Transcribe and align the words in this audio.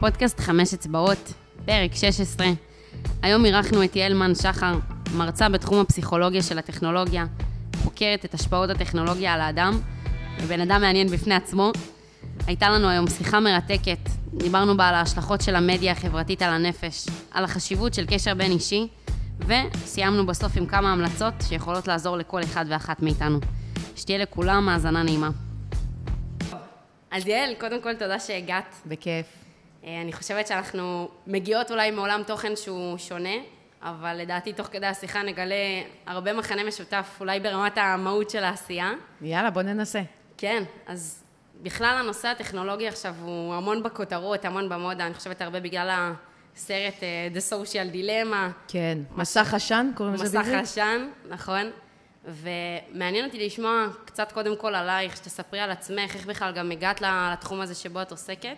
פודקאסט 0.00 0.40
חמש 0.40 0.74
אצבעות, 0.74 1.32
פרק 1.64 1.94
16. 1.94 2.46
היום 3.22 3.44
אירחנו 3.44 3.84
את 3.84 3.96
יעל 3.96 4.34
שחר, 4.34 4.78
מרצה 5.16 5.48
בתחום 5.48 5.80
הפסיכולוגיה 5.80 6.42
של 6.42 6.58
הטכנולוגיה, 6.58 7.24
חוקרת 7.82 8.24
את 8.24 8.34
השפעות 8.34 8.70
הטכנולוגיה 8.70 9.34
על 9.34 9.40
האדם, 9.40 9.80
ובן 10.42 10.60
אדם 10.60 10.80
מעניין 10.80 11.08
בפני 11.08 11.34
עצמו. 11.34 11.72
הייתה 12.46 12.68
לנו 12.68 12.88
היום 12.88 13.06
שיחה 13.08 13.40
מרתקת, 13.40 13.98
דיברנו 14.34 14.76
בה 14.76 14.88
על 14.88 14.94
ההשלכות 14.94 15.40
של 15.40 15.56
המדיה 15.56 15.92
החברתית 15.92 16.42
על 16.42 16.52
הנפש, 16.52 17.06
על 17.30 17.44
החשיבות 17.44 17.94
של 17.94 18.06
קשר 18.06 18.34
בין 18.34 18.52
אישי, 18.52 18.88
וסיימנו 19.38 20.26
בסוף 20.26 20.56
עם 20.56 20.66
כמה 20.66 20.92
המלצות 20.92 21.34
שיכולות 21.48 21.88
לעזור 21.88 22.16
לכל 22.16 22.42
אחד 22.42 22.64
ואחת 22.68 23.02
מאיתנו. 23.02 23.38
שתהיה 23.96 24.18
לכולם 24.18 24.68
האזנה 24.68 25.02
נעימה. 25.02 25.30
אז 27.10 27.26
יעל, 27.26 27.54
קודם 27.60 27.82
כל 27.82 27.94
תודה 27.94 28.20
שהגעת. 28.20 28.74
בכיף. 28.86 29.39
אה, 29.84 30.00
אני 30.00 30.12
חושבת 30.12 30.46
שאנחנו 30.46 31.08
מגיעות 31.26 31.70
אולי 31.70 31.90
מעולם 31.90 32.22
תוכן 32.26 32.56
שהוא 32.56 32.98
שונה, 32.98 33.34
אבל 33.82 34.16
לדעתי 34.16 34.52
תוך 34.52 34.66
כדי 34.66 34.86
השיחה 34.86 35.22
נגלה 35.22 35.54
הרבה 36.06 36.32
מכנה 36.32 36.64
משותף, 36.64 37.16
אולי 37.20 37.40
ברמת 37.40 37.78
המהות 37.78 38.30
של 38.30 38.44
העשייה. 38.44 38.92
יאללה, 39.20 39.50
בוא 39.50 39.62
ננסה. 39.62 40.02
כן, 40.36 40.62
אז 40.86 41.24
בכלל 41.62 41.96
הנושא 42.00 42.28
הטכנולוגי 42.28 42.88
עכשיו 42.88 43.14
הוא 43.22 43.54
המון 43.54 43.82
בכותרות, 43.82 44.44
המון 44.44 44.68
במודה, 44.68 45.06
אני 45.06 45.14
חושבת 45.14 45.42
הרבה 45.42 45.60
בגלל 45.60 46.12
הסרט 46.56 46.94
uh, 46.94 47.36
The 47.36 47.52
Social 47.52 47.94
Dilemma. 47.94 48.68
כן, 48.68 48.98
מסך 49.16 49.54
עשן 49.54 49.90
קוראים 49.94 50.14
לזה 50.14 50.38
בעברית? 50.38 50.62
מסך 50.62 50.72
עשן, 50.72 51.08
נכון. 51.28 51.70
ומעניין 52.24 53.24
אותי 53.24 53.46
לשמוע 53.46 53.86
קצת 54.04 54.32
קודם 54.32 54.56
כל 54.56 54.74
עלייך, 54.74 55.16
שתספרי 55.16 55.60
על 55.60 55.70
עצמך, 55.70 56.14
איך 56.14 56.26
בכלל 56.26 56.52
גם 56.52 56.70
הגעת 56.70 57.00
לתחום 57.32 57.60
הזה 57.60 57.74
שבו 57.74 58.02
את 58.02 58.10
עוסקת. 58.10 58.56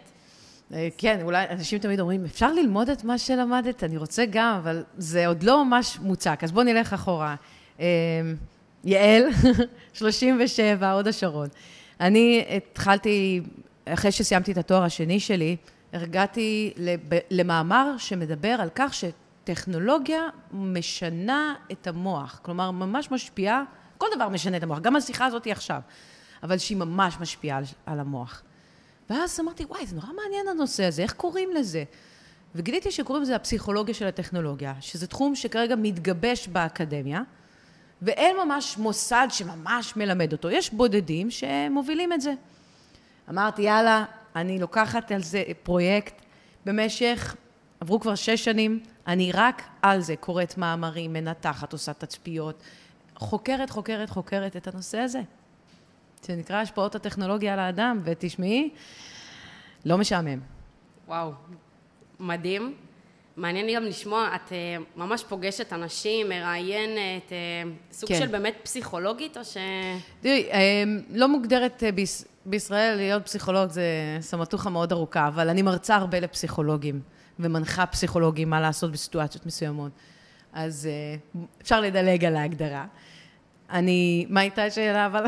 אה, 0.73 0.89
כן, 0.99 1.21
אולי 1.23 1.49
אנשים 1.51 1.79
תמיד 1.79 2.01
אומרים, 2.01 2.25
אפשר 2.25 2.53
ללמוד 2.53 2.89
את 2.89 3.05
מה 3.05 3.19
שלמדת? 3.19 3.85
אני 3.85 3.97
רוצה 3.97 4.25
גם, 4.31 4.55
אבל 4.63 4.85
זה 4.99 5.27
עוד 5.27 5.43
לא 5.43 5.65
ממש 5.65 5.99
מוצק. 6.01 6.41
אז 6.43 6.53
בואו 6.53 6.65
נלך 6.65 6.93
אחורה. 6.93 7.35
אה, 7.81 7.87
יעל, 8.85 9.23
37, 9.93 10.91
הוד 10.93 11.09
השרון. 11.09 11.49
אני 12.01 12.45
התחלתי, 12.57 13.41
אחרי 13.85 14.13
שסיימתי 14.13 14.53
את 14.53 14.57
התואר 14.57 14.83
השני 14.83 15.21
שלי, 15.21 15.57
הגעתי 15.93 16.73
למאמר 17.31 17.95
שמדבר 17.99 18.49
על 18.49 18.69
כך 18.75 18.95
שטכנולוגיה 18.95 20.21
משנה 20.53 21.55
את 21.73 21.87
המוח. 21.87 22.41
כלומר, 22.43 22.71
ממש 22.71 23.11
משפיעה, 23.11 23.63
כל 23.99 24.07
דבר 24.17 24.29
משנה 24.29 24.57
את 24.57 24.63
המוח, 24.63 24.79
גם 24.79 24.97
השיחה 24.97 25.27
הזאת 25.27 25.47
עכשיו, 25.47 25.81
אבל 26.43 26.59
שהיא 26.59 26.79
ממש 26.79 27.15
משפיעה 27.21 27.61
על 27.87 28.01
המוח. 28.01 28.43
ואז 29.13 29.41
אמרתי, 29.41 29.65
וואי, 29.65 29.87
זה 29.87 29.97
נורא 29.97 30.09
מעניין 30.23 30.49
הנושא 30.49 30.85
הזה, 30.85 31.03
איך 31.03 31.13
קוראים 31.13 31.51
לזה? 31.53 31.85
וגיליתי 32.55 32.91
שקוראים 32.91 33.23
לזה 33.23 33.37
הפסיכולוגיה 33.37 33.95
של 33.95 34.07
הטכנולוגיה, 34.07 34.75
שזה 34.81 35.07
תחום 35.07 35.35
שכרגע 35.35 35.75
מתגבש 35.77 36.49
באקדמיה, 36.49 37.23
ואין 38.03 38.37
ממש 38.45 38.79
מוסד 38.79 39.27
שממש 39.31 39.97
מלמד 39.97 40.33
אותו. 40.33 40.51
יש 40.51 40.73
בודדים 40.73 41.31
שמובילים 41.31 42.13
את 42.13 42.21
זה. 42.21 42.35
אמרתי, 43.31 43.63
יאללה, 43.63 44.05
אני 44.37 44.59
לוקחת 44.59 45.13
על 45.13 45.23
זה 45.23 45.43
פרויקט 45.63 46.15
במשך, 46.67 47.37
עברו 47.81 48.01
כבר 48.01 48.15
שש 48.15 48.45
שנים, 48.45 48.81
אני 49.07 49.33
רק 49.33 49.63
על 49.83 50.01
זה 50.01 50.17
קוראת 50.17 50.59
מאמרים, 50.59 51.13
מנתחת, 51.13 51.73
עושה 51.73 51.93
תצפיות, 51.93 52.63
חוקרת, 53.17 53.71
חוקרת, 53.71 54.11
חוקרת 54.11 54.57
את 54.57 54.69
הנושא 54.69 54.99
הזה. 54.99 55.21
שנקרא 56.27 56.57
השפעות 56.57 56.95
הטכנולוגיה 56.95 57.53
על 57.53 57.59
האדם, 57.59 57.99
ותשמעי, 58.05 58.71
לא 59.85 59.99
משעמם. 59.99 60.39
וואו, 61.09 61.33
מדהים. 62.21 62.75
מעניין 63.37 63.67
לי 63.67 63.75
גם 63.75 63.85
לשמוע, 63.85 64.29
את 64.35 64.49
uh, 64.49 64.53
ממש 64.97 65.25
פוגשת 65.29 65.73
אנשים, 65.73 66.29
מראיינת, 66.29 67.29
uh, 67.29 67.93
סוג 67.93 68.09
כן. 68.09 68.19
של 68.19 68.27
באמת 68.27 68.55
פסיכולוגית, 68.63 69.37
או 69.37 69.45
ש... 69.45 69.57
תראי, 70.21 70.49
uh, 70.51 70.57
לא 71.11 71.29
מוגדרת 71.29 71.83
uh, 71.83 71.93
ביש, 71.95 72.23
בישראל 72.47 72.97
להיות 72.97 73.25
פסיכולוג, 73.25 73.71
זה 73.71 74.17
סמטוחה 74.21 74.71
מאוד 74.71 74.93
ארוכה, 74.93 75.29
אבל 75.29 75.49
אני 75.49 75.63
מרצה 75.63 75.97
הרבה 75.97 76.21
לפסיכולוגים, 76.21 77.01
ומנחה 77.39 77.87
פסיכולוגים 77.87 78.51
מה 78.51 78.61
לעשות 78.61 78.93
בסיטואציות 78.93 79.47
מסוימות. 79.47 79.93
אז 80.53 80.89
uh, 81.37 81.39
אפשר 81.63 81.81
לדלג 81.81 82.25
על 82.25 82.37
ההגדרה. 82.37 82.87
אני, 83.73 84.27
מה 84.29 84.41
הייתה 84.41 84.65
השאלה 84.65 85.07
אבל? 85.07 85.25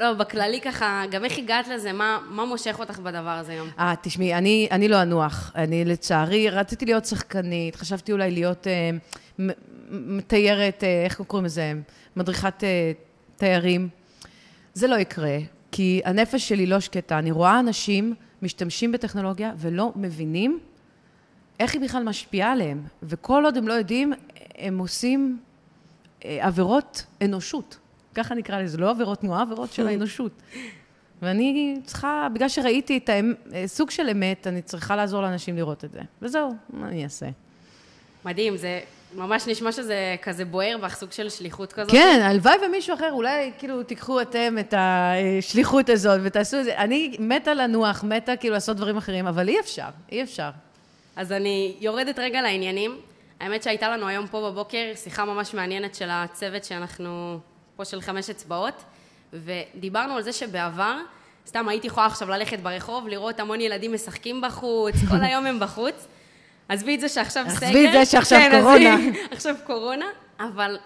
לא, 0.00 0.12
בכללי 0.12 0.60
ככה, 0.60 1.02
גם 1.10 1.24
איך 1.24 1.38
הגעת 1.38 1.68
לזה? 1.68 1.92
מה, 1.92 2.18
מה 2.28 2.44
מושך 2.44 2.76
אותך 2.78 2.98
בדבר 2.98 3.30
הזה 3.30 3.52
היום? 3.52 3.68
אה, 3.78 3.94
תשמעי, 4.02 4.34
אני, 4.34 4.68
אני 4.70 4.88
לא 4.88 5.02
אנוח. 5.02 5.52
אני 5.54 5.84
לצערי, 5.84 6.50
רציתי 6.50 6.84
להיות 6.84 7.04
שחקנית, 7.04 7.76
חשבתי 7.76 8.12
אולי 8.12 8.30
להיות 8.30 8.66
אה, 8.66 8.90
מתיירת, 9.90 10.84
אה, 10.84 11.04
איך 11.04 11.20
קוראים 11.20 11.44
לזה? 11.44 11.72
מדריכת 12.16 12.64
אה, 12.64 12.92
תיירים. 13.36 13.88
זה 14.74 14.86
לא 14.86 14.96
יקרה, 14.96 15.38
כי 15.72 16.00
הנפש 16.04 16.48
שלי 16.48 16.66
לא 16.66 16.80
שקטה. 16.80 17.18
אני 17.18 17.30
רואה 17.30 17.60
אנשים 17.60 18.14
משתמשים 18.42 18.92
בטכנולוגיה 18.92 19.52
ולא 19.56 19.92
מבינים 19.96 20.58
איך 21.60 21.74
היא 21.74 21.82
בכלל 21.82 22.02
משפיעה 22.02 22.52
עליהם. 22.52 22.82
וכל 23.02 23.44
עוד 23.44 23.56
הם 23.56 23.68
לא 23.68 23.72
יודעים, 23.72 24.12
הם 24.58 24.78
עושים 24.78 25.38
עבירות 26.24 27.04
אנושות. 27.22 27.78
ככה 28.14 28.34
נקרא 28.34 28.60
לזה, 28.60 28.78
לא 28.78 28.90
עבירות 28.90 29.20
תנועה, 29.20 29.42
עבירות 29.42 29.72
של 29.72 29.88
האנושות. 29.88 30.32
ואני 31.22 31.76
צריכה, 31.84 32.28
בגלל 32.32 32.48
שראיתי 32.48 32.96
את 32.96 33.10
הסוג 33.64 33.90
של 33.90 34.08
אמת, 34.08 34.46
אני 34.46 34.62
צריכה 34.62 34.96
לעזור 34.96 35.22
לאנשים 35.22 35.56
לראות 35.56 35.84
את 35.84 35.92
זה. 35.92 36.00
וזהו, 36.22 36.54
מה 36.70 36.88
אני 36.88 37.04
אעשה? 37.04 37.26
מדהים, 38.24 38.56
זה 38.56 38.80
ממש 39.14 39.46
נשמע 39.46 39.72
שזה 39.72 40.16
כזה 40.22 40.44
בוער 40.44 40.76
בך, 40.82 40.96
סוג 40.96 41.12
של 41.12 41.28
שליחות 41.28 41.72
כזאת. 41.72 41.90
כן, 41.90 42.20
הלוואי 42.22 42.54
ומישהו 42.66 42.94
אחר, 42.94 43.12
אולי 43.12 43.52
כאילו 43.58 43.82
תיקחו 43.82 44.20
אתם 44.20 44.56
את 44.60 44.74
השליחות 44.76 45.88
הזאת 45.88 46.20
ותעשו 46.24 46.60
את 46.60 46.64
זה. 46.64 46.76
אני 46.78 47.16
מתה 47.18 47.54
לנוח, 47.54 48.04
מתה 48.04 48.36
כאילו 48.36 48.54
לעשות 48.54 48.76
דברים 48.76 48.96
אחרים, 48.96 49.26
אבל 49.26 49.48
אי 49.48 49.60
אפשר, 49.60 49.88
אי 50.12 50.22
אפשר. 50.22 50.50
אז 51.16 51.32
אני 51.32 51.74
יורדת 51.80 52.18
רגע 52.18 52.42
לעניינים. 52.42 52.96
האמת 53.40 53.62
שהייתה 53.62 53.88
לנו 53.88 54.08
היום 54.08 54.26
פה 54.26 54.50
בבוקר 54.50 54.92
שיחה 54.94 55.24
ממש 55.24 55.54
מעניינת 55.54 55.94
של 55.94 56.08
הצוות 56.10 56.64
שאנחנו 56.64 57.38
פה 57.76 57.84
של 57.84 58.00
חמש 58.00 58.30
אצבעות, 58.30 58.84
ודיברנו 59.32 60.16
על 60.16 60.22
זה 60.22 60.32
שבעבר, 60.32 60.96
סתם 61.46 61.68
הייתי 61.68 61.86
יכולה 61.86 62.06
עכשיו 62.06 62.28
ללכת 62.28 62.58
ברחוב, 62.58 63.08
לראות 63.08 63.40
המון 63.40 63.60
ילדים 63.60 63.92
משחקים 63.92 64.40
בחוץ, 64.40 64.94
כל 65.10 65.24
היום 65.24 65.46
הם 65.46 65.60
בחוץ. 65.60 66.06
עזבי 66.68 66.94
את 66.94 67.00
זה 67.00 67.08
שעכשיו 67.08 67.44
סגר. 67.48 67.66
עזבי 67.66 67.86
את 67.86 67.92
זה 67.92 68.06
שעכשיו 68.06 68.38
כן, 68.38 68.60
קורונה. 68.60 68.96
עכשיו 69.30 69.54
קורונה, 69.66 70.06
אבל 70.40 70.78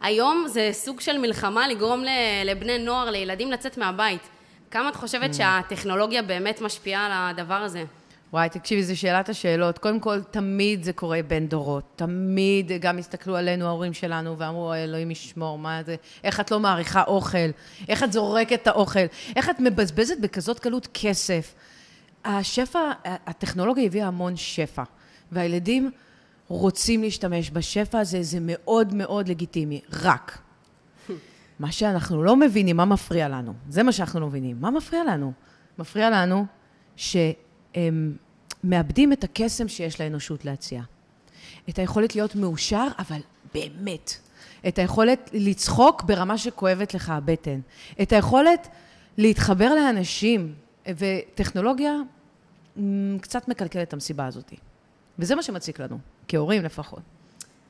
היום 0.00 0.44
זה 0.48 0.70
סוג 0.72 1.00
של 1.00 1.18
מלחמה 1.18 1.68
לגרום 1.68 2.04
לבני 2.44 2.78
נוער, 2.78 3.10
לילדים 3.10 3.52
לצאת 3.52 3.78
מהבית. 3.78 4.22
כמה 4.70 4.88
את 4.88 4.96
חושבת 4.96 5.30
mm. 5.30 5.36
שהטכנולוגיה 5.36 6.22
באמת 6.22 6.60
משפיעה 6.60 7.06
על 7.06 7.12
הדבר 7.14 7.54
הזה? 7.54 7.84
וואי, 8.32 8.48
תקשיבי, 8.48 8.82
זו 8.82 8.96
שאלת 8.98 9.28
השאלות. 9.28 9.78
קודם 9.78 10.00
כל, 10.00 10.22
תמיד 10.22 10.82
זה 10.82 10.92
קורה 10.92 11.20
בין 11.28 11.48
דורות. 11.48 11.84
תמיד 11.96 12.72
גם 12.80 12.98
הסתכלו 12.98 13.36
עלינו, 13.36 13.66
ההורים 13.66 13.92
שלנו, 13.92 14.38
ואמרו, 14.38 14.74
אלוהים 14.74 15.10
ישמור, 15.10 15.58
מה 15.58 15.82
זה, 15.82 15.96
איך 16.24 16.40
את 16.40 16.50
לא 16.50 16.60
מעריכה 16.60 17.02
אוכל, 17.02 17.48
איך 17.88 18.02
את 18.02 18.12
זורקת 18.12 18.62
את 18.62 18.66
האוכל, 18.66 19.06
איך 19.36 19.50
את 19.50 19.60
מבזבזת 19.60 20.18
בכזאת 20.20 20.58
קלות 20.58 20.88
כסף. 20.94 21.54
השפע, 22.24 22.78
הטכנולוגיה 23.04 23.84
הביאה 23.84 24.06
המון 24.06 24.36
שפע, 24.36 24.82
והילדים 25.32 25.90
רוצים 26.48 27.02
להשתמש 27.02 27.50
בשפע 27.50 27.98
הזה, 27.98 28.22
זה 28.22 28.38
מאוד 28.40 28.94
מאוד 28.94 29.28
לגיטימי, 29.28 29.80
רק. 29.92 30.38
מה 31.58 31.72
שאנחנו 31.72 32.22
לא 32.22 32.36
מבינים, 32.36 32.76
מה 32.76 32.84
מפריע 32.84 33.28
לנו? 33.28 33.54
זה 33.68 33.82
מה 33.82 33.92
שאנחנו 33.92 34.20
לא 34.20 34.26
מבינים. 34.26 34.56
מה 34.60 34.70
מפריע 34.70 35.04
לנו? 35.04 35.32
מפריע 35.78 36.10
לנו 36.10 36.46
ש... 36.96 37.16
הם 37.76 38.16
מאבדים 38.64 39.12
את 39.12 39.24
הקסם 39.24 39.68
שיש 39.68 40.00
לאנושות 40.00 40.44
להציע. 40.44 40.82
את 41.68 41.78
היכולת 41.78 42.14
להיות 42.14 42.34
מאושר, 42.34 42.86
אבל 42.98 43.20
באמת. 43.54 44.14
את 44.68 44.78
היכולת 44.78 45.30
לצחוק 45.32 46.02
ברמה 46.02 46.38
שכואבת 46.38 46.94
לך 46.94 47.10
הבטן. 47.10 47.60
את 48.02 48.12
היכולת 48.12 48.68
להתחבר 49.18 49.74
לאנשים, 49.74 50.54
וטכנולוגיה 50.88 51.92
קצת 53.20 53.48
מקלקלת 53.48 53.88
את 53.88 53.92
המסיבה 53.92 54.26
הזאת. 54.26 54.52
וזה 55.18 55.34
מה 55.34 55.42
שמציק 55.42 55.80
לנו, 55.80 55.98
כהורים 56.28 56.62
לפחות. 56.62 57.00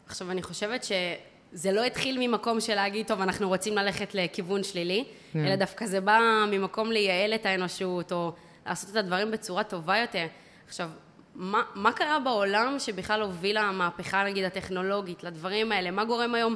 עכשיו, 0.06 0.30
אני 0.30 0.42
חושבת 0.42 0.84
שזה 0.84 1.72
לא 1.72 1.84
התחיל 1.84 2.28
ממקום 2.28 2.60
של 2.60 2.74
להגיד, 2.74 3.06
טוב, 3.06 3.20
אנחנו 3.20 3.48
רוצים 3.48 3.74
ללכת 3.74 4.14
לכיוון 4.14 4.62
שלילי, 4.62 5.04
כן. 5.32 5.46
אלא 5.46 5.56
דווקא 5.56 5.86
זה 5.86 6.00
בא 6.00 6.20
ממקום 6.50 6.92
לייעל 6.92 7.34
את 7.34 7.46
האנושות, 7.46 8.12
או 8.12 8.32
לעשות 8.66 8.90
את 8.90 8.96
הדברים 8.96 9.30
בצורה 9.30 9.64
טובה 9.64 9.98
יותר. 9.98 10.26
עכשיו, 10.66 10.88
מה, 11.34 11.62
מה 11.74 11.92
קרה 11.92 12.20
בעולם 12.20 12.78
שבכלל 12.78 13.22
הוביל 13.22 13.56
המהפכה, 13.56 14.24
נגיד, 14.24 14.44
הטכנולוגית, 14.44 15.24
לדברים 15.24 15.72
האלה? 15.72 15.90
מה 15.90 16.04
גורם 16.04 16.34
היום, 16.34 16.54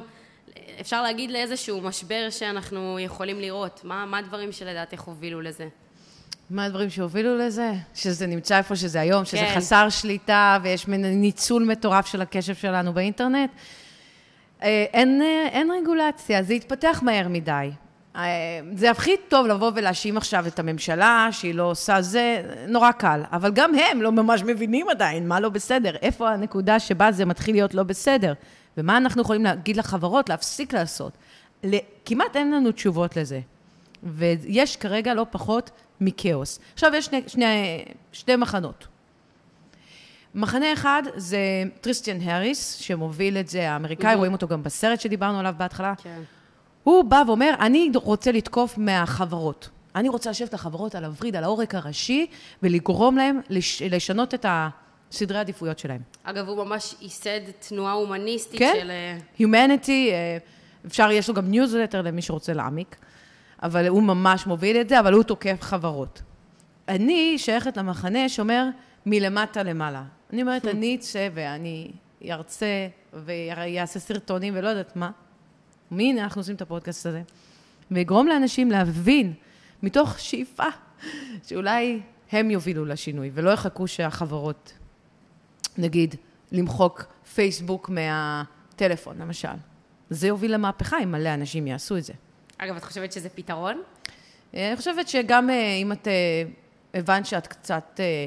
אפשר 0.81 1.01
להגיד 1.01 1.31
לאיזשהו 1.31 1.81
משבר 1.81 2.27
שאנחנו 2.29 2.99
יכולים 2.99 3.39
לראות? 3.39 3.81
מה, 3.83 4.05
מה 4.05 4.17
הדברים 4.17 4.51
שלדעתך 4.51 5.01
הובילו 5.01 5.41
לזה? 5.41 5.67
מה 6.49 6.65
הדברים 6.65 6.89
שהובילו 6.89 7.37
לזה? 7.37 7.71
שזה 7.93 8.27
נמצא 8.27 8.57
איפה 8.57 8.75
שזה 8.75 8.99
היום, 8.99 9.25
שזה 9.25 9.37
כן. 9.37 9.53
חסר 9.55 9.89
שליטה 9.89 10.57
ויש 10.63 10.87
ניצול 10.87 11.63
מטורף 11.63 12.05
של 12.05 12.21
הקשב 12.21 12.55
שלנו 12.55 12.93
באינטרנט. 12.93 13.49
אה, 14.63 14.85
אין, 14.93 15.21
אה, 15.21 15.47
אין 15.51 15.71
רגולציה, 15.71 16.43
זה 16.43 16.53
התפתח 16.53 16.99
מהר 17.03 17.27
מדי. 17.27 17.69
אה, 18.15 18.21
זה 18.75 18.91
הכי 18.91 19.11
טוב 19.27 19.47
לבוא 19.47 19.71
ולהאשים 19.75 20.17
עכשיו 20.17 20.47
את 20.47 20.59
הממשלה 20.59 21.27
שהיא 21.31 21.55
לא 21.55 21.63
עושה 21.63 22.01
זה, 22.01 22.43
נורא 22.67 22.91
קל. 22.91 23.21
אבל 23.31 23.51
גם 23.51 23.71
הם 23.75 24.01
לא 24.01 24.11
ממש 24.11 24.43
מבינים 24.43 24.89
עדיין 24.89 25.27
מה 25.27 25.39
לא 25.39 25.49
בסדר, 25.49 25.95
איפה 25.95 26.29
הנקודה 26.29 26.79
שבה 26.79 27.11
זה 27.11 27.25
מתחיל 27.25 27.55
להיות 27.55 27.73
לא 27.73 27.83
בסדר, 27.83 28.33
ומה 28.77 28.97
אנחנו 28.97 29.21
יכולים 29.21 29.43
להגיד 29.43 29.77
לחברות 29.77 30.29
להפסיק 30.29 30.73
לעשות. 30.73 31.17
כמעט 32.05 32.35
אין 32.35 32.51
לנו 32.51 32.71
תשובות 32.71 33.17
לזה. 33.17 33.39
ויש 34.03 34.75
כרגע 34.77 35.13
לא 35.13 35.25
פחות 35.31 35.71
מכאוס. 36.01 36.59
עכשיו 36.73 36.91
יש 36.95 37.05
שני, 37.05 37.21
שני, 37.27 37.85
שני 38.11 38.35
מחנות. 38.35 38.87
מחנה 40.35 40.73
אחד 40.73 41.03
זה 41.15 41.39
טריסטן 41.81 42.21
האריס, 42.21 42.73
שמוביל 42.73 43.37
את 43.37 43.47
זה, 43.47 43.71
האמריקאי, 43.71 44.15
רואים 44.15 44.33
אותו 44.33 44.47
גם 44.47 44.63
בסרט 44.63 45.01
שדיברנו 45.01 45.39
עליו 45.39 45.55
בהתחלה. 45.57 45.93
כן. 46.03 46.21
הוא 46.83 47.03
בא 47.03 47.23
ואומר, 47.27 47.53
אני 47.59 47.91
רוצה 47.95 48.31
לתקוף 48.31 48.77
מהחברות. 48.77 49.69
אני 49.95 50.09
רוצה 50.09 50.29
לשבת 50.29 50.53
לחברות 50.53 50.95
על 50.95 51.05
הווריד, 51.05 51.35
על 51.35 51.43
העורק 51.43 51.75
הראשי, 51.75 52.27
ולגרום 52.63 53.17
להם 53.17 53.39
לש, 53.49 53.81
לשנות 53.81 54.33
את 54.33 54.45
הסדרי 54.49 55.37
העדיפויות 55.37 55.79
שלהם. 55.79 56.01
אגב, 56.23 56.47
הוא 56.47 56.65
ממש 56.65 56.95
ייסד 57.01 57.39
תנועה 57.59 57.93
הומניסטית 57.93 58.59
כן. 58.59 58.73
של... 58.81 58.91
אה, 58.91 59.17
Humanity, 59.39 59.89
אה, 59.89 60.37
אפשר, 60.85 61.11
יש 61.11 61.29
לו 61.29 61.35
גם 61.35 61.47
ניוזלטר 61.47 62.01
למי 62.01 62.21
שרוצה 62.21 62.53
להעמיק, 62.53 62.95
אבל 63.63 63.87
הוא 63.87 64.03
ממש 64.03 64.47
מוביל 64.47 64.77
את 64.81 64.89
זה, 64.89 64.99
אבל 64.99 65.13
הוא 65.13 65.23
תוקף 65.23 65.61
חברות. 65.61 66.21
אני 66.87 67.37
שייכת 67.37 67.77
למחנה 67.77 68.29
שאומר 68.29 68.65
מלמטה 69.05 69.63
למעלה. 69.63 70.03
אני 70.33 70.41
אומרת, 70.41 70.65
אני 70.65 70.95
אצא 70.95 71.27
ואני 71.33 71.91
ארצה 72.29 72.87
ויעשה 73.13 73.99
סרטונים 73.99 74.53
ולא 74.57 74.69
יודעת 74.69 74.95
מה. 74.95 75.11
והנה, 75.91 76.23
אנחנו 76.23 76.41
עושים 76.41 76.55
את 76.55 76.61
הפודקאסט 76.61 77.05
הזה. 77.05 77.21
ויגרום 77.91 78.27
לאנשים 78.27 78.71
להבין, 78.71 79.33
מתוך 79.83 80.19
שאיפה, 80.19 80.63
שאולי 81.47 82.01
הם 82.31 82.51
יובילו 82.51 82.85
לשינוי, 82.85 83.31
ולא 83.33 83.49
יחכו 83.49 83.87
שהחברות, 83.87 84.73
נגיד, 85.77 86.15
למחוק 86.51 87.05
פייסבוק 87.33 87.89
מהטלפון, 87.89 89.17
למשל. 89.21 89.47
זה 90.09 90.27
יוביל 90.27 90.53
למהפכה 90.53 91.03
אם 91.03 91.11
מלא 91.11 91.33
אנשים 91.33 91.67
יעשו 91.67 91.97
את 91.97 92.03
זה. 92.03 92.13
אגב, 92.57 92.75
את 92.75 92.83
חושבת 92.83 93.11
שזה 93.11 93.29
פתרון? 93.29 93.81
אני 94.53 94.75
חושבת 94.75 95.07
שגם 95.07 95.49
אה, 95.49 95.73
אם 95.73 95.91
את 95.91 96.07
אה, 96.07 96.43
הבנת 96.93 97.25
שאת 97.25 97.47
קצת 97.47 97.99
אה, 97.99 98.25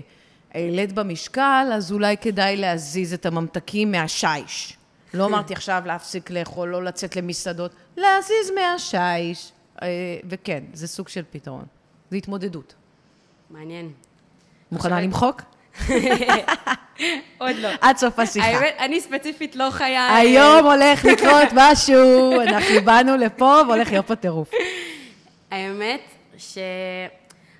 העלית 0.55 0.93
במשקל, 0.93 1.70
אז 1.72 1.93
אולי 1.93 2.16
כדאי 2.16 2.56
להזיז 2.56 3.14
את 3.14 3.26
הממתקים 3.26 3.93
מהשיש. 3.93 4.76
לא 5.14 5.26
אמרתי 5.26 5.52
עכשיו 5.52 5.82
להפסיק 5.87 6.31
לאכול, 6.31 6.69
לא 6.69 6.84
לצאת 6.84 7.16
למסעדות, 7.16 7.75
להזיז 7.96 8.50
מהשיש. 8.55 9.52
אה, 9.82 9.88
וכן, 10.28 10.64
זה 10.72 10.88
סוג 10.88 11.08
של 11.08 11.22
פתרון. 11.31 11.64
זו 12.11 12.16
התמודדות. 12.16 12.75
מעניין. 13.50 13.93
מוכנה 14.72 15.00
למחוק? 15.00 15.43
עוד 17.38 17.56
לא. 17.56 17.69
עד 17.81 17.96
סוף 17.96 18.19
השיחה. 18.19 18.46
האמת, 18.46 18.75
אני 18.78 19.00
ספציפית 19.00 19.56
לא 19.56 19.70
חיה... 19.70 20.16
היום 20.16 20.66
הולך 20.66 21.05
לקרות 21.05 21.49
משהו, 21.55 22.40
אנחנו 22.40 22.82
באנו 22.84 23.16
לפה 23.16 23.61
והולך 23.66 23.90
להיות 23.90 24.06
פה 24.06 24.16
טירוף. 24.16 24.50
האמת 25.50 26.00
ש... 26.38 26.58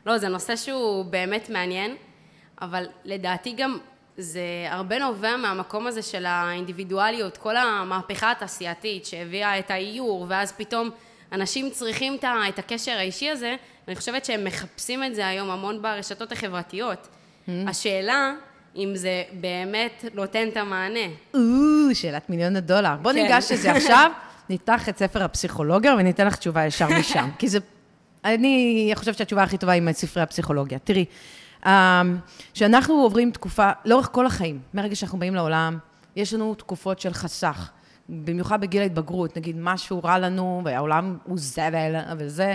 לא, 0.07 0.19
זה 0.19 0.29
נושא 0.29 0.57
שהוא 0.57 1.05
באמת 1.05 1.51
מעניין, 1.51 1.97
אבל 2.61 2.87
לדעתי 3.05 3.53
גם 3.53 3.79
זה 4.19 4.41
הרבה 4.71 4.99
נובע 4.99 5.37
מהמקום 5.37 5.87
הזה 5.87 6.03
של 6.03 6.27
האינדיבידואליות, 6.27 7.37
כל 7.37 7.57
המהפכה 7.57 8.31
התעשייתית 8.31 9.07
שהביאה 9.07 9.59
את 9.59 9.71
האיור, 9.71 10.27
ואז 10.29 10.53
פתאום 10.53 10.91
אנשים 11.33 11.71
צריכים 11.71 12.17
את 12.49 12.59
הקשר 12.59 12.93
האישי 12.93 13.31
הזה, 13.31 13.57
ואני 13.87 13.97
חושבת 13.97 14.25
שהם 14.25 14.45
מחפשים 14.45 15.05
את 15.05 15.15
זה 15.15 15.27
היום 15.27 15.51
המון 15.51 15.83
ברשתות 15.83 16.33
החברתיות. 16.33 17.09
השאלה, 17.49 18.33
אם 18.77 18.91
זה 18.95 19.23
באמת 19.33 20.05
נותן 20.15 20.49
את 20.49 20.57
המענה. 20.57 21.15
או, 21.35 21.41
שאלת 21.95 22.31
מיליון 22.31 22.57
הדולר. 22.57 22.95
בוא 23.03 23.13
כן. 23.13 23.23
ניגש 23.23 23.53
לזה 23.53 23.73
עכשיו, 23.73 24.11
נפתח 24.51 24.89
את 24.89 24.99
ספר 24.99 25.23
הפסיכולוגיה 25.23 25.95
וניתן 25.95 26.27
לך 26.27 26.37
תשובה 26.37 26.67
ישר 26.67 26.89
משם. 26.99 27.29
כי 27.39 27.49
זה... 27.49 27.59
אני 28.25 28.93
חושבת 28.95 29.19
שהתשובה 29.19 29.43
הכי 29.43 29.59
טובה 29.59 29.73
היא 29.73 29.83
מספרי 29.83 30.23
הפסיכולוגיה. 30.23 30.79
תראי, 30.79 31.05
אמ, 31.67 31.71
כשאנחנו 32.53 32.95
עוברים 32.95 33.31
תקופה, 33.31 33.71
לאורך 33.85 34.09
כל 34.13 34.27
החיים, 34.27 34.61
מהרגע 34.75 34.95
שאנחנו 34.95 35.19
באים 35.19 35.35
לעולם, 35.35 35.79
יש 36.17 36.35
לנו 36.35 36.55
תקופות 36.55 37.01
של 37.01 37.13
חסך. 37.13 37.71
במיוחד 38.09 38.61
בגיל 38.61 38.83
ההתבגרות, 38.83 39.37
נגיד 39.37 39.57
משהו 39.59 40.01
רע 40.05 40.19
לנו, 40.19 40.63
והעולם 40.65 41.19
הוא 41.25 41.39
זבל 41.39 41.97
וזה, 42.19 42.55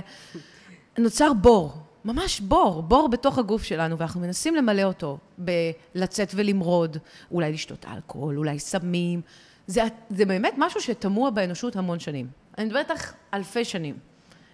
נוצר 0.98 1.34
בור, 1.34 1.74
ממש 2.06 2.42
בור, 2.42 2.82
בור 2.82 3.10
בתוך 3.10 3.38
הגוף 3.38 3.64
שלנו, 3.64 3.98
ואנחנו 3.98 4.22
מנסים 4.22 4.56
למלא 4.56 4.84
אותו 4.84 5.18
בלצאת 5.38 6.32
ולמרוד, 6.36 6.98
אולי 7.32 7.54
לשתות 7.54 7.86
אלכוהול, 7.94 8.38
אולי 8.38 8.60
סמים. 8.60 9.22
זה, 9.68 9.82
זה 10.10 10.26
באמת 10.26 10.54
משהו 10.58 10.82
שתמוה 10.82 11.32
באנושות 11.32 11.76
המון 11.76 12.00
שנים. 12.00 12.28
אני 12.58 12.66
מדברת 12.66 12.92
איתך 12.92 13.14
אלפי 13.34 13.66
שנים. 13.66 13.98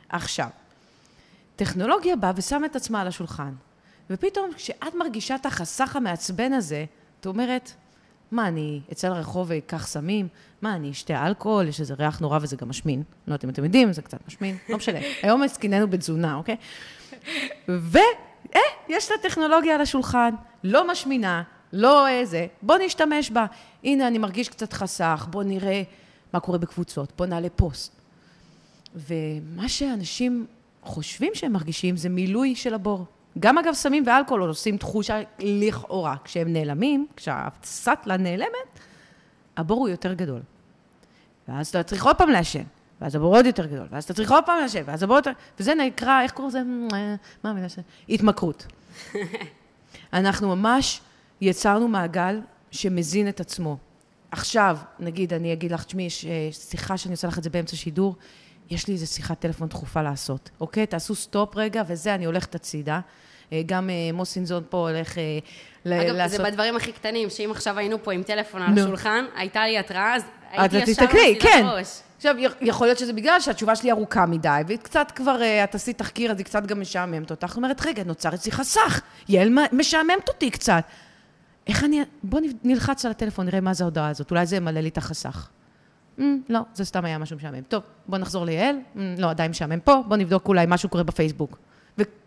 עכשיו, 0.09 0.47
טכנולוגיה 1.55 2.15
באה 2.15 2.31
ושמה 2.35 2.65
את 2.65 2.75
עצמה 2.75 3.01
על 3.01 3.07
השולחן, 3.07 3.53
ופתאום 4.09 4.51
כשאת 4.55 4.95
מרגישה 4.95 5.35
את 5.35 5.45
החסך 5.45 5.95
המעצבן 5.95 6.53
הזה, 6.53 6.85
את 7.19 7.25
אומרת, 7.25 7.71
מה, 8.31 8.47
אני 8.47 8.81
אצא 8.91 9.09
לרחוב 9.09 9.47
ואקח 9.49 9.87
סמים? 9.87 10.27
מה, 10.61 10.75
אני 10.75 10.91
אשתה 10.91 11.27
אלכוהול? 11.27 11.67
יש 11.67 11.79
איזה 11.79 11.93
ריח 11.93 12.19
נורא 12.19 12.39
וזה 12.41 12.55
גם 12.55 12.69
משמין. 12.69 13.03
לא 13.27 13.33
יודעת 13.33 13.43
אם 13.45 13.49
אתם 13.49 13.63
יודעים, 13.63 13.93
זה 13.93 14.01
קצת 14.01 14.27
משמין, 14.27 14.57
לא 14.69 14.77
משנה. 14.77 14.99
היום 15.23 15.43
עסקיננו 15.43 15.87
בתזונה, 15.87 16.35
אוקיי? 16.35 16.55
ו... 17.69 17.97
אה, 18.55 18.61
יש 18.89 19.11
לה 19.11 19.17
טכנולוגיה 19.17 19.75
על 19.75 19.81
השולחן, 19.81 20.33
לא 20.63 20.91
משמינה, 20.91 21.43
לא 21.73 22.07
איזה, 22.07 22.47
בוא 22.61 22.77
נשתמש 22.85 23.31
בה. 23.31 23.45
הנה, 23.83 24.07
אני 24.07 24.17
מרגיש 24.17 24.49
קצת 24.49 24.73
חסך, 24.73 25.27
בוא 25.29 25.43
נראה 25.43 25.83
מה 26.33 26.39
קורה 26.39 26.57
בקבוצות, 26.57 27.13
בוא 27.17 27.25
נעלה 27.25 27.49
פוסט. 27.49 28.01
ומה 28.95 29.69
שאנשים 29.69 30.45
חושבים 30.83 31.31
שהם 31.35 31.51
מרגישים 31.51 31.97
זה 31.97 32.09
מילוי 32.09 32.55
של 32.55 32.73
הבור. 32.73 33.05
גם 33.39 33.57
אגב 33.57 33.73
סמים 33.73 34.03
ואלכוהול 34.07 34.41
עושים 34.41 34.77
תחושה 34.77 35.21
לכאורה. 35.39 36.15
כשהם 36.23 36.53
נעלמים, 36.53 37.07
כשהסטלה 37.15 38.17
נעלמת, 38.17 38.79
הבור 39.57 39.79
הוא 39.79 39.89
יותר 39.89 40.13
גדול. 40.13 40.41
ואז 41.47 41.67
אתה 41.67 41.83
צריך 41.83 42.05
עוד 42.05 42.17
פעם 42.17 42.29
לעשן, 42.29 42.63
ואז 43.01 43.15
הבור 43.15 43.35
עוד 43.35 43.45
יותר 43.45 43.65
גדול, 43.65 43.87
ואז 43.91 44.03
אתה 44.03 44.13
צריך 44.13 44.31
עוד 44.31 44.43
פעם 44.45 44.59
לעשן, 44.61 44.81
ואז 44.85 45.03
הבור 45.03 45.15
יותר... 45.15 45.31
וזה 45.59 45.75
נקרא, 45.75 46.21
איך 46.21 46.31
קוראים 46.31 46.49
לזה? 46.49 46.61
מה 47.43 47.49
המילה 47.49 47.69
ש... 47.69 47.79
התמכרות. 48.09 48.65
אנחנו 50.13 50.55
ממש 50.55 51.01
יצרנו 51.41 51.87
מעגל 51.87 52.39
שמזין 52.71 53.29
את 53.29 53.39
עצמו. 53.39 53.77
עכשיו, 54.31 54.77
נגיד, 54.99 55.33
אני 55.33 55.53
אגיד 55.53 55.71
לך, 55.71 55.83
תשמעי, 55.83 56.05
יש 56.05 56.25
אה, 56.25 56.49
שיחה 56.51 56.97
שאני 56.97 57.13
עושה 57.13 57.27
לך 57.27 57.37
את 57.37 57.43
זה 57.43 57.49
באמצע 57.49 57.75
שידור, 57.75 58.15
יש 58.69 58.87
לי 58.87 58.93
איזו 58.93 59.07
שיחת 59.07 59.39
טלפון 59.39 59.67
דחופה 59.67 60.01
לעשות, 60.01 60.49
אוקיי? 60.59 60.85
תעשו 60.85 61.15
סטופ 61.15 61.55
רגע, 61.55 61.83
וזה, 61.87 62.15
אני 62.15 62.25
הולכת 62.25 62.55
הצידה. 62.55 62.99
אה, 63.53 63.61
גם 63.65 63.89
אה, 63.89 63.95
מוסינזון 64.13 64.63
פה 64.69 64.89
הולך 64.89 65.17
אה, 65.17 65.23
ל- 65.85 65.93
אגב, 65.93 66.15
לעשות... 66.15 66.37
זה 66.37 66.43
בדברים 66.43 66.75
הכי 66.75 66.91
קטנים, 66.91 67.29
שאם 67.29 67.51
עכשיו 67.51 67.79
היינו 67.79 68.03
פה 68.03 68.13
עם 68.13 68.23
טלפון 68.23 68.61
על. 68.61 68.79
השולחן, 68.79 69.25
הייתה 69.35 69.65
לי 69.65 69.77
התראה, 69.77 70.15
אז 70.15 70.23
הייתי 70.51 70.77
ישר 70.77 71.05
מסירה 71.05 71.39
כן. 71.39 71.63
בראש. 71.65 71.99
עכשיו, 72.17 72.35
יכול 72.61 72.87
להיות 72.87 72.99
שזה 72.99 73.13
בגלל 73.13 73.39
שהתשובה 73.39 73.75
שלי 73.75 73.91
ארוכה 73.91 74.25
מדי, 74.25 74.61
וקצת 74.67 75.11
כבר, 75.15 75.41
את 75.63 75.75
עשית 75.75 75.97
תחקיר, 75.97 76.31
אז 76.31 76.37
היא 76.37 76.45
קצת 76.45 76.65
גם 76.65 76.81
משעממת 76.81 77.31
אותך. 77.31 77.51
את 77.51 77.57
אומרת, 77.57 77.85
רגע, 77.85 78.03
נוצר 78.03 78.33
אצלי 78.33 78.51
חסך, 78.51 79.01
יעל 79.29 79.49
משעממת 79.71 80.27
אותי 80.27 80.51
קצת. 80.51 80.83
איך 81.67 81.83
אני... 81.83 82.03
בוא 82.23 82.39
נלחץ 82.63 83.05
על 83.05 83.11
הטלפון, 83.11 83.45
נראה 83.45 83.61
מה 83.61 83.73
זה 83.73 83.83
ההודעה 83.83 84.09
הזאת, 84.09 84.31
אולי 84.31 84.45
זה 84.45 84.55
ימלא 84.55 84.79
לי 84.79 84.89
את 84.89 84.97
החסך. 84.97 85.49
Mm, 86.19 86.21
לא, 86.49 86.59
זה 86.73 86.85
סתם 86.85 87.05
היה 87.05 87.17
משהו 87.17 87.35
משעמם. 87.35 87.61
טוב, 87.61 87.83
בוא 88.07 88.17
נחזור 88.17 88.45
ליעל. 88.45 88.75
Mm, 88.75 88.99
לא, 89.17 89.29
עדיין 89.29 89.51
משעמם 89.51 89.79
פה, 89.79 90.01
בוא 90.07 90.17
נבדוק 90.17 90.47
אולי 90.47 90.65
משהו 90.67 90.89
קורה 90.89 91.03
בפייסבוק. 91.03 91.57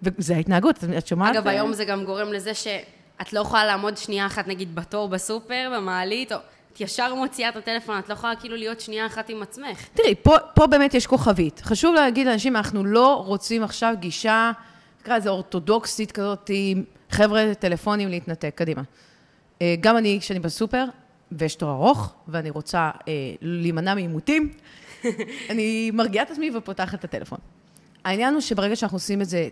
וזה 0.03 0.37
ההתנהגות, 0.37 0.85
את 0.99 1.07
שומעת? 1.07 1.37
אגב? 1.37 1.49
היום 1.49 1.73
זה 1.73 1.85
גם 1.85 2.05
גורם 2.05 2.33
לזה 2.33 2.55
שאת 2.55 3.33
לא 3.33 3.41
יכולה 3.41 3.65
לעמוד 3.65 3.97
שנייה 3.97 4.27
אחת, 4.27 4.49
נגיד, 4.49 4.75
בתור 4.75 5.09
בסופר, 5.09 5.73
במעלית, 5.77 6.33
או 6.33 6.37
את 6.73 6.81
ישר 6.81 7.15
מוציאה 7.15 7.49
את 7.49 7.57
הטלפון, 7.57 7.99
את 7.99 8.09
לא 8.09 8.15
יכולה 8.15 8.37
כאילו 8.37 8.57
להיות 8.57 8.81
שנייה 8.81 9.07
אחת 9.07 9.29
עם 9.29 9.43
עצמך. 9.43 9.89
תראי, 9.95 10.15
פה, 10.23 10.37
פה 10.55 10.67
באמת 10.67 10.95
יש 10.95 11.07
כוכבית. 11.07 11.61
חשוב 11.65 11.95
להגיד 11.95 12.27
לאנשים, 12.27 12.57
אנחנו 12.57 12.85
לא 12.85 13.23
רוצים 13.27 13.63
עכשיו 13.63 13.95
גישה, 13.99 14.51
נקרא 15.01 15.17
לזה 15.17 15.29
אורתודוקסית 15.29 16.13
כזאת, 16.13 16.51
עם 16.55 16.85
חבר'ה, 17.11 17.55
טלפונים, 17.55 18.09
להתנתק, 18.09 18.53
קדימה. 18.55 18.83
אה, 19.63 19.75
גם 19.81 19.97
אני, 19.97 20.19
כשאני 20.21 20.41
בסופר, 20.41 20.85
ויש 21.33 21.55
תור 21.55 21.71
ארוך, 21.71 22.15
ואני 22.29 22.51
רוצה 22.51 22.91
אה, 23.09 23.13
להימנע 23.41 23.95
מעימותים, 23.95 24.53
אני 25.51 25.91
מרגיעה 25.91 26.25
את 26.25 26.31
עצמי 26.31 26.51
ופותחת 26.57 26.99
את 26.99 27.05
הטלפון. 27.05 27.39
העניין 28.05 28.35
הוא 28.35 28.41
שברגע 28.41 28.77
שאנחנו 28.77 28.97
עושים 28.97 29.23
את 29.23 29.29
זה 29.29 29.49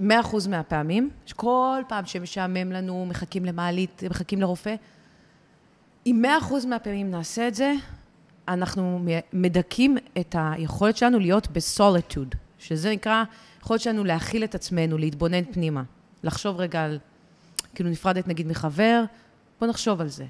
100% 0.00 0.02
מהפעמים, 0.48 1.10
שכל 1.26 1.82
פעם 1.88 2.06
שמשעמם 2.06 2.72
לנו, 2.72 3.06
מחכים 3.06 3.44
למעלית, 3.44 4.02
מחכים 4.10 4.40
לרופא, 4.40 4.74
אם 6.06 6.24
100% 6.40 6.66
מהפעמים 6.66 7.10
נעשה 7.10 7.48
את 7.48 7.54
זה, 7.54 7.72
אנחנו 8.48 9.04
מדכאים 9.32 9.98
את 10.20 10.34
היכולת 10.38 10.96
שלנו 10.96 11.18
להיות 11.18 11.48
בסוליטוד, 11.50 12.34
שזה 12.58 12.90
נקרא 12.90 13.24
היכולת 13.60 13.80
שלנו 13.80 14.04
להכיל 14.04 14.44
את 14.44 14.54
עצמנו, 14.54 14.98
להתבונן 14.98 15.44
פנימה. 15.44 15.82
לחשוב 16.22 16.60
רגע 16.60 16.84
על, 16.84 16.98
כאילו 17.74 17.90
נפרדת 17.90 18.28
נגיד 18.28 18.46
מחבר, 18.46 19.04
בוא 19.60 19.68
נחשוב 19.68 20.00
על 20.00 20.08
זה. 20.08 20.24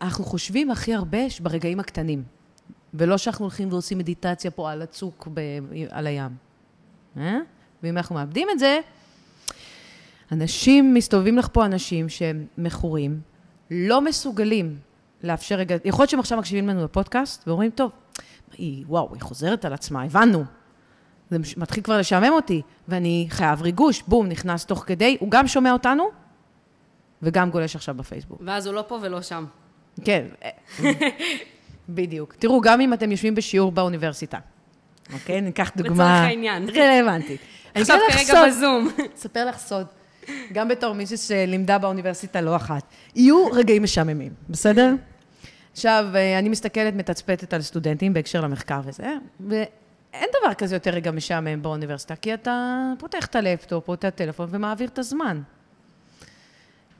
אנחנו 0.00 0.24
חושבים 0.24 0.70
הכי 0.70 0.94
הרבה 0.94 1.18
ברגעים 1.40 1.80
הקטנים, 1.80 2.22
ולא 2.94 3.18
שאנחנו 3.18 3.44
הולכים 3.44 3.68
ועושים 3.72 3.98
מדיטציה 3.98 4.50
פה 4.50 4.70
על 4.70 4.82
הצוק 4.82 5.28
ב, 5.34 5.40
על 5.90 6.06
הים. 6.06 6.30
אה? 7.16 7.38
ואם 7.82 7.96
אנחנו 7.96 8.14
מאבדים 8.14 8.48
את 8.52 8.58
זה, 8.58 8.80
אנשים, 10.32 10.94
מסתובבים 10.94 11.38
לך 11.38 11.48
פה 11.52 11.66
אנשים 11.66 12.08
שהם 12.08 12.46
מכורים, 12.58 13.20
לא 13.70 14.00
מסוגלים 14.00 14.78
לאפשר 15.22 15.54
רגע, 15.54 15.76
יכול 15.84 16.02
להיות 16.02 16.10
שהם 16.10 16.20
עכשיו 16.20 16.38
מקשיבים 16.38 16.68
לנו 16.68 16.84
בפודקאסט 16.84 17.48
ואומרים, 17.48 17.70
טוב, 17.70 17.90
היא, 18.58 18.84
וואו, 18.88 19.14
היא 19.14 19.20
חוזרת 19.20 19.64
על 19.64 19.72
עצמה, 19.72 20.02
הבנו. 20.02 20.44
זה 21.30 21.38
מתחיל 21.56 21.82
כבר 21.82 21.98
לשעמם 21.98 22.32
אותי, 22.32 22.62
ואני 22.88 23.26
חייב 23.30 23.62
ריגוש, 23.62 24.02
בום, 24.06 24.26
נכנס 24.26 24.64
תוך 24.66 24.84
כדי, 24.86 25.16
הוא 25.20 25.30
גם 25.30 25.46
שומע 25.46 25.72
אותנו, 25.72 26.04
וגם 27.22 27.50
גולש 27.50 27.76
עכשיו 27.76 27.94
בפייסבוק. 27.94 28.42
ואז 28.44 28.66
הוא 28.66 28.74
לא 28.74 28.84
פה 28.88 28.98
ולא 29.02 29.22
שם. 29.22 29.44
כן, 30.04 30.24
בדיוק. 31.88 32.34
תראו, 32.38 32.60
גם 32.60 32.80
אם 32.80 32.92
אתם 32.92 33.10
יושבים 33.10 33.34
בשיעור 33.34 33.72
באוניברסיטה, 33.72 34.38
אוקיי? 35.12 35.40
ניקח 35.40 35.70
דוגמה... 35.76 35.94
לצורך 35.94 36.28
העניין. 36.28 36.68
רלוונטית. 36.70 37.40
עכשיו 37.74 37.98
כרגע 38.08 38.46
בזום. 38.46 38.88
אספר 39.16 39.46
לך 39.46 39.58
סוד. 39.58 39.86
גם 40.52 40.68
בתור 40.68 40.92
מישהי 40.92 41.16
שלימדה 41.16 41.78
באוניברסיטה 41.78 42.40
לא 42.40 42.56
אחת. 42.56 42.82
יהיו 43.14 43.46
רגעים 43.46 43.82
משעממים, 43.82 44.32
בסדר? 44.48 44.94
עכשיו, 45.72 46.06
אה, 46.14 46.38
אני 46.38 46.48
מסתכלת, 46.48 46.94
מתצפתת 46.94 47.54
על 47.54 47.62
סטודנטים 47.62 48.12
בהקשר 48.12 48.40
למחקר 48.40 48.80
וזה, 48.84 49.14
ואין 49.40 50.28
דבר 50.40 50.54
כזה 50.54 50.76
יותר 50.76 50.90
רגע 50.90 51.10
משעמם 51.10 51.62
באוניברסיטה, 51.62 52.16
כי 52.16 52.34
אתה 52.34 52.92
פותח 52.98 53.26
את 53.26 53.36
הלפטופ 53.36 53.88
או 53.88 53.94
את 53.94 54.04
הטלפון 54.04 54.48
ומעביר 54.50 54.88
את 54.88 54.98
הזמן. 54.98 55.42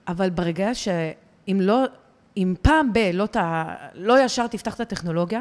אבל 0.09 0.31
ברגע 0.31 0.75
שאם 0.75 1.59
לא, 1.61 1.85
אם 2.37 2.55
פעם 2.63 2.93
ב- 2.93 3.11
לא, 3.15 3.27
ת, 3.27 3.37
לא 3.95 4.25
ישר 4.25 4.47
תפתח 4.47 4.75
את 4.75 4.81
הטכנולוגיה, 4.81 5.41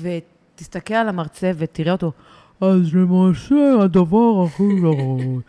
ותסתכל 0.00 0.94
על 0.94 1.08
המרצה 1.08 1.50
ותראה 1.56 1.92
אותו, 1.92 2.12
אז 2.60 2.94
למעשה 2.94 3.82
הדבר 3.84 4.44
הכי 4.44 4.62
גרוע. 4.80 5.40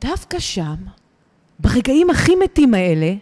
דווקא 0.00 0.38
שם, 0.38 0.76
ברגעים 1.58 2.10
הכי 2.10 2.34
מתים 2.44 2.74
האלה, 2.74 3.14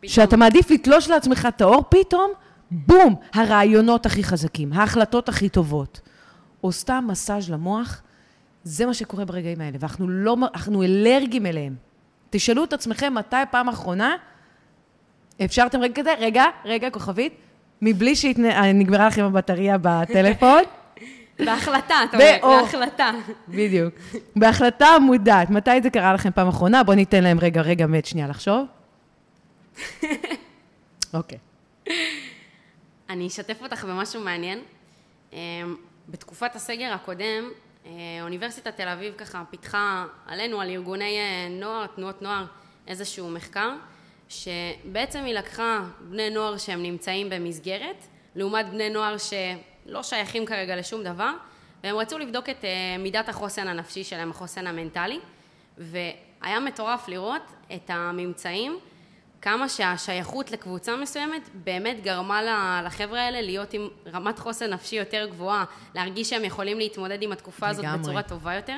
פתאום. 0.00 0.10
שאתה 0.10 0.36
מעדיף 0.36 0.70
לתלוש 0.70 1.08
לעצמך 1.10 1.48
את 1.48 1.60
האור, 1.60 1.84
פתאום, 1.88 2.30
בום, 2.70 3.14
הרעיונות 3.34 4.06
הכי 4.06 4.24
חזקים, 4.24 4.72
ההחלטות 4.72 5.28
הכי 5.28 5.48
טובות. 5.48 6.00
או 6.64 6.72
סתם 6.72 7.04
מסאז' 7.08 7.50
למוח, 7.50 8.02
זה 8.64 8.86
מה 8.86 8.94
שקורה 8.94 9.24
ברגעים 9.24 9.60
האלה, 9.60 9.76
ואנחנו 9.80 10.08
לא, 10.08 10.36
אנחנו 10.54 10.82
אלרגיים 10.82 11.46
אליהם. 11.46 11.74
תשאלו 12.36 12.64
את 12.64 12.72
עצמכם 12.72 13.14
מתי 13.14 13.36
פעם 13.50 13.68
אחרונה 13.68 14.16
אפשרתם 15.44 15.80
רגע 15.80 16.02
כזה, 16.02 16.14
רגע, 16.18 16.44
רגע, 16.64 16.90
כוכבית, 16.90 17.34
מבלי 17.82 18.16
שנגמרה 18.16 19.06
לכם 19.06 19.24
הבטריה 19.24 19.76
בטלפון. 19.82 20.62
בהחלטה, 21.46 21.94
אתה 22.04 22.16
אומר, 22.16 22.60
בהחלטה. 22.62 23.10
בדיוק. 23.48 23.94
בהחלטה 24.36 24.86
מודעת. 25.00 25.50
מתי 25.50 25.82
זה 25.82 25.90
קרה 25.90 26.14
לכם 26.14 26.30
פעם 26.34 26.48
אחרונה? 26.48 26.82
בואו 26.82 26.96
ניתן 26.96 27.24
להם 27.24 27.40
רגע, 27.40 27.60
רגע, 27.60 27.86
מת 27.86 28.06
שנייה 28.06 28.28
לחשוב. 28.28 28.66
אוקיי. 31.14 31.38
אני 33.10 33.26
אשתף 33.26 33.62
אותך 33.62 33.84
במשהו 33.84 34.20
מעניין. 34.20 34.58
אמ, 35.32 35.38
בתקופת 36.08 36.56
הסגר 36.56 36.92
הקודם, 36.92 37.44
אוניברסיטת 38.22 38.76
תל 38.76 38.88
אביב 38.88 39.14
ככה 39.14 39.42
פיתחה 39.50 40.06
עלינו, 40.26 40.60
על 40.60 40.70
ארגוני 40.70 41.18
אה, 41.18 41.48
נוער, 41.50 41.86
תנועות 41.86 42.22
נוער, 42.22 42.44
איזשהו 42.86 43.30
מחקר, 43.30 43.70
שבעצם 44.28 45.24
היא 45.24 45.34
לקחה 45.34 45.84
בני 46.00 46.30
נוער 46.30 46.58
שהם 46.58 46.82
נמצאים 46.82 47.30
במסגרת, 47.30 48.06
לעומת 48.34 48.68
בני 48.68 48.90
נוער 48.90 49.18
ש... 49.18 49.32
לא 49.86 50.02
שייכים 50.02 50.46
כרגע 50.46 50.76
לשום 50.76 51.02
דבר, 51.02 51.32
והם 51.84 51.96
רצו 51.96 52.18
לבדוק 52.18 52.48
את 52.48 52.64
אה, 52.64 52.98
מידת 52.98 53.28
החוסן 53.28 53.68
הנפשי 53.68 54.04
שלהם, 54.04 54.30
החוסן 54.30 54.66
המנטלי, 54.66 55.20
והיה 55.78 56.60
מטורף 56.60 57.08
לראות 57.08 57.42
את 57.74 57.90
הממצאים, 57.90 58.78
כמה 59.44 59.68
שהשייכות 59.68 60.50
לקבוצה 60.50 60.96
מסוימת 60.96 61.42
באמת 61.54 61.96
גרמה 62.02 62.40
לחבר'ה 62.84 63.20
האלה 63.20 63.40
להיות 63.40 63.72
עם 63.72 63.88
רמת 64.12 64.38
חוסן 64.38 64.70
נפשי 64.72 64.96
יותר 64.96 65.26
גבוהה, 65.30 65.64
להרגיש 65.94 66.30
שהם 66.30 66.44
יכולים 66.44 66.78
להתמודד 66.78 67.22
עם 67.22 67.32
התקופה 67.32 67.68
הזאת 67.68 67.84
לגמרי. 67.84 67.98
בצורה 67.98 68.22
טובה 68.22 68.54
יותר. 68.54 68.76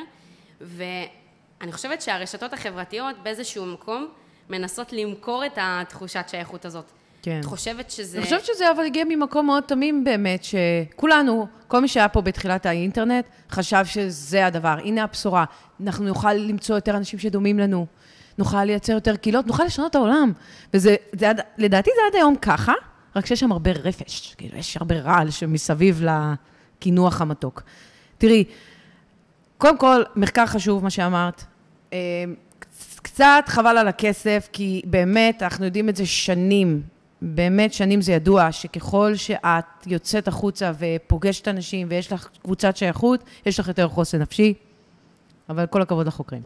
ואני 0.61 1.73
חושבת 1.73 2.02
שהרשתות 2.02 2.52
החברתיות 2.52 3.16
באיזשהו 3.23 3.66
מקום 3.66 4.08
מנסות 4.50 4.92
למכור 4.92 5.46
את 5.46 5.52
התחושת 5.56 6.25
שייכות 6.28 6.64
הזאת. 6.64 6.90
כן. 7.23 7.40
את 7.40 7.44
חושבת 7.44 7.90
שזה... 7.90 8.18
אני 8.18 8.25
חושבת 8.25 8.44
שזה 8.44 8.70
אבל 8.70 8.85
הגיע 8.85 9.04
ממקום 9.08 9.46
מאוד 9.46 9.62
תמים 9.62 10.04
באמת, 10.04 10.44
שכולנו, 10.44 11.46
כל 11.68 11.80
מי 11.80 11.88
שהיה 11.88 12.08
פה 12.08 12.20
בתחילת 12.20 12.66
האינטרנט, 12.66 13.25
חשב 13.50 13.85
שזה 13.85 14.46
הדבר. 14.46 14.76
הנה 14.85 15.04
הבשורה. 15.04 15.44
אנחנו 15.85 16.04
נוכל 16.04 16.32
למצוא 16.32 16.75
יותר 16.75 16.96
אנשים 16.96 17.18
שדומים 17.18 17.58
לנו, 17.58 17.87
נוכל 18.38 18.64
לייצר 18.64 18.92
יותר 18.92 19.16
קהילות, 19.16 19.46
נוכל 19.46 19.64
לשנות 19.64 19.90
את 19.90 19.94
העולם. 19.94 20.32
וזה, 20.74 20.96
זה, 21.12 21.30
לדעתי 21.58 21.90
זה 21.94 22.00
עד 22.10 22.14
היום 22.14 22.36
ככה, 22.36 22.72
רק 23.16 23.26
שיש 23.26 23.40
שם 23.40 23.52
הרבה 23.52 23.70
רפש. 23.72 24.34
כאילו, 24.38 24.58
יש 24.58 24.76
הרבה 24.76 25.00
רעל 25.00 25.30
שמסביב 25.30 26.02
לקינוח 26.02 27.20
המתוק. 27.20 27.62
תראי, 28.18 28.44
קודם 29.58 29.78
כל, 29.78 30.02
מחקר 30.16 30.46
חשוב, 30.46 30.82
מה 30.82 30.90
שאמרת. 30.90 31.44
אה, 31.92 31.98
קצת 33.02 33.44
חבל 33.46 33.78
על 33.78 33.88
הכסף, 33.88 34.48
כי 34.52 34.82
באמת, 34.84 35.42
אנחנו 35.42 35.64
יודעים 35.64 35.88
את 35.88 35.96
זה 35.96 36.06
שנים, 36.06 36.82
באמת 37.22 37.72
שנים 37.72 38.00
זה 38.00 38.12
ידוע 38.12 38.52
שככל 38.52 39.14
שאת 39.14 39.64
יוצאת 39.86 40.28
החוצה 40.28 40.72
ופוגשת 40.78 41.48
אנשים 41.48 41.86
ויש 41.90 42.12
לך 42.12 42.28
קבוצת 42.42 42.76
שייכות, 42.76 43.24
יש 43.46 43.60
לך 43.60 43.68
יותר 43.68 43.88
חוסן 43.88 44.18
נפשי, 44.18 44.54
אבל 45.48 45.66
כל 45.66 45.82
הכבוד 45.82 46.06
לחוקרים. 46.06 46.42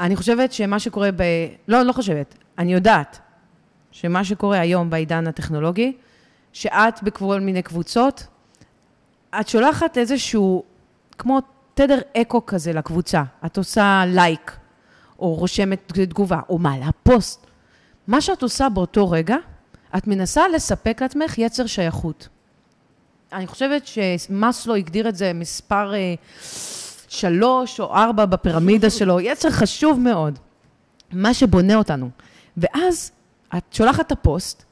אני 0.00 0.16
חושבת 0.16 0.52
שמה 0.52 0.78
שקורה 0.78 1.10
ב... 1.12 1.22
לא, 1.68 1.80
אני 1.80 1.88
לא 1.88 1.92
חושבת, 1.92 2.34
אני 2.58 2.72
יודעת 2.72 3.20
שמה 3.90 4.24
שקורה 4.24 4.60
היום 4.60 4.90
בעידן 4.90 5.26
הטכנולוגי, 5.26 5.96
שאת 6.52 7.02
בכל 7.02 7.40
מיני 7.40 7.62
קבוצות, 7.62 8.26
את 9.40 9.48
שולחת 9.48 9.98
איזשהו, 9.98 10.62
כמו 11.18 11.40
תדר 11.74 11.98
אקו 12.16 12.46
כזה 12.46 12.72
לקבוצה. 12.72 13.22
את 13.46 13.56
עושה 13.56 14.02
לייק, 14.06 14.56
או 15.18 15.34
רושמת 15.34 15.92
תגובה, 15.92 16.40
או 16.48 16.58
מעלה 16.58 16.88
פוסט. 17.02 17.46
מה 18.06 18.20
שאת 18.20 18.42
עושה 18.42 18.68
באותו 18.68 19.10
רגע, 19.10 19.36
את 19.96 20.06
מנסה 20.06 20.48
לספק 20.48 21.02
לעצמך 21.02 21.38
יצר 21.38 21.66
שייכות. 21.66 22.28
אני 23.32 23.46
חושבת 23.46 23.82
שמאסלו 23.86 24.74
הגדיר 24.74 25.08
את 25.08 25.16
זה 25.16 25.32
מספר 25.32 25.94
אה, 25.94 26.14
שלוש 27.08 27.80
או 27.80 27.94
ארבע 27.94 28.24
בפירמידה 28.24 28.90
שלו, 28.90 29.20
יצר 29.20 29.50
חשוב 29.50 30.00
מאוד, 30.00 30.38
מה 31.12 31.34
שבונה 31.34 31.74
אותנו. 31.74 32.10
ואז 32.56 33.12
את 33.56 33.62
שולחת 33.72 34.06
את 34.06 34.12
הפוסט, 34.12 34.64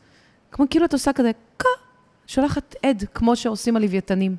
כמו 0.52 0.66
כאילו 0.70 0.84
את 0.84 0.92
עושה 0.92 1.12
כזה, 1.12 1.30
כה, 1.58 1.68
שולחת 2.26 2.74
עד, 2.82 3.04
כמו 3.14 3.36
שעושים 3.36 3.76
הלוויתנים. 3.76 4.36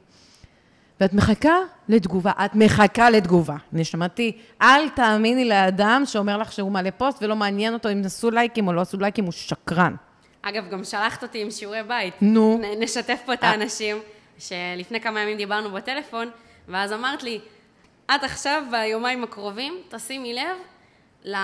ואת 1.01 1.13
מחכה 1.13 1.57
לתגובה, 1.89 2.31
את 2.45 2.55
מחכה 2.55 3.09
לתגובה. 3.09 3.55
אני 3.73 3.83
שמעתי, 3.83 4.37
אל 4.61 4.89
תאמיני 4.89 5.45
לאדם 5.45 6.03
שאומר 6.05 6.37
לך 6.37 6.51
שהוא 6.51 6.71
מעלה 6.71 6.91
פוסט 6.91 7.23
ולא 7.23 7.35
מעניין 7.35 7.73
אותו 7.73 7.91
אם 7.91 8.01
עשו 8.05 8.31
לייקים 8.31 8.67
או 8.67 8.73
לא 8.73 8.81
עשו 8.81 8.97
לייקים, 8.97 9.25
הוא 9.25 9.31
שקרן. 9.31 9.95
אגב, 10.41 10.69
גם 10.71 10.83
שלחת 10.83 11.23
אותי 11.23 11.41
עם 11.41 11.51
שיעורי 11.51 11.83
בית. 11.83 12.13
נו. 12.21 12.61
נשתף 12.79 13.19
פה 13.25 13.33
את 13.33 13.43
אה. 13.43 13.49
האנשים, 13.49 13.97
שלפני 14.37 15.01
כמה 15.01 15.19
ימים 15.19 15.37
דיברנו 15.37 15.71
בטלפון, 15.71 16.29
ואז 16.67 16.93
אמרת 16.93 17.23
לי, 17.23 17.39
את 18.05 18.23
עכשיו, 18.23 18.63
ביומיים 18.71 19.23
הקרובים, 19.23 19.77
תשימי 19.89 20.33
לב 20.33 20.57
ל... 21.25 21.35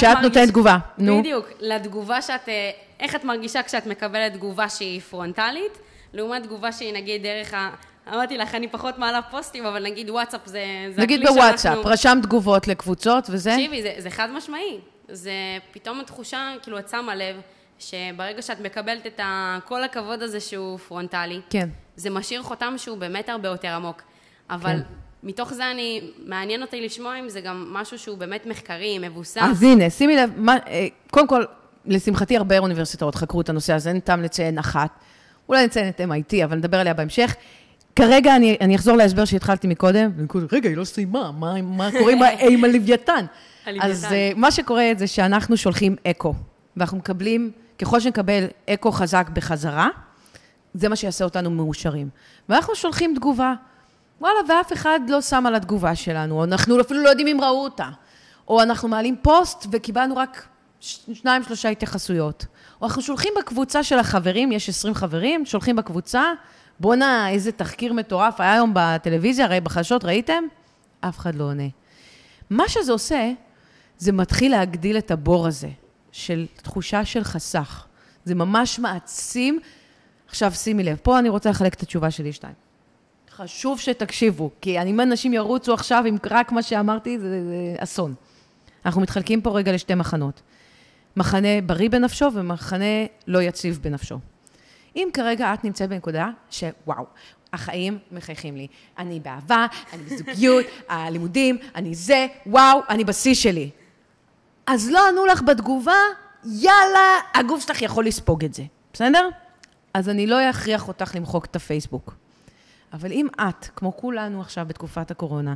שאת 0.00 0.18
נותנת 0.22 0.48
תגובה, 0.48 0.78
נו. 0.98 1.18
בדיוק, 1.18 1.46
לתגובה 1.60 2.22
שאת... 2.22 2.48
אה, 2.48 2.70
איך 3.00 3.14
את 3.14 3.24
מרגישה 3.24 3.62
כשאת 3.62 3.86
מקבלת 3.86 4.32
תגובה 4.32 4.68
שהיא 4.68 5.00
פרונטלית, 5.00 5.78
לעומת 6.12 6.42
תגובה 6.42 6.72
שהיא 6.72 6.94
נגיד 6.94 7.22
דרך 7.22 7.54
ה... 7.54 7.70
אמרתי 8.08 8.38
לך, 8.38 8.54
אני 8.54 8.68
פחות 8.68 8.98
מעלה 8.98 9.22
פוסטים, 9.22 9.66
אבל 9.66 9.84
נגיד 9.84 10.10
וואטסאפ 10.10 10.40
זה, 10.44 10.64
זה 10.94 11.02
נגיד 11.02 11.26
בוואטסאפ, 11.26 11.78
רשם 11.84 12.18
תגובות 12.22 12.68
לקבוצות 12.68 13.26
וזה? 13.30 13.50
תקשיבי, 13.50 13.82
זה, 13.82 13.94
זה 13.98 14.10
חד 14.10 14.28
משמעי. 14.32 14.78
זה 15.08 15.32
פתאום 15.72 16.00
התחושה, 16.00 16.52
כאילו, 16.62 16.78
את 16.78 16.88
שמה 16.88 17.14
לב, 17.14 17.36
שברגע 17.78 18.42
שאת 18.42 18.60
מקבלת 18.60 19.06
את 19.06 19.20
כל 19.64 19.84
הכבוד 19.84 20.22
הזה 20.22 20.40
שהוא 20.40 20.78
פרונטלי, 20.78 21.40
כן. 21.50 21.68
זה 21.96 22.10
משאיר 22.10 22.42
חותם 22.42 22.74
שהוא 22.76 22.98
באמת 22.98 23.28
הרבה 23.28 23.48
יותר 23.48 23.68
עמוק. 23.68 24.02
אבל 24.50 24.76
כן. 24.76 24.82
מתוך 25.26 25.54
זה 25.54 25.70
אני, 25.70 26.00
מעניין 26.26 26.62
אותי 26.62 26.80
לשמוע 26.80 27.20
אם 27.20 27.28
זה 27.28 27.40
גם 27.40 27.66
משהו 27.72 27.98
שהוא 27.98 28.18
באמת 28.18 28.46
מחקרי, 28.46 28.98
מבוסס. 28.98 29.38
אז 29.42 29.62
הנה, 29.62 29.90
שימי 29.90 30.16
לב, 30.16 30.30
מה, 30.36 30.56
אה, 30.68 30.86
קודם 31.10 31.28
כל, 31.28 31.44
לשמחתי 31.86 32.36
הרבה 32.36 32.58
אוניברסיטאות 32.58 33.14
חקרו 33.14 33.40
את 33.40 33.48
הנושא 33.48 33.72
הזה, 33.72 33.90
אין 33.90 34.00
טעם 34.00 34.22
לציין 34.22 34.58
אחת. 34.58 34.90
אולי 35.48 35.66
נציין 35.66 35.88
את 35.88 36.00
MIT, 36.00 36.44
אבל 36.44 36.56
נדבר 36.56 36.78
עליה 36.78 36.94
בהמשך. 36.94 37.34
כרגע 37.96 38.36
אני, 38.36 38.56
אני 38.60 38.76
אחזור 38.76 38.96
להסבר 38.96 39.24
שהתחלתי 39.24 39.66
מקודם. 39.66 40.10
רגע, 40.52 40.68
היא 40.68 40.76
לא 40.76 40.84
סיימה, 40.84 41.30
מה, 41.32 41.62
מה 41.62 41.90
קורה 41.98 42.12
עם? 42.40 42.64
הלוויתן. 42.64 43.24
אז 43.80 44.04
אה, 44.04 44.32
מה 44.36 44.50
שקורה 44.50 44.90
זה 44.96 45.06
שאנחנו 45.06 45.56
שולחים 45.56 45.96
אקו, 46.06 46.34
ואנחנו 46.76 46.98
מקבלים, 46.98 47.50
ככל 47.78 48.00
שנקבל 48.00 48.44
אקו 48.70 48.92
חזק 48.92 49.28
בחזרה, 49.32 49.88
זה 50.74 50.88
מה 50.88 50.96
שיעשה 50.96 51.24
אותנו 51.24 51.50
מאושרים. 51.50 52.08
ואנחנו 52.48 52.74
שולחים 52.74 53.14
תגובה. 53.16 53.54
וואלה, 54.20 54.38
ואף 54.48 54.72
אחד 54.72 55.00
לא 55.08 55.20
שם 55.20 55.46
על 55.46 55.54
התגובה 55.54 55.94
שלנו, 55.94 56.44
אנחנו 56.44 56.80
אפילו 56.80 57.02
לא 57.02 57.08
יודעים 57.08 57.26
אם 57.26 57.40
ראו 57.40 57.64
אותה. 57.64 57.88
או 58.48 58.62
אנחנו 58.62 58.88
מעלים 58.88 59.16
פוסט 59.22 59.66
וקיבלנו 59.72 60.16
רק 60.16 60.46
שניים, 60.80 61.42
שלושה 61.42 61.68
התייחסויות. 61.68 62.46
או 62.80 62.86
אנחנו 62.86 63.02
שולחים 63.02 63.32
בקבוצה 63.38 63.82
של 63.82 63.98
החברים, 63.98 64.52
יש 64.52 64.68
20 64.68 64.94
חברים, 64.94 65.46
שולחים 65.46 65.76
בקבוצה, 65.76 66.22
בואנה, 66.80 67.30
איזה 67.30 67.52
תחקיר 67.52 67.92
מטורף, 67.92 68.40
היה 68.40 68.52
היום 68.52 68.70
בטלוויזיה, 68.74 69.44
הרי 69.44 69.60
בחדשות 69.60 70.04
ראיתם? 70.04 70.44
אף 71.00 71.18
אחד 71.18 71.34
לא 71.34 71.44
עונה. 71.44 71.68
מה 72.50 72.68
שזה 72.68 72.92
עושה, 72.92 73.32
זה 73.98 74.12
מתחיל 74.12 74.52
להגדיל 74.52 74.98
את 74.98 75.10
הבור 75.10 75.46
הזה, 75.46 75.68
של 76.12 76.46
תחושה 76.62 77.04
של 77.04 77.24
חסך. 77.24 77.86
זה 78.24 78.34
ממש 78.34 78.78
מעצים. 78.78 79.60
עכשיו, 80.28 80.52
שימי 80.52 80.82
לב, 80.82 80.98
פה 81.02 81.18
אני 81.18 81.28
רוצה 81.28 81.50
לחלק 81.50 81.74
את 81.74 81.82
התשובה 81.82 82.10
שלי 82.10 82.32
שתיים. 82.32 82.65
חשוב 83.36 83.80
שתקשיבו, 83.80 84.50
כי 84.60 84.78
אני, 84.78 84.90
אם 84.90 85.00
אנשים 85.00 85.32
ירוצו 85.32 85.74
עכשיו 85.74 86.04
עם 86.06 86.16
רק 86.30 86.52
מה 86.52 86.62
שאמרתי, 86.62 87.18
זה, 87.18 87.28
זה 87.28 87.76
אסון. 87.78 88.14
אנחנו 88.86 89.00
מתחלקים 89.00 89.40
פה 89.40 89.50
רגע 89.50 89.72
לשתי 89.72 89.94
מחנות. 89.94 90.42
מחנה 91.16 91.60
בריא 91.66 91.90
בנפשו 91.90 92.28
ומחנה 92.32 92.84
לא 93.26 93.42
יציב 93.42 93.78
בנפשו. 93.82 94.18
אם 94.96 95.08
כרגע 95.12 95.54
את 95.54 95.64
נמצאת 95.64 95.88
בנקודה 95.88 96.28
שוואו, 96.50 97.04
החיים 97.52 97.98
מחייכים 98.12 98.56
לי. 98.56 98.66
אני 98.98 99.20
באהבה, 99.20 99.66
אני 99.92 100.02
בזוגיות, 100.02 100.66
הלימודים, 100.88 101.58
אני 101.74 101.94
זה, 101.94 102.26
וואו, 102.46 102.80
אני 102.88 103.04
בשיא 103.04 103.34
שלי. 103.34 103.70
אז 104.66 104.90
לא 104.90 105.08
ענו 105.08 105.26
לך 105.26 105.42
בתגובה, 105.42 105.98
יאללה, 106.44 107.20
הגוף 107.34 107.66
שלך 107.66 107.82
יכול 107.82 108.06
לספוג 108.06 108.44
את 108.44 108.54
זה, 108.54 108.62
בסדר? 108.92 109.28
אז 109.94 110.08
אני 110.08 110.26
לא 110.26 110.50
אכריח 110.50 110.88
אותך 110.88 111.14
למחוק 111.14 111.44
את 111.44 111.56
הפייסבוק. 111.56 112.25
אבל 112.92 113.12
אם 113.12 113.26
את, 113.40 113.66
כמו 113.76 113.96
כולנו 113.96 114.40
עכשיו 114.40 114.66
בתקופת 114.68 115.10
הקורונה, 115.10 115.54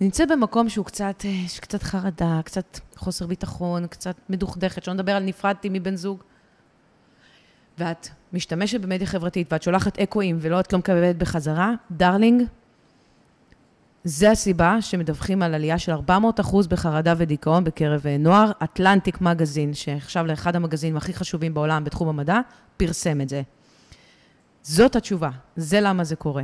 נמצאת 0.00 0.28
במקום 0.30 0.68
שהוא 0.68 0.86
קצת, 0.86 1.22
אה, 1.24 1.30
יש 1.30 1.60
קצת 1.60 1.82
חרדה, 1.82 2.40
קצת 2.44 2.80
חוסר 2.96 3.26
ביטחון, 3.26 3.86
קצת 3.86 4.16
מדוכדכת, 4.28 4.84
שלא 4.84 4.94
נדבר 4.94 5.12
על 5.12 5.22
נפרדתי 5.22 5.68
מבן 5.72 5.96
זוג, 5.96 6.22
ואת 7.78 8.08
משתמשת 8.32 8.80
במדיה 8.80 9.06
חברתית 9.06 9.52
ואת 9.52 9.62
שולחת 9.62 9.98
אקואים 9.98 10.36
ולא 10.40 10.60
את 10.60 10.72
לא 10.72 10.78
מקבלת 10.78 11.18
בחזרה, 11.18 11.72
darling, 11.90 12.42
זה 14.04 14.30
הסיבה 14.30 14.82
שמדווחים 14.82 15.42
על 15.42 15.54
עלייה 15.54 15.78
של 15.78 15.92
400 15.92 16.40
אחוז 16.40 16.66
בחרדה 16.66 17.14
ודיכאון 17.16 17.64
בקרב 17.64 18.06
אה, 18.06 18.16
נוער. 18.18 18.50
אטלנטיק 18.64 19.20
מגזין, 19.20 19.74
שנחשב 19.74 20.24
לאחד 20.26 20.56
המגזינים 20.56 20.96
הכי 20.96 21.14
חשובים 21.14 21.54
בעולם 21.54 21.84
בתחום 21.84 22.08
המדע, 22.08 22.40
פרסם 22.76 23.20
את 23.20 23.28
זה. 23.28 23.42
זאת 24.62 24.96
התשובה, 24.96 25.30
זה 25.56 25.80
למה 25.80 26.04
זה 26.04 26.16
קורה. 26.16 26.42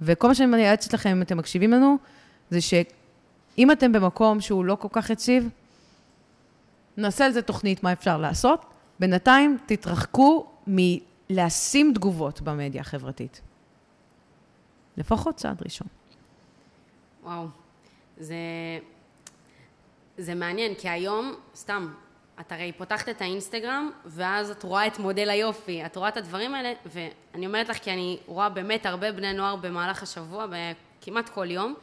וכל 0.00 0.28
מה 0.28 0.34
שאני 0.34 0.50
מייעצת 0.50 0.94
לכם, 0.94 1.10
אם 1.10 1.22
אתם 1.22 1.36
מקשיבים 1.36 1.70
לנו, 1.70 1.98
זה 2.50 2.60
שאם 2.60 3.70
אתם 3.72 3.92
במקום 3.92 4.40
שהוא 4.40 4.64
לא 4.64 4.74
כל 4.74 4.88
כך 4.92 5.10
יציב, 5.10 5.48
נעשה 6.96 7.26
על 7.26 7.32
זה 7.32 7.42
תוכנית 7.42 7.82
מה 7.82 7.92
אפשר 7.92 8.18
לעשות. 8.18 8.64
בינתיים 8.98 9.58
תתרחקו 9.66 10.46
מלשים 10.66 11.92
תגובות 11.94 12.40
במדיה 12.40 12.80
החברתית. 12.80 13.40
לפחות 14.96 15.36
צעד 15.36 15.62
ראשון. 15.62 15.86
וואו, 17.22 17.46
זה, 18.18 18.36
זה 20.18 20.34
מעניין, 20.34 20.74
כי 20.74 20.88
היום, 20.88 21.34
סתם, 21.54 21.88
את 22.40 22.52
הרי 22.52 22.72
פותחת 22.72 23.08
את 23.08 23.20
האינסטגרם, 23.20 23.90
ואז 24.04 24.50
את 24.50 24.62
רואה 24.62 24.86
את 24.86 24.98
מודל 24.98 25.30
היופי, 25.30 25.86
את 25.86 25.96
רואה 25.96 26.08
את 26.08 26.16
הדברים 26.16 26.54
האלה, 26.54 26.72
ואני 26.86 27.46
אומרת 27.46 27.68
לך, 27.68 27.78
כי 27.78 27.92
אני 27.92 28.18
רואה 28.26 28.48
באמת 28.48 28.86
הרבה 28.86 29.12
בני 29.12 29.32
נוער 29.32 29.56
במהלך 29.56 30.02
השבוע, 30.02 30.46
כמעט 31.00 31.28
כל 31.28 31.50
יום, 31.50 31.74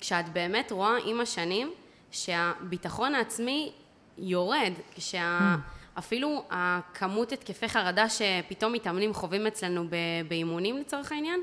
כשאת 0.00 0.28
באמת 0.28 0.72
רואה 0.72 0.96
עם 1.04 1.20
השנים 1.20 1.72
שהביטחון 2.10 3.14
העצמי 3.14 3.72
יורד, 4.18 4.72
כשאפילו 4.94 6.44
הכמות 6.50 7.32
התקפי 7.32 7.68
חרדה 7.68 8.08
שפתאום 8.08 8.72
מתאמנים 8.72 9.14
חווים 9.14 9.46
אצלנו 9.46 9.84
באימונים 10.28 10.78
לצורך 10.78 11.12
העניין, 11.12 11.40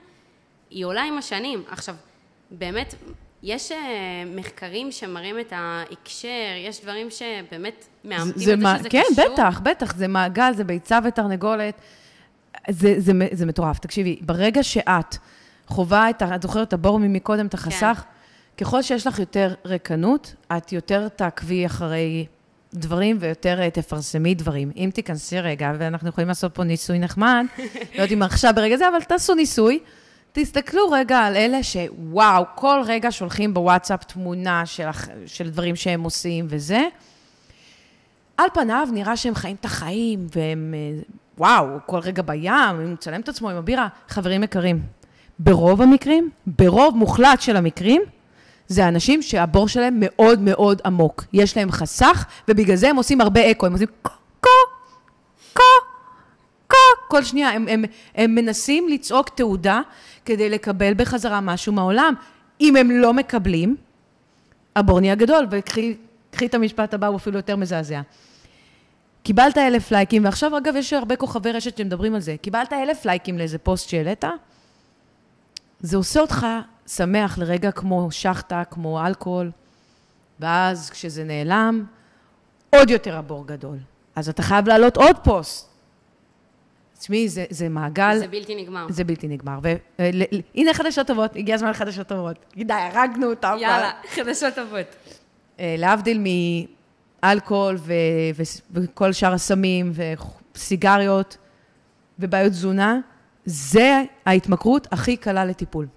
היא 0.70 0.86
עולה 0.86 1.04
עם 1.04 1.18
השנים. 1.18 1.64
עכשיו, 1.68 1.96
באמת, 2.52 2.96
יש 3.44 3.72
אה, 3.72 3.78
מחקרים 4.36 4.92
שמראים 4.92 5.40
את 5.40 5.54
ההקשר, 5.56 6.28
יש 6.68 6.82
דברים 6.82 7.08
שבאמת 7.10 7.86
מאמתים 8.06 8.32
את 8.32 8.40
זה 8.40 8.56
מה- 8.56 8.80
שזה 8.80 8.90
כן, 8.90 9.04
קשור. 9.14 9.26
בטח, 9.34 9.60
בטח, 9.64 9.96
זה 9.96 10.08
מעגל, 10.08 10.52
זה 10.58 10.64
ביצה 10.64 11.00
ותרנגולת. 11.04 11.82
זה, 12.70 12.94
זה, 12.98 13.12
זה 13.32 13.46
מטורף. 13.46 13.80
תקשיבי, 13.80 14.20
ברגע 14.22 14.64
שאת 14.64 15.18
חווה 15.68 16.10
את, 16.10 16.24
את 16.36 16.42
זוכרת 16.42 16.68
את 16.68 16.74
הבור 16.74 17.00
מקודם, 17.00 17.46
את 17.46 17.54
החסך, 17.54 18.04
כן. 18.56 18.66
ככל 18.66 18.82
שיש 18.82 19.08
לך 19.08 19.20
יותר 19.20 19.54
ריקנות, 19.66 20.36
את 20.58 20.72
יותר 20.72 21.08
תעקבי 21.08 21.66
אחרי 21.66 22.26
דברים 22.74 23.18
ויותר 23.20 23.62
אה, 23.62 23.70
תפרסמי 23.70 24.36
דברים. 24.36 24.72
אם 24.76 24.90
תיכנסי 24.94 25.40
רגע, 25.40 25.72
ואנחנו 25.78 26.10
יכולים 26.10 26.28
לעשות 26.28 26.56
פה 26.56 26.64
ניסוי 26.64 27.00
נחמד, 27.00 27.46
לא 27.58 27.64
יודעת 27.94 28.12
אם 28.12 28.24
עכשיו 28.24 28.54
ברגע 28.56 28.78
זה, 28.78 28.88
אבל 28.90 29.02
תעשו 29.02 29.36
ניסוי. 29.36 29.80
תסתכלו 30.34 30.90
רגע 30.92 31.20
על 31.20 31.36
אלה 31.36 31.64
שוואו, 31.64 32.44
כל 32.56 32.82
רגע 32.86 33.12
שולחים 33.12 33.54
בוואטסאפ 33.54 34.04
תמונה 34.04 34.66
של, 34.66 34.88
של 35.26 35.50
דברים 35.50 35.76
שהם 35.76 36.04
עושים 36.04 36.46
וזה. 36.50 36.82
על 38.38 38.46
פניו 38.54 38.88
נראה 38.92 39.18
שהם 39.18 39.36
חיים 39.36 39.56
את 39.60 39.66
החיים, 39.66 40.28
והם, 40.36 40.74
אה, 40.78 41.02
וואו, 41.38 41.66
כל 41.86 42.00
רגע 42.00 42.22
בים, 42.22 42.54
הוא 42.54 42.90
מצלם 42.90 43.22
את 43.22 43.30
עצמו 43.30 43.50
עם 43.50 43.58
הבירה. 43.58 43.88
חברים 44.10 44.44
יקרים, 44.44 44.82
ברוב 45.40 45.82
המקרים, 45.82 46.30
ברוב 46.48 46.98
מוחלט 46.98 47.42
של 47.42 47.56
המקרים, 47.56 48.02
זה 48.68 48.88
אנשים 48.88 49.22
שהבור 49.22 49.68
שלהם 49.68 49.98
מאוד 50.00 50.40
מאוד 50.40 50.82
עמוק. 50.86 51.24
יש 51.34 51.58
להם 51.58 51.72
חסך, 51.72 52.26
ובגלל 52.48 52.76
זה 52.76 52.90
הם 52.90 52.96
עושים 52.96 53.22
הרבה 53.22 53.52
אקו. 53.52 53.66
הם 53.66 53.74
עושים 53.74 53.88
קו, 54.02 54.12
קו, 54.40 54.50
קו, 55.54 55.64
קו. 56.68 57.08
כל 57.08 57.24
שנייה, 57.24 57.50
הם, 57.50 57.68
הם, 57.68 57.84
הם 58.16 58.36
מנסים 58.36 58.90
לצעוק 58.90 59.30
תעודה 59.30 59.82
כדי 60.26 60.50
לקבל 60.50 60.94
בחזרה 60.94 61.42
משהו 61.42 61.74
מהעולם. 61.74 62.14
אם 62.62 62.76
הם 62.76 62.92
לא 62.92 63.14
מקבלים, 63.14 63.76
הבור 64.76 65.00
נהיה 65.00 65.16
גדול, 65.16 65.48
וקחי 65.52 65.96
קחי 66.32 66.46
את 66.46 66.54
המשפט 66.54 66.94
הבא, 66.94 67.08
הוא 67.08 67.18
אפילו 67.18 67.38
יותר 67.38 67.56
מזעזע. 67.56 68.02
קיבלת 69.24 69.58
אלף 69.58 69.92
לייקים, 69.92 70.26
ועכשיו, 70.26 70.58
אגב, 70.58 70.76
יש 70.76 70.94
הרבה 70.94 71.16
כוכבי 71.16 71.52
רשת 71.52 71.78
שמדברים 71.78 72.16
על 72.16 72.22
זה. 72.22 72.36
קיבלת 72.42 72.74
אלף 72.74 73.06
לייקים 73.06 73.38
לאיזה 73.38 73.58
פוסט 73.58 73.90
שהעלית, 73.90 74.24
זה 75.80 75.98
עושה 75.98 76.20
אותך 76.20 76.48
שמח 76.88 77.38
לרגע 77.38 77.72
כמו 77.72 78.12
שחטה, 78.12 78.64
כמו 78.70 79.06
אלכוהול, 79.06 79.52
ואז 80.40 80.90
כשזה 80.90 81.24
נעלם, 81.24 81.86
עוד 82.70 82.90
יותר 82.90 83.18
הבור 83.18 83.48
גדול. 83.48 83.78
אז 84.16 84.30
אתה 84.30 84.44
חייב 84.44 84.68
להעלות 84.68 84.98
עוד 84.98 85.16
פוסט. 85.24 85.73
תשמעי, 87.04 87.30
זה, 87.30 87.46
זה 87.50 87.70
מעגל... 87.70 88.18
זה 88.18 88.28
בלתי 88.28 88.56
נגמר. 88.56 88.86
זה 88.90 89.04
בלתי 89.04 89.28
נגמר. 89.28 89.60
והנה 89.60 90.74
חדשות 90.74 91.08
טובות, 91.08 91.36
הגיע 91.36 91.56
הזמן 91.56 91.70
לחדשות 91.70 92.08
טובות. 92.08 92.36
די, 92.58 92.74
הרגנו 92.74 93.30
אותם. 93.30 93.56
יאללה, 93.60 93.92
חדשות 94.10 94.54
טובות. 94.56 94.86
אה, 95.60 95.76
להבדיל 95.78 96.24
מאלכוהול 97.24 97.76
ו- 97.80 97.94
ו- 98.36 98.44
וכל 98.74 99.12
שאר 99.14 99.34
הסמים 99.34 99.92
וסיגריות 100.56 101.38
ובעיות 102.20 102.52
תזונה, 102.52 103.00
זה 103.46 104.04
ההתמכרות 104.26 104.88
הכי 104.92 105.18
קלה 105.18 105.46
לטיפול. 105.46 105.88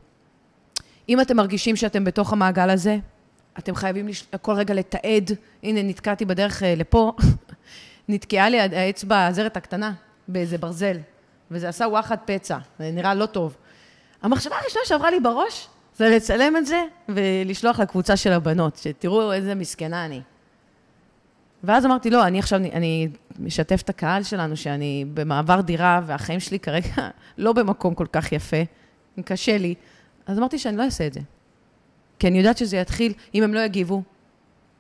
אם 1.09 1.21
אתם 1.21 1.37
מרגישים 1.37 1.77
שאתם 1.77 2.05
בתוך 2.05 2.33
המעגל 2.33 2.71
הזה, 2.71 2.99
אתם 3.59 3.75
חייבים 3.75 4.09
לש... 4.09 4.25
כל 4.43 4.53
רגע 4.53 4.75
לתעד. 4.75 5.31
הנה, 5.63 5.83
נתקעתי 5.83 6.25
בדרך 6.25 6.63
אה, 6.63 6.75
לפה, 6.75 7.13
נתקעה 8.09 8.49
לי 8.49 8.61
האצבע 8.61 9.27
הזרת 9.27 9.57
הקטנה 9.57 9.93
באיזה 10.29 10.59
ברזל, 10.59 10.97
וזה 11.51 11.69
עשה 11.69 11.85
וואחד 11.85 12.17
פצע, 12.25 12.59
זה 12.79 12.91
נראה 12.93 13.15
לא 13.15 13.27
טוב. 13.27 13.57
המחשבה 14.23 14.57
הראשונה 14.57 14.85
שעברה 14.85 15.11
לי 15.11 15.21
בראש, 15.21 15.69
זה 15.97 16.09
לצלם 16.09 16.57
את 16.57 16.67
זה 16.67 16.83
ולשלוח 17.09 17.81
לקבוצה 17.81 18.17
של 18.17 18.33
הבנות, 18.33 18.77
שתראו 18.77 19.33
איזה 19.33 19.55
מסכנה 19.55 20.05
אני. 20.05 20.21
ואז 21.65 21.87
אמרתי, 21.87 22.11
לא, 22.11 22.27
אני 22.27 22.39
עכשיו, 22.39 22.59
אני 22.59 23.09
משתף 23.39 23.83
את 23.83 23.89
הקהל 23.89 24.23
שלנו 24.23 24.57
שאני 24.57 25.05
במעבר 25.15 25.61
דירה, 25.61 26.01
והחיים 26.07 26.41
שלי 26.41 26.59
כרגע 26.59 26.89
לא 27.39 27.53
במקום 27.53 27.95
כל 27.95 28.07
כך 28.13 28.33
יפה, 28.33 28.63
קשה 29.25 29.59
לי. 29.59 29.75
אז 30.27 30.39
אמרתי 30.39 30.59
שאני 30.59 30.77
לא 30.77 30.83
אעשה 30.83 31.07
את 31.07 31.13
זה. 31.13 31.21
כי 32.19 32.29
אני 32.29 32.39
יודעת 32.39 32.59
שזה 32.59 32.77
יתחיל, 32.77 33.13
אם 33.35 33.43
הם 33.43 33.55
לא 33.55 33.61
יגיבו, 33.61 34.03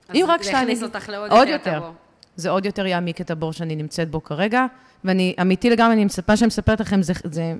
אז 0.08 0.16
אם 0.16 0.24
רק 0.28 0.42
זה 0.42 0.48
שתיים... 0.48 0.62
יכניס 0.68 0.82
אותך 0.82 1.08
לעוד 1.08 1.30
עוד 1.30 1.48
יותר. 1.48 1.70
יותר. 1.70 1.80
טבור. 1.80 1.94
זה 2.36 2.50
עוד 2.50 2.66
יותר 2.66 2.86
יעמיק 2.86 3.20
את 3.20 3.30
הבור 3.30 3.52
שאני 3.52 3.76
נמצאת 3.76 4.10
בו 4.10 4.24
כרגע, 4.24 4.66
ואני, 5.06 5.34
אמיתי 5.40 5.70
לגמרי, 5.70 5.94
אני 5.94 6.04
מצפה, 6.04 6.36
שאני 6.36 6.46
מספרת 6.46 6.80
לכם 6.80 7.02
זה, 7.02 7.12
זה 7.24 7.54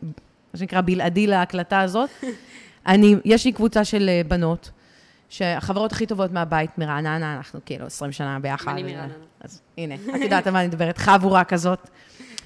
מה 0.53 0.59
שנקרא 0.59 0.81
בלעדי 0.81 1.27
להקלטה 1.27 1.81
הזאת. 1.81 2.11
אני, 2.87 3.17
יש 3.25 3.45
לי 3.45 3.53
קבוצה 3.53 3.85
של 3.85 4.09
אה, 4.09 4.23
בנות, 4.29 4.71
שהחברות 5.29 5.93
הכי 5.93 6.07
טובות 6.07 6.33
מהבית, 6.33 6.79
מרעננה, 6.79 7.37
אנחנו 7.37 7.61
כאילו 7.65 7.87
20 7.87 8.13
שנה 8.13 8.39
ביחד. 8.39 8.73
אני 8.73 8.83
מרעננה. 8.83 9.15
אז 9.41 9.61
הנה, 9.79 9.95
את 9.95 10.21
יודעת 10.21 10.47
על 10.47 10.53
מה 10.53 10.61
אני 10.61 10.69
מדברת, 10.69 10.99
חבורה 10.99 11.45
כזאת. 11.45 11.91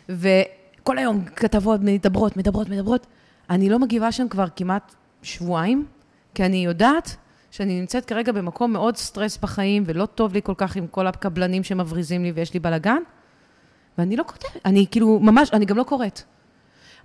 וכל 0.09 0.99
היום 0.99 1.25
כתבות, 1.25 1.81
מדברות, 1.81 2.37
מדברות, 2.37 2.69
מדברות. 2.69 3.07
אני 3.51 3.69
לא 3.69 3.79
מגיבה 3.79 4.13
שם 4.13 4.29
כבר 4.29 4.47
כמעט 4.57 4.95
שבועיים, 5.23 5.87
כי 6.35 6.45
אני 6.45 6.65
יודעת 6.65 7.17
שאני 7.51 7.81
נמצאת 7.81 8.05
כרגע 8.05 8.33
במקום 8.33 8.73
מאוד 8.73 8.97
סטרס 8.97 9.39
בחיים, 9.39 9.83
ולא 9.87 10.07
טוב 10.07 10.35
לי 10.35 10.43
כל 10.43 10.55
כך 10.57 10.77
עם 10.77 10.87
כל 10.87 11.07
הקבלנים 11.07 11.65
שמבריזים 11.65 12.23
לי 12.23 12.33
ויש 12.33 12.55
לי 12.55 12.61
בלאגן, 12.61 13.03
ואני 13.98 14.16
לא 14.16 14.24
כותבת, 14.26 14.57
אני 14.64 14.87
כאילו, 14.90 15.18
ממש, 15.18 15.50
אני 15.53 15.64
גם 15.64 15.76
לא 15.76 15.83
קוראת. 15.83 16.22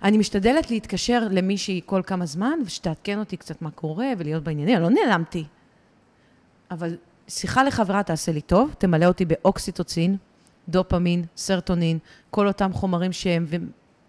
אני 0.02 0.18
משתדלת 0.18 0.70
להתקשר 0.70 1.22
למישהי 1.30 1.80
כל 1.86 2.02
כמה 2.06 2.26
זמן, 2.26 2.58
ושתעדכן 2.66 3.18
אותי 3.18 3.36
קצת 3.36 3.62
מה 3.62 3.70
קורה, 3.70 4.06
ולהיות 4.18 4.42
בעניינים, 4.42 4.76
אני 4.76 4.82
לא 4.82 4.90
נעלמתי. 4.90 5.44
אבל 6.70 6.96
שיחה 7.28 7.64
לחברה 7.64 8.02
תעשה 8.02 8.32
לי 8.32 8.40
טוב, 8.40 8.74
תמלא 8.78 9.06
אותי 9.06 9.24
באוקסיטוצין, 9.24 10.16
דופמין, 10.68 11.24
סרטונין, 11.36 11.98
כל 12.30 12.46
אותם 12.46 12.72
חומרים 12.72 13.12
שהם... 13.12 13.44
ו... 13.48 13.56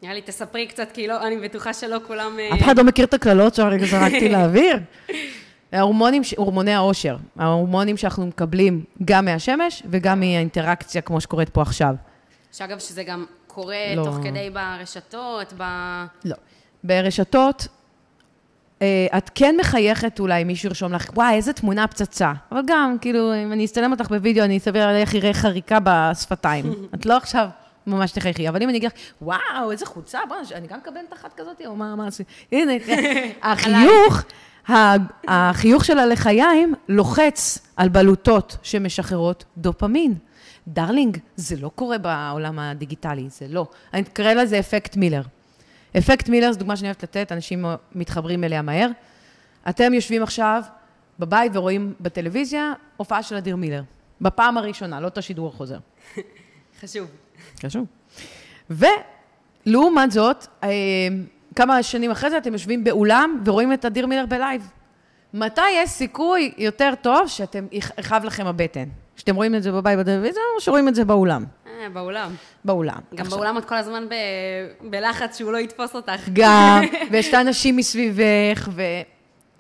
נראה 0.02 0.14
לי, 0.14 0.22
תספרי 0.22 0.68
קצת, 0.68 0.88
כי 0.94 1.08
לא, 1.08 1.28
אני 1.28 1.38
בטוחה 1.38 1.74
שלא 1.74 1.98
כולם... 2.08 2.40
אה, 2.40 2.56
אף 2.56 2.62
אחד 2.62 2.78
לא 2.78 2.84
מכיר 2.84 3.06
את 3.06 3.14
הקללות 3.14 3.56
שהרגע 3.56 3.86
זרקתי 3.86 4.30
לאוויר. 4.34 4.80
ההורמונים, 5.72 6.22
הורמוני 6.38 6.74
העושר, 6.74 7.18
ההורמונים 7.38 7.98
שאנחנו 7.98 8.28
מקבלים 8.28 8.84
גם 9.06 9.26
מהשמש 9.26 9.84
וגם 9.90 10.20
מהאינטראקציה, 10.20 11.02
כמו 11.02 11.22
שקורית 11.22 11.50
פה 11.50 11.62
עכשיו. 11.62 11.96
שאגב, 12.52 12.80
שזה 12.80 13.04
גם 13.04 13.26
קורה 13.48 13.94
לא. 13.96 14.04
תוך 14.04 14.18
כדי 14.24 14.50
ברשתות, 14.50 15.54
ב... 15.58 15.64
לא. 16.26 16.36
ברשתות, 16.84 17.68
אה, 18.82 19.08
את 19.18 19.32
כן 19.36 19.56
מחייכת 19.60 20.20
אולי, 20.20 20.44
מישהו 20.44 20.68
ירשום 20.68 20.94
לך, 20.94 21.10
וואי, 21.14 21.36
איזה 21.36 21.54
תמונה 21.54 21.88
פצצה. 21.88 22.34
אבל 22.52 22.62
גם, 22.68 22.96
כאילו, 23.02 23.36
אם 23.36 23.54
אני 23.54 23.66
אצטלם 23.66 23.92
אותך 23.92 24.10
בווידאו, 24.10 24.44
אני 24.44 24.58
אסביר 24.58 24.84
על 24.84 24.96
איך 24.96 25.14
יראה 25.14 25.34
חריקה 25.34 25.78
בשפתיים. 25.84 26.66
את 26.96 27.06
לא 27.06 27.18
עכשיו 27.18 27.48
ממש 27.88 28.12
תחייכי, 28.12 28.50
אבל 28.50 28.62
אם 28.62 28.70
אני 28.70 28.78
אגיד 28.78 28.92
לך, 28.92 28.98
וואו, 29.22 29.72
איזה 29.72 29.86
חולצה, 29.86 30.20
בוא'נה, 30.30 30.42
אני 30.54 30.68
גם 30.68 30.78
מקבלת 30.78 31.14
אחת 31.14 31.34
כזאת, 31.38 31.62
או 31.66 31.76
מה, 31.76 31.96
מה 31.96 32.08
עשי? 32.08 32.24
הנה, 32.52 32.74
החיוך, 33.42 34.24
החיוך 35.28 35.86
של 35.86 36.00
הלחיים 36.00 36.74
לוחץ 36.90 37.60
על 37.76 37.90
בלוטות 37.90 38.58
שמשחררות 38.64 39.46
דופמין. 39.58 40.14
darling, 40.68 41.18
זה 41.36 41.56
לא 41.56 41.72
קורה 41.76 41.98
בעולם 41.98 42.60
הדיגיטלי, 42.60 43.30
זה 43.30 43.48
לא. 43.50 43.68
אני 43.94 44.02
אקרא 44.02 44.34
לזה 44.34 44.60
אפקט 44.60 44.96
מילר. 44.96 45.22
אפקט 45.98 46.30
מילר 46.30 46.52
זו 46.52 46.60
דוגמה 46.60 46.76
שאני 46.76 46.88
אוהבת 46.88 47.04
לתת, 47.04 47.32
אנשים 47.32 47.66
מתחברים 47.96 48.44
אליה 48.44 48.62
מהר. 48.62 48.90
אתם 49.70 49.94
יושבים 49.94 50.24
עכשיו 50.24 50.64
בבית 51.20 51.52
ורואים 51.56 51.94
בטלוויזיה 52.00 52.74
הופעה 52.98 53.24
של 53.24 53.36
אדיר 53.36 53.56
מילר. 53.56 53.84
בפעם 54.22 54.58
הראשונה, 54.58 55.00
לא 55.00 55.08
את 55.08 55.18
השידור 55.18 55.48
החוזר. 55.48 55.78
חשוב. 56.82 57.08
חשוב. 57.64 57.86
ולעומת 58.70 60.12
זאת, 60.12 60.48
אה, 60.64 60.70
כמה 61.56 61.84
שנים 61.84 62.12
אחרי 62.12 62.30
זה 62.30 62.38
אתם 62.38 62.54
יושבים 62.54 62.84
באולם 62.84 63.44
ורואים 63.46 63.74
את 63.74 63.86
אדיר 63.86 64.08
מילר 64.08 64.26
בלייב. 64.26 64.72
מתי 65.34 65.70
יש 65.70 65.90
סיכוי 65.90 66.54
יותר 66.58 66.94
טוב 67.02 67.28
שאתם, 67.28 67.68
יכאב 67.72 68.24
לכם 68.24 68.48
הבטן? 68.48 68.90
שאתם 69.18 69.36
רואים 69.36 69.56
את 69.56 69.64
זה 69.64 69.72
בבית 69.72 70.00
בטלוויזיה 70.00 70.44
או 70.56 70.62
שרואים 70.62 70.88
את 70.88 70.96
זה 70.96 71.06
באולם? 71.06 71.46
אה, 71.68 71.90
באולם. 71.94 72.36
באולם. 72.66 73.00
גם 73.16 73.26
עכשיו, 73.26 73.38
באולם 73.38 73.58
את 73.58 73.66
כל 73.66 73.76
הזמן 73.76 74.06
ב... 74.10 74.14
בלחץ 74.90 75.38
שהוא 75.38 75.52
לא 75.52 75.58
יתפוס 75.58 75.96
אותך. 75.96 76.30
גם, 76.34 76.82
ויש 77.12 77.30
את 77.30 77.34
האנשים 77.34 77.78
מסביבך, 77.78 78.70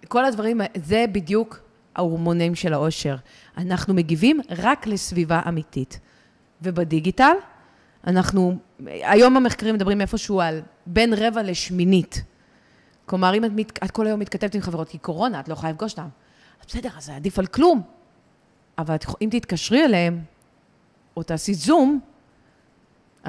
וכל 0.04 0.26
הדברים, 0.26 0.62
זה 0.76 1.06
בדיוק 1.12 1.60
ההורמונים 1.96 2.56
של 2.56 2.74
העושר. 2.74 3.16
אנחנו 3.58 3.94
מגיבים 3.94 4.40
רק 4.50 4.88
לסביבה 4.88 5.42
אמיתית. 5.48 6.00
ובדיגיטל, 6.62 7.34
אנחנו, 8.08 8.58
היום 8.86 9.38
המחקרים 9.38 9.76
מדברים 9.76 10.02
איפשהו 10.02 10.42
על 10.42 10.62
בין 10.86 11.14
רבע 11.14 11.44
לשמינית. 11.44 12.24
כלומר, 13.06 13.36
אם 13.36 13.46
את, 13.46 13.52
מת, 13.56 13.80
את 13.84 13.92
כל 13.92 14.08
היום 14.08 14.20
מתכתבת 14.20 14.56
עם 14.56 14.62
חברות, 14.62 14.90
כי 14.90 14.98
קורונה, 14.98 15.40
את 15.40 15.48
לא 15.48 15.54
יכולה 15.54 15.72
לפגוש 15.72 15.92
אותן. 15.92 16.08
בסדר, 16.68 16.90
אז 16.98 17.06
זה 17.06 17.16
עדיף 17.16 17.40
על 17.40 17.46
כלום. 17.46 17.97
אבל 18.78 18.96
אם 19.22 19.30
תתקשרי 19.32 19.86
אליהם, 19.86 20.20
או 21.18 21.24
תעשי 21.24 21.54
זום, 21.54 22.00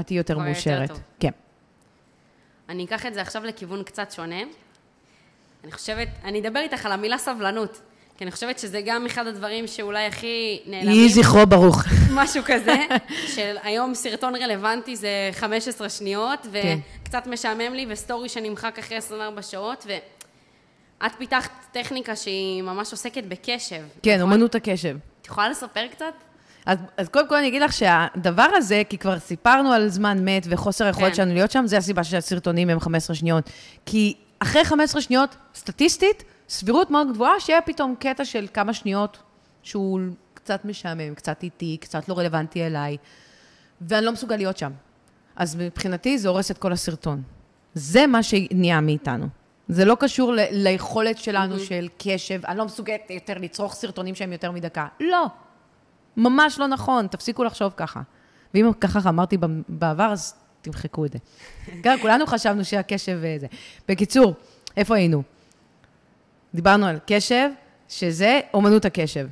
את 0.00 0.06
תהיי 0.06 0.16
יותר 0.16 0.32
יותר 0.32 0.44
מאושרת. 0.44 0.88
טוב. 0.88 1.00
כן. 1.20 1.30
אני 2.68 2.84
אקח 2.84 3.06
את 3.06 3.14
זה 3.14 3.22
עכשיו 3.22 3.44
לכיוון 3.44 3.82
קצת 3.82 4.12
שונה. 4.12 4.40
אני 5.64 5.72
חושבת, 5.72 6.08
אני 6.24 6.40
אדבר 6.40 6.60
איתך 6.60 6.86
על 6.86 6.92
המילה 6.92 7.18
סבלנות, 7.18 7.80
כי 8.16 8.24
אני 8.24 8.30
חושבת 8.30 8.58
שזה 8.58 8.80
גם 8.84 9.06
אחד 9.06 9.26
הדברים 9.26 9.66
שאולי 9.66 10.06
הכי 10.06 10.60
נעלמים. 10.66 10.94
יהי 10.94 11.08
זכרו 11.08 11.46
ברוך. 11.46 11.84
משהו 12.14 12.42
כזה, 12.46 12.76
של 13.34 13.56
היום 13.62 13.94
סרטון 13.94 14.36
רלוונטי 14.36 14.96
זה 14.96 15.30
15 15.32 15.88
שניות, 15.88 16.46
כן. 16.52 16.78
וקצת 17.02 17.26
משעמם 17.26 17.74
לי, 17.74 17.86
וסטורי 17.88 18.28
שנמחק 18.28 18.78
אחרי 18.78 18.96
24 18.96 19.42
שעות, 19.42 19.86
ואת 19.86 21.12
פיתחת 21.18 21.50
טכניקה 21.72 22.16
שהיא 22.16 22.62
ממש 22.62 22.92
עוסקת 22.92 23.24
בקשב. 23.24 23.82
כן, 24.02 24.16
נכון? 24.16 24.32
אומנות 24.32 24.54
הקשב. 24.54 24.96
יכולה 25.30 25.48
לספר 25.48 25.86
קצת? 25.90 26.12
אז, 26.66 26.78
אז 26.96 27.08
קודם 27.08 27.28
כל 27.28 27.34
אני 27.34 27.48
אגיד 27.48 27.62
לך 27.62 27.72
שהדבר 27.72 28.46
הזה, 28.54 28.82
כי 28.88 28.98
כבר 28.98 29.18
סיפרנו 29.18 29.72
על 29.72 29.88
זמן 29.88 30.24
מת 30.24 30.46
וחוסר 30.50 30.84
היכולת 30.84 31.08
כן. 31.08 31.14
שלנו 31.14 31.34
להיות 31.34 31.50
שם, 31.50 31.66
זה 31.66 31.76
הסיבה 31.76 32.04
שהסרטונים 32.04 32.70
הם 32.70 32.80
15 32.80 33.16
שניות. 33.16 33.50
כי 33.86 34.14
אחרי 34.38 34.64
15 34.64 35.00
שניות, 35.00 35.36
סטטיסטית, 35.54 36.24
סבירות 36.48 36.90
מאוד 36.90 37.12
גבוהה 37.12 37.40
שיהיה 37.40 37.60
פתאום 37.60 37.94
קטע 37.98 38.24
של 38.24 38.46
כמה 38.54 38.74
שניות 38.74 39.18
שהוא 39.62 40.00
קצת 40.34 40.64
משעמם, 40.64 41.14
קצת 41.14 41.42
איטי, 41.42 41.76
קצת 41.80 42.08
לא 42.08 42.18
רלוונטי 42.18 42.66
אליי, 42.66 42.96
ואני 43.80 44.06
לא 44.06 44.12
מסוגל 44.12 44.36
להיות 44.36 44.58
שם. 44.58 44.72
אז 45.36 45.56
מבחינתי 45.56 46.18
זה 46.18 46.28
הורס 46.28 46.50
את 46.50 46.58
כל 46.58 46.72
הסרטון. 46.72 47.22
זה 47.74 48.06
מה 48.06 48.22
שנהיה 48.22 48.80
מאיתנו. 48.80 49.26
זה 49.68 49.84
לא 49.84 49.96
קשור 50.00 50.32
ל- 50.32 50.46
ליכולת 50.50 51.18
שלנו 51.18 51.58
של 51.58 51.88
קשב, 51.98 52.40
אני 52.46 52.58
לא 52.58 52.64
מסוגלת 52.64 53.10
יותר 53.10 53.34
לצרוך 53.38 53.74
סרטונים 53.74 54.14
שהם 54.14 54.32
יותר 54.32 54.50
מדקה. 54.50 54.86
לא. 55.00 55.26
ממש 56.16 56.58
לא 56.58 56.66
נכון, 56.66 57.06
תפסיקו 57.06 57.44
לחשוב 57.44 57.72
ככה. 57.76 58.00
ואם 58.54 58.72
ככה 58.80 59.08
אמרתי 59.08 59.36
בעבר, 59.68 60.12
אז 60.12 60.34
תמחקו 60.62 61.04
את 61.04 61.12
זה. 61.12 61.18
גם 61.84 61.98
כולנו 62.00 62.26
חשבנו 62.26 62.64
שהקשב 62.64 63.20
אה, 63.24 63.36
זה. 63.40 63.46
בקיצור, 63.88 64.34
איפה 64.76 64.96
היינו? 64.96 65.22
דיברנו 66.54 66.86
על 66.86 66.98
קשב, 67.06 67.48
שזה 67.88 68.40
אומנות 68.54 68.84
הקשב. 68.84 69.28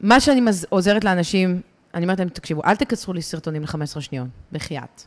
מה 0.00 0.20
שאני 0.20 0.40
מז... 0.40 0.66
עוזרת 0.68 1.04
לאנשים, 1.04 1.60
אני 1.94 2.04
אומרת 2.04 2.18
להם, 2.18 2.28
תקשיבו, 2.28 2.62
אל 2.64 2.76
תקצרו 2.76 3.12
לי 3.12 3.22
סרטונים 3.22 3.62
ל-15 3.62 4.00
שניות, 4.00 4.28
בחייאת. 4.52 5.02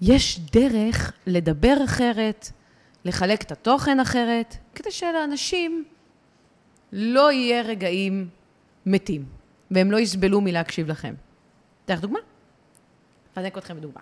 יש 0.00 0.40
דרך 0.52 1.12
לדבר 1.26 1.76
אחרת, 1.84 2.50
לחלק 3.04 3.42
את 3.42 3.52
התוכן 3.52 4.00
אחרת, 4.00 4.56
כדי 4.74 4.90
שלאנשים 4.90 5.84
לא 6.92 7.32
יהיה 7.32 7.62
רגעים 7.62 8.28
מתים, 8.86 9.24
והם 9.70 9.90
לא 9.90 9.96
יסבלו 9.96 10.40
מלהקשיב 10.40 10.88
לכם. 10.88 11.14
אתן 11.84 11.94
לך 11.94 12.00
דוגמה? 12.00 12.18
אפנק 13.32 13.58
אתכם 13.58 13.76
בדוגמה. 13.76 14.00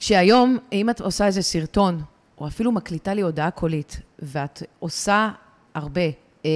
כשהיום, 0.00 0.58
אם 0.72 0.90
את 0.90 1.00
עושה 1.00 1.26
איזה 1.26 1.42
סרטון, 1.42 2.02
או 2.38 2.46
אפילו 2.46 2.72
מקליטה 2.72 3.14
לי 3.14 3.20
הודעה 3.20 3.50
קולית, 3.50 4.00
ואת 4.18 4.62
עושה 4.78 5.30
הרבה, 5.74 6.00
אה, 6.44 6.50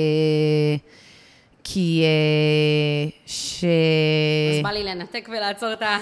כי 1.65 2.03
אה, 2.05 3.11
ש... 3.27 3.65
אז 3.65 4.63
בא 4.63 4.71
לי 4.71 4.85
לנתק 4.85 5.29
ולעצור 5.33 5.73
את 5.73 5.83
ה... 5.83 5.99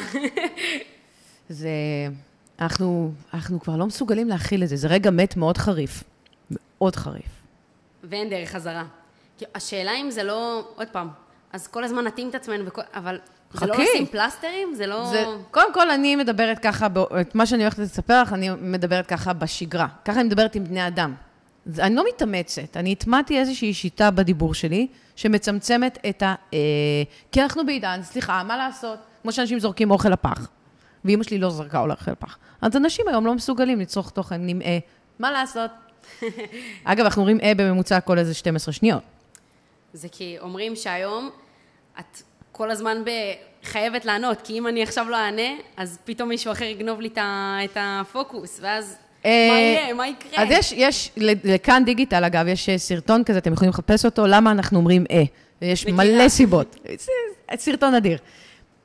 זה... 1.48 1.70
אנחנו, 2.60 3.12
אנחנו 3.34 3.60
כבר 3.60 3.76
לא 3.76 3.86
מסוגלים 3.86 4.28
להכיל 4.28 4.62
את 4.62 4.68
זה, 4.68 4.76
זה 4.76 4.88
רגע 4.88 5.10
מת 5.10 5.36
מאוד 5.36 5.58
חריף. 5.58 6.04
מאוד 6.50 6.96
חריף. 6.96 7.42
ואין 8.04 8.30
דרך 8.30 8.50
חזרה. 8.50 8.84
כי 9.38 9.44
השאלה 9.54 9.92
אם 9.92 10.10
זה 10.10 10.22
לא... 10.22 10.64
עוד 10.74 10.88
פעם, 10.92 11.08
אז 11.52 11.66
כל 11.66 11.84
הזמן 11.84 12.04
נתאים 12.04 12.28
את 12.28 12.34
עצמנו, 12.34 12.66
וכל... 12.66 12.82
אבל 12.94 13.18
זה 13.52 13.66
לא 13.66 13.74
חכי. 13.74 13.82
לשים 13.82 14.06
פלסטרים? 14.06 14.74
זה 14.74 14.86
לא... 14.86 15.04
זה, 15.10 15.24
קודם 15.50 15.74
כל, 15.74 15.90
אני 15.90 16.16
מדברת 16.16 16.58
ככה, 16.58 16.86
את 17.20 17.34
מה 17.34 17.46
שאני 17.46 17.62
הולכת 17.62 17.78
לספר 17.78 18.22
לך, 18.22 18.32
אני 18.32 18.50
מדברת 18.50 19.06
ככה 19.06 19.32
בשגרה. 19.32 19.86
ככה 20.04 20.20
אני 20.20 20.28
מדברת 20.28 20.54
עם 20.54 20.64
בני 20.64 20.86
אדם. 20.86 21.14
אני 21.78 21.94
לא 21.94 22.04
מתאמצת, 22.08 22.76
אני 22.76 22.92
הטמעתי 22.92 23.38
איזושהי 23.38 23.74
שיטה 23.74 24.10
בדיבור 24.10 24.54
שלי, 24.54 24.86
שמצמצמת 25.16 25.98
את 26.08 26.22
ה... 26.22 26.34
אה, 26.54 26.58
כי 27.32 27.42
אנחנו 27.42 27.66
בעידן, 27.66 28.00
סליחה, 28.02 28.42
מה 28.42 28.56
לעשות? 28.56 28.98
כמו 29.22 29.32
שאנשים 29.32 29.60
זורקים 29.60 29.90
אוכל 29.90 30.08
לפח. 30.08 30.48
ואימא 31.04 31.22
שלי 31.22 31.38
לא 31.38 31.50
זרקה 31.50 31.80
אוכל 31.80 32.10
לפח. 32.10 32.38
אז 32.62 32.76
אנשים 32.76 33.08
היום 33.08 33.26
לא 33.26 33.34
מסוגלים 33.34 33.80
לצרוך 33.80 34.10
תוכן 34.10 34.46
נמאה. 34.46 34.78
מה 35.18 35.32
לעשות? 35.32 35.70
אגב, 36.84 37.04
אנחנו 37.04 37.22
אומרים 37.22 37.40
אה 37.40 37.52
בממוצע 37.56 38.00
כל 38.00 38.18
איזה 38.18 38.34
12 38.34 38.72
שניות. 38.72 39.02
זה 39.92 40.08
כי 40.08 40.36
אומרים 40.40 40.76
שהיום 40.76 41.30
את 42.00 42.22
כל 42.52 42.70
הזמן 42.70 43.02
ב... 43.04 43.10
חייבת 43.64 44.04
לענות, 44.04 44.40
כי 44.44 44.58
אם 44.58 44.66
אני 44.66 44.82
עכשיו 44.82 45.08
לא 45.08 45.16
אענה, 45.16 45.52
אז 45.76 45.98
פתאום 46.04 46.28
מישהו 46.28 46.52
אחר 46.52 46.64
יגנוב 46.64 47.00
לי 47.00 47.08
את 47.64 47.76
הפוקוס, 47.76 48.58
ואז 48.62 48.96
מה 49.24 49.30
אה, 49.30 49.36
יהיה? 49.36 49.94
מה 49.94 50.08
יקרה? 50.08 50.42
אז 50.42 50.48
יש, 50.50 50.72
יש, 50.72 51.10
לכאן 51.44 51.82
דיגיטל, 51.86 52.24
אגב, 52.24 52.46
יש 52.48 52.68
אה, 52.68 52.78
סרטון 52.78 53.24
כזה, 53.24 53.38
אתם 53.38 53.52
יכולים 53.52 53.70
לחפש 53.70 54.04
אותו, 54.04 54.26
למה 54.26 54.50
אנחנו 54.50 54.78
אומרים 54.78 55.04
אה. 55.10 55.22
מכירה. 55.62 55.96
מלא 55.96 56.28
סיבות. 56.28 56.76
סרטון 57.56 57.94
אדיר. 57.94 58.18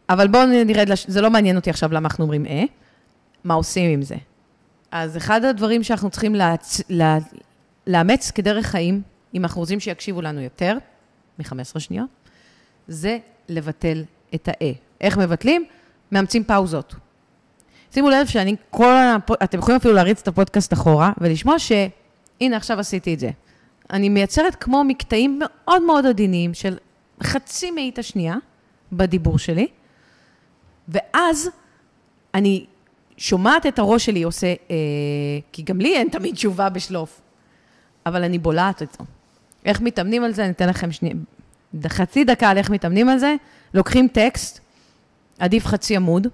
אבל 0.09 0.27
בואו 0.27 0.45
נרד, 0.65 0.89
לש... 0.89 1.07
זה 1.07 1.21
לא 1.21 1.29
מעניין 1.29 1.55
אותי 1.55 1.69
עכשיו 1.69 1.93
למה 1.93 2.07
אנחנו 2.09 2.23
אומרים 2.23 2.45
אה, 2.45 2.63
מה 3.43 3.53
עושים 3.53 3.91
עם 3.91 4.01
זה. 4.01 4.15
אז 4.91 5.17
אחד 5.17 5.45
הדברים 5.45 5.83
שאנחנו 5.83 6.09
צריכים 6.09 6.35
להצ... 6.35 6.81
לה... 6.89 7.17
לאמץ 7.87 8.31
כדרך 8.31 8.65
חיים, 8.65 9.01
אם 9.33 9.43
אנחנו 9.43 9.61
רוצים 9.61 9.79
שיקשיבו 9.79 10.21
לנו 10.21 10.41
יותר 10.41 10.77
מ-15 11.39 11.79
שניות, 11.79 12.09
זה 12.87 13.17
לבטל 13.49 14.03
את 14.35 14.47
ה-אה. 14.47 14.71
איך 15.01 15.17
מבטלים? 15.17 15.65
מאמצים 16.11 16.43
פאוזות. 16.43 16.95
שימו 17.93 18.09
לב 18.09 18.27
שאני 18.27 18.55
כל 18.69 18.93
הפ... 19.15 19.43
אתם 19.43 19.59
יכולים 19.59 19.77
אפילו 19.77 19.93
להריץ 19.93 20.21
את 20.21 20.27
הפודקאסט 20.27 20.73
אחורה 20.73 21.11
ולשמוע 21.17 21.59
שהנה 21.59 22.57
עכשיו 22.57 22.79
עשיתי 22.79 23.13
את 23.13 23.19
זה. 23.19 23.29
אני 23.93 24.09
מייצרת 24.09 24.55
כמו 24.55 24.83
מקטעים 24.83 25.39
מאוד 25.39 25.81
מאוד 25.81 26.05
עדינים 26.05 26.53
של 26.53 26.77
חצי 27.23 27.71
מאית 27.71 27.99
השנייה 27.99 28.35
בדיבור 28.91 29.37
שלי, 29.37 29.67
ואז 30.87 31.49
אני 32.33 32.65
שומעת 33.17 33.65
את 33.65 33.79
הראש 33.79 34.05
שלי 34.05 34.23
עושה, 34.23 34.47
אה, 34.47 34.75
כי 35.51 35.63
גם 35.63 35.81
לי 35.81 35.95
אין 35.95 36.09
תמיד 36.09 36.35
תשובה 36.35 36.69
בשלוף, 36.69 37.21
אבל 38.05 38.23
אני 38.23 38.37
בולעת 38.39 38.81
אותו. 38.81 39.03
איך 39.65 39.81
מתאמנים 39.81 40.23
על 40.23 40.33
זה? 40.33 40.43
אני 40.43 40.51
אתן 40.51 40.69
לכם 40.69 40.91
שני... 40.91 41.13
חצי 41.87 42.23
דקה 42.23 42.49
על 42.49 42.57
איך 42.57 42.69
מתאמנים 42.69 43.09
על 43.09 43.17
זה. 43.17 43.35
לוקחים 43.73 44.07
טקסט, 44.07 44.59
עדיף 45.39 45.65
חצי 45.65 45.95
עמוד, 45.95 46.27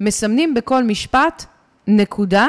מסמנים 0.00 0.54
בכל 0.54 0.84
משפט 0.84 1.44
נקודה, 1.86 2.48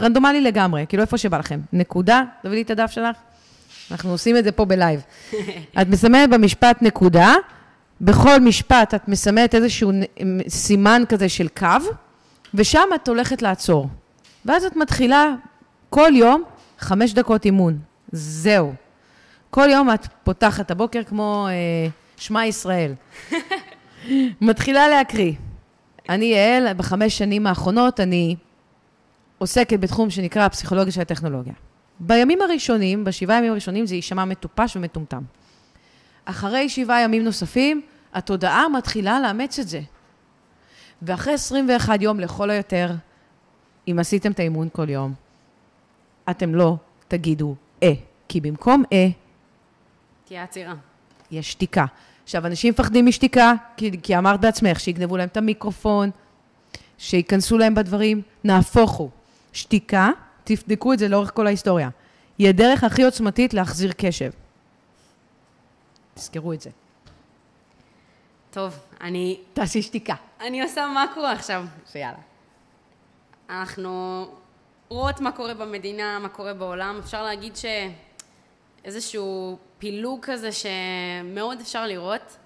רנדומלי 0.00 0.40
לגמרי, 0.40 0.86
כאילו 0.88 1.02
איפה 1.02 1.18
שבא 1.18 1.38
לכם. 1.38 1.60
נקודה, 1.72 2.22
תביא 2.42 2.54
לי 2.54 2.62
את 2.62 2.70
הדף 2.70 2.90
שלך. 2.90 3.16
אנחנו 3.90 4.10
עושים 4.10 4.36
את 4.36 4.44
זה 4.44 4.52
פה 4.52 4.64
בלייב. 4.64 5.02
את 5.82 5.88
מסמנת 5.88 6.30
במשפט 6.30 6.82
נקודה, 6.82 7.34
בכל 8.00 8.40
משפט 8.40 8.94
את 8.94 9.08
מסמנת 9.08 9.54
איזשהו 9.54 9.90
סימן 10.48 11.02
כזה 11.08 11.28
של 11.28 11.48
קו, 11.48 11.66
ושם 12.54 12.88
את 12.94 13.08
הולכת 13.08 13.42
לעצור. 13.42 13.88
ואז 14.44 14.64
את 14.64 14.76
מתחילה 14.76 15.34
כל 15.90 16.10
יום 16.14 16.42
חמש 16.78 17.12
דקות 17.12 17.44
אימון. 17.44 17.78
זהו. 18.12 18.72
כל 19.50 19.68
יום 19.70 19.90
את 19.94 20.06
פותחת 20.24 20.66
את 20.66 20.70
הבוקר 20.70 21.02
כמו 21.02 21.46
אה, 21.48 21.90
שמע 22.16 22.46
ישראל. 22.46 22.94
מתחילה 24.40 24.88
להקריא. 24.88 25.32
אני 26.08 26.24
יעל, 26.24 26.72
בחמש 26.72 27.18
שנים 27.18 27.46
האחרונות 27.46 28.00
אני 28.00 28.36
עוסקת 29.38 29.80
בתחום 29.80 30.10
שנקרא 30.10 30.44
הפסיכולוגיה 30.44 30.92
של 30.92 31.00
הטכנולוגיה. 31.00 31.52
בימים 32.00 32.42
הראשונים, 32.42 33.04
בשבעה 33.04 33.38
ימים 33.38 33.50
הראשונים, 33.50 33.86
זה 33.86 33.94
יישמע 33.94 34.24
מטופש 34.24 34.76
ומטומטם. 34.76 35.22
אחרי 36.24 36.68
שבעה 36.68 37.02
ימים 37.02 37.24
נוספים, 37.24 37.82
התודעה 38.14 38.68
מתחילה 38.68 39.20
לאמץ 39.20 39.58
את 39.58 39.68
זה. 39.68 39.80
ואחרי 41.02 41.32
21 41.32 42.02
יום 42.02 42.20
לכל 42.20 42.50
היותר, 42.50 42.90
אם 43.88 43.98
עשיתם 43.98 44.32
את 44.32 44.38
האימון 44.38 44.68
כל 44.72 44.90
יום, 44.90 45.14
אתם 46.30 46.54
לא 46.54 46.76
תגידו 47.08 47.54
אה, 47.82 47.92
כי 48.28 48.40
במקום 48.40 48.84
אה, 48.92 49.08
תהיה 50.24 50.42
עצירה. 50.42 50.74
יש 51.30 51.52
שתיקה. 51.52 51.84
עכשיו, 52.24 52.46
אנשים 52.46 52.72
מפחדים 52.72 53.06
משתיקה, 53.06 53.52
כי, 53.76 53.90
כי 54.02 54.18
אמרת 54.18 54.40
בעצמך 54.40 54.80
שיגנבו 54.80 55.16
להם 55.16 55.28
את 55.28 55.36
המיקרופון, 55.36 56.10
שייכנסו 56.98 57.58
להם 57.58 57.74
בדברים, 57.74 58.22
נהפוך 58.44 58.90
הוא. 58.90 59.10
שתיקה, 59.52 60.10
תבדקו 60.44 60.92
את 60.92 60.98
זה 60.98 61.08
לאורך 61.08 61.30
כל 61.34 61.46
ההיסטוריה, 61.46 61.88
היא 62.38 62.48
הדרך 62.48 62.84
הכי 62.84 63.02
עוצמתית 63.02 63.54
להחזיר 63.54 63.92
קשב. 63.96 64.30
תזכרו 66.14 66.52
את 66.52 66.60
זה. 66.60 66.70
טוב, 68.50 68.78
אני, 69.00 69.40
תעשי 69.52 69.82
שתיקה. 69.82 70.14
אני 70.40 70.62
עושה 70.62 70.86
מקרו 70.86 71.26
עכשיו. 71.26 71.64
שיאללה. 71.92 72.18
אנחנו 73.50 74.26
רואות 74.88 75.20
מה 75.20 75.32
קורה 75.32 75.54
במדינה, 75.54 76.18
מה 76.18 76.28
קורה 76.28 76.54
בעולם. 76.54 77.00
אפשר 77.04 77.22
להגיד 77.22 77.52
שאיזשהו 78.84 79.58
פילוג 79.78 80.20
כזה 80.22 80.50
שמאוד 80.52 81.60
אפשר 81.60 81.86
לראות. 81.86 82.36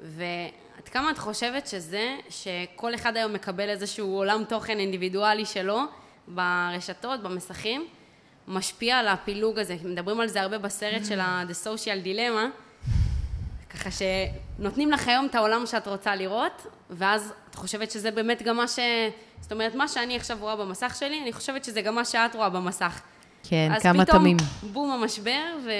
ועד 0.00 0.88
כמה 0.90 1.10
את 1.10 1.18
חושבת 1.18 1.66
שזה, 1.66 2.16
שכל 2.28 2.94
אחד 2.94 3.16
היום 3.16 3.32
מקבל 3.32 3.68
איזשהו 3.68 4.16
עולם 4.16 4.44
תוכן 4.44 4.78
אינדיבידואלי 4.78 5.46
שלו 5.46 5.80
ברשתות, 6.28 7.22
במסכים, 7.22 7.86
משפיע 8.48 8.98
על 8.98 9.08
הפילוג 9.08 9.58
הזה. 9.58 9.76
מדברים 9.84 10.20
על 10.20 10.28
זה 10.28 10.42
הרבה 10.42 10.58
בסרט 10.58 11.04
של 11.04 11.20
ה-The 11.20 11.66
Social 11.66 12.04
Dilemma, 12.04 12.69
ככה 13.70 13.90
שנותנים 13.90 14.90
לך 14.90 15.08
היום 15.08 15.26
את 15.26 15.34
העולם 15.34 15.66
שאת 15.66 15.88
רוצה 15.88 16.14
לראות, 16.14 16.66
ואז 16.90 17.32
את 17.50 17.54
חושבת 17.54 17.90
שזה 17.90 18.10
באמת 18.10 18.42
גם 18.42 18.56
מה 18.56 18.68
ש... 18.68 18.78
זאת 19.40 19.52
אומרת, 19.52 19.74
מה 19.74 19.88
שאני 19.88 20.16
עכשיו 20.16 20.36
רואה 20.40 20.56
במסך 20.56 20.96
שלי, 20.98 21.22
אני 21.22 21.32
חושבת 21.32 21.64
שזה 21.64 21.80
גם 21.80 21.94
מה 21.94 22.04
שאת 22.04 22.34
רואה 22.34 22.48
במסך. 22.48 23.00
כן, 23.42 23.72
אז 23.76 23.82
כמה 23.82 24.04
תמים. 24.04 24.36
פתאום, 24.38 24.72
בום 24.72 24.90
המשבר, 24.90 25.56
ו... 25.66 25.70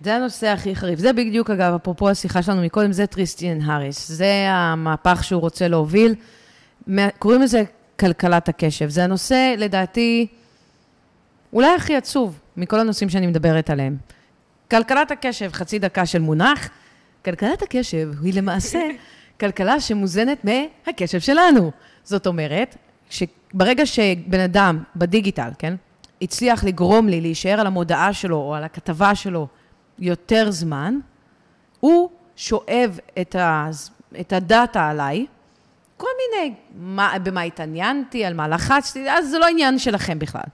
זה 0.00 0.16
הנושא 0.16 0.46
הכי 0.46 0.76
חריף. 0.76 0.98
זה 0.98 1.12
בדיוק, 1.12 1.50
אגב, 1.50 1.74
אפרופו 1.74 2.10
השיחה 2.10 2.42
שלנו 2.42 2.62
מקודם, 2.62 2.92
זה 2.92 3.06
טריסטיאן 3.06 3.60
האריס. 3.60 4.08
זה 4.08 4.46
המהפך 4.48 5.24
שהוא 5.24 5.40
רוצה 5.40 5.68
להוביל. 5.68 6.14
קוראים 7.18 7.42
לזה 7.42 7.62
כלכלת 8.00 8.48
הקשב. 8.48 8.88
זה 8.88 9.04
הנושא, 9.04 9.54
לדעתי, 9.58 10.26
אולי 11.52 11.74
הכי 11.74 11.96
עצוב 11.96 12.38
מכל 12.56 12.80
הנושאים 12.80 13.08
שאני 13.08 13.26
מדברת 13.26 13.70
עליהם. 13.70 13.96
כלכלת 14.70 15.10
הקשב, 15.10 15.52
חצי 15.52 15.78
דקה 15.78 16.06
של 16.06 16.18
מונח. 16.18 16.68
כלכלת 17.24 17.62
הקשב 17.62 18.10
היא 18.22 18.34
למעשה 18.34 18.80
כלכלה 19.40 19.80
שמוזנת 19.80 20.44
מהקשב 20.44 21.20
שלנו. 21.20 21.70
זאת 22.04 22.26
אומרת, 22.26 22.76
שברגע 23.10 23.86
שבן 23.86 24.40
אדם 24.40 24.82
בדיגיטל, 24.96 25.48
כן, 25.58 25.74
הצליח 26.22 26.64
לגרום 26.64 27.08
לי 27.08 27.20
להישאר 27.20 27.60
על 27.60 27.66
המודעה 27.66 28.12
שלו 28.12 28.36
או 28.36 28.54
על 28.54 28.64
הכתבה 28.64 29.14
שלו 29.14 29.46
יותר 29.98 30.50
זמן, 30.50 30.98
הוא 31.80 32.10
שואב 32.36 32.98
את, 33.20 33.34
ה, 33.34 33.70
את 34.20 34.32
הדאטה 34.32 34.88
עליי, 34.88 35.26
כל 35.96 36.08
מיני, 36.18 36.54
מה, 36.76 37.12
במה 37.22 37.42
התעניינתי, 37.42 38.24
על 38.24 38.34
מה 38.34 38.48
לחצתי, 38.48 39.10
אז 39.10 39.30
זה 39.30 39.38
לא 39.38 39.46
עניין 39.46 39.78
שלכם 39.78 40.18
בכלל. 40.18 40.48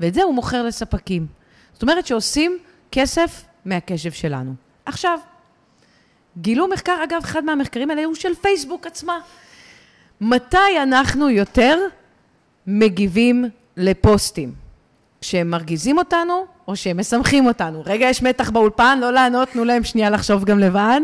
ואת 0.00 0.14
זה 0.14 0.22
הוא 0.22 0.34
מוכר 0.34 0.62
לספקים. 0.62 1.26
זאת 1.72 1.82
אומרת 1.82 2.06
שעושים 2.06 2.58
כסף 2.92 3.44
מהקשב 3.64 4.12
שלנו. 4.12 4.54
עכשיו, 4.86 5.18
גילו 6.40 6.68
מחקר, 6.68 6.96
אגב, 7.04 7.20
אחד 7.24 7.44
מהמחקרים 7.44 7.90
האלה 7.90 8.04
הוא 8.04 8.14
של 8.14 8.34
פייסבוק 8.34 8.86
עצמה. 8.86 9.18
מתי 10.20 10.82
אנחנו 10.82 11.30
יותר 11.30 11.78
מגיבים 12.66 13.44
לפוסטים? 13.76 14.52
כשהם 15.20 15.50
מרגיזים 15.50 15.98
אותנו, 15.98 16.46
או 16.68 16.76
שהם 16.76 17.00
משמחים 17.00 17.46
אותנו? 17.46 17.82
רגע, 17.86 18.06
יש 18.06 18.22
מתח 18.22 18.50
באולפן, 18.50 18.98
לא 19.00 19.12
לענות, 19.12 19.48
תנו 19.48 19.64
להם 19.64 19.84
שנייה 19.84 20.10
לחשוב 20.10 20.44
גם 20.44 20.58
לבד. 20.58 21.00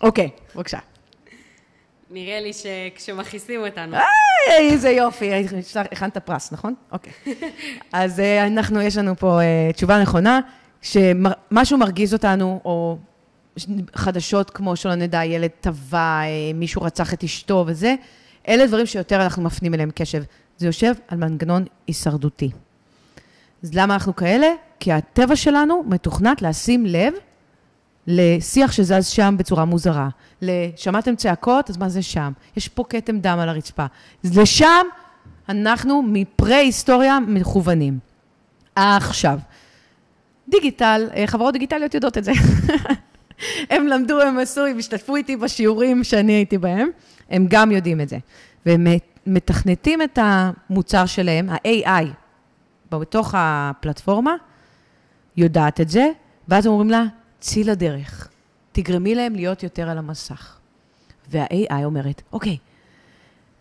אוקיי, 0.00 0.30
בבקשה. 0.54 0.78
נראה 2.10 2.40
לי 2.40 2.52
שכשמכעיסים 2.52 3.60
אותנו. 3.60 3.96
היי, 3.96 4.70
איזה 4.70 4.90
יופי. 4.90 5.30
הכנת 5.76 6.18
פרס, 6.18 6.52
נכון? 6.52 6.74
אוקיי. 6.92 7.12
אז 7.92 8.20
אה, 8.20 8.46
אנחנו, 8.46 8.80
יש 8.80 8.96
לנו 8.96 9.16
פה 9.16 9.40
אה, 9.40 9.72
תשובה 9.72 10.02
נכונה, 10.02 10.40
שמשהו 10.82 11.78
מרגיז 11.78 12.14
אותנו, 12.14 12.60
או 12.64 12.98
חדשות 13.94 14.50
כמו 14.50 14.76
שלא 14.76 14.94
נדע, 14.94 15.24
ילד 15.24 15.50
טבע, 15.60 15.98
אה, 15.98 16.24
מישהו 16.54 16.82
רצח 16.82 17.14
את 17.14 17.24
אשתו 17.24 17.64
וזה, 17.66 17.94
אלה 18.48 18.66
דברים 18.66 18.86
שיותר 18.86 19.22
אנחנו 19.22 19.42
מפנים 19.42 19.74
אליהם 19.74 19.90
קשב. 19.94 20.22
זה 20.58 20.66
יושב 20.66 20.92
על 21.08 21.18
מנגנון 21.18 21.64
הישרדותי. 21.86 22.50
אז 23.62 23.74
למה 23.74 23.94
אנחנו 23.94 24.16
כאלה? 24.16 24.46
כי 24.80 24.92
הטבע 24.92 25.36
שלנו 25.36 25.82
מתוכנת 25.86 26.42
לשים 26.42 26.86
לב 26.86 27.12
לשיח 28.06 28.72
שזז 28.72 29.06
שם 29.06 29.34
בצורה 29.38 29.64
מוזרה. 29.64 30.08
שמעתם 30.76 31.16
צעקות? 31.16 31.70
אז 31.70 31.76
מה 31.76 31.88
זה 31.88 32.02
שם? 32.02 32.32
יש 32.56 32.68
פה 32.68 32.84
כתם 32.88 33.18
דם 33.18 33.38
על 33.38 33.48
הרצפה. 33.48 33.86
אז 34.24 34.38
לשם 34.38 34.86
אנחנו 35.48 36.02
מפרה-היסטוריה 36.02 37.18
מכוונים. 37.20 37.98
עכשיו, 38.76 39.38
דיגיטל, 40.48 41.08
אה, 41.16 41.26
חברות 41.26 41.52
דיגיטליות 41.52 41.94
יודעות 41.94 42.18
את 42.18 42.24
זה. 42.24 42.32
הם 43.70 43.86
למדו, 43.86 44.20
הם 44.20 44.38
עשו, 44.38 44.66
הם 44.66 44.78
השתתפו 44.78 45.16
איתי 45.16 45.36
בשיעורים 45.36 46.04
שאני 46.04 46.32
הייתי 46.32 46.58
בהם, 46.58 46.88
הם 47.30 47.46
גם 47.48 47.72
יודעים 47.72 48.00
את 48.00 48.08
זה. 48.08 48.18
והם 48.66 48.86
מתכנתים 49.26 50.02
את 50.02 50.18
המוצר 50.22 51.06
שלהם, 51.06 51.50
ה-AI, 51.50 52.04
בתוך 52.90 53.34
הפלטפורמה, 53.36 54.34
יודעת 55.36 55.80
את 55.80 55.88
זה, 55.88 56.10
ואז 56.48 56.66
אומרים 56.66 56.90
לה, 56.90 57.04
צאי 57.40 57.64
לדרך, 57.64 58.28
תגרמי 58.72 59.14
להם 59.14 59.34
להיות 59.34 59.62
יותר 59.62 59.88
על 59.90 59.98
המסך. 59.98 60.58
וה-AI 61.30 61.84
אומרת, 61.84 62.22
אוקיי, 62.32 62.56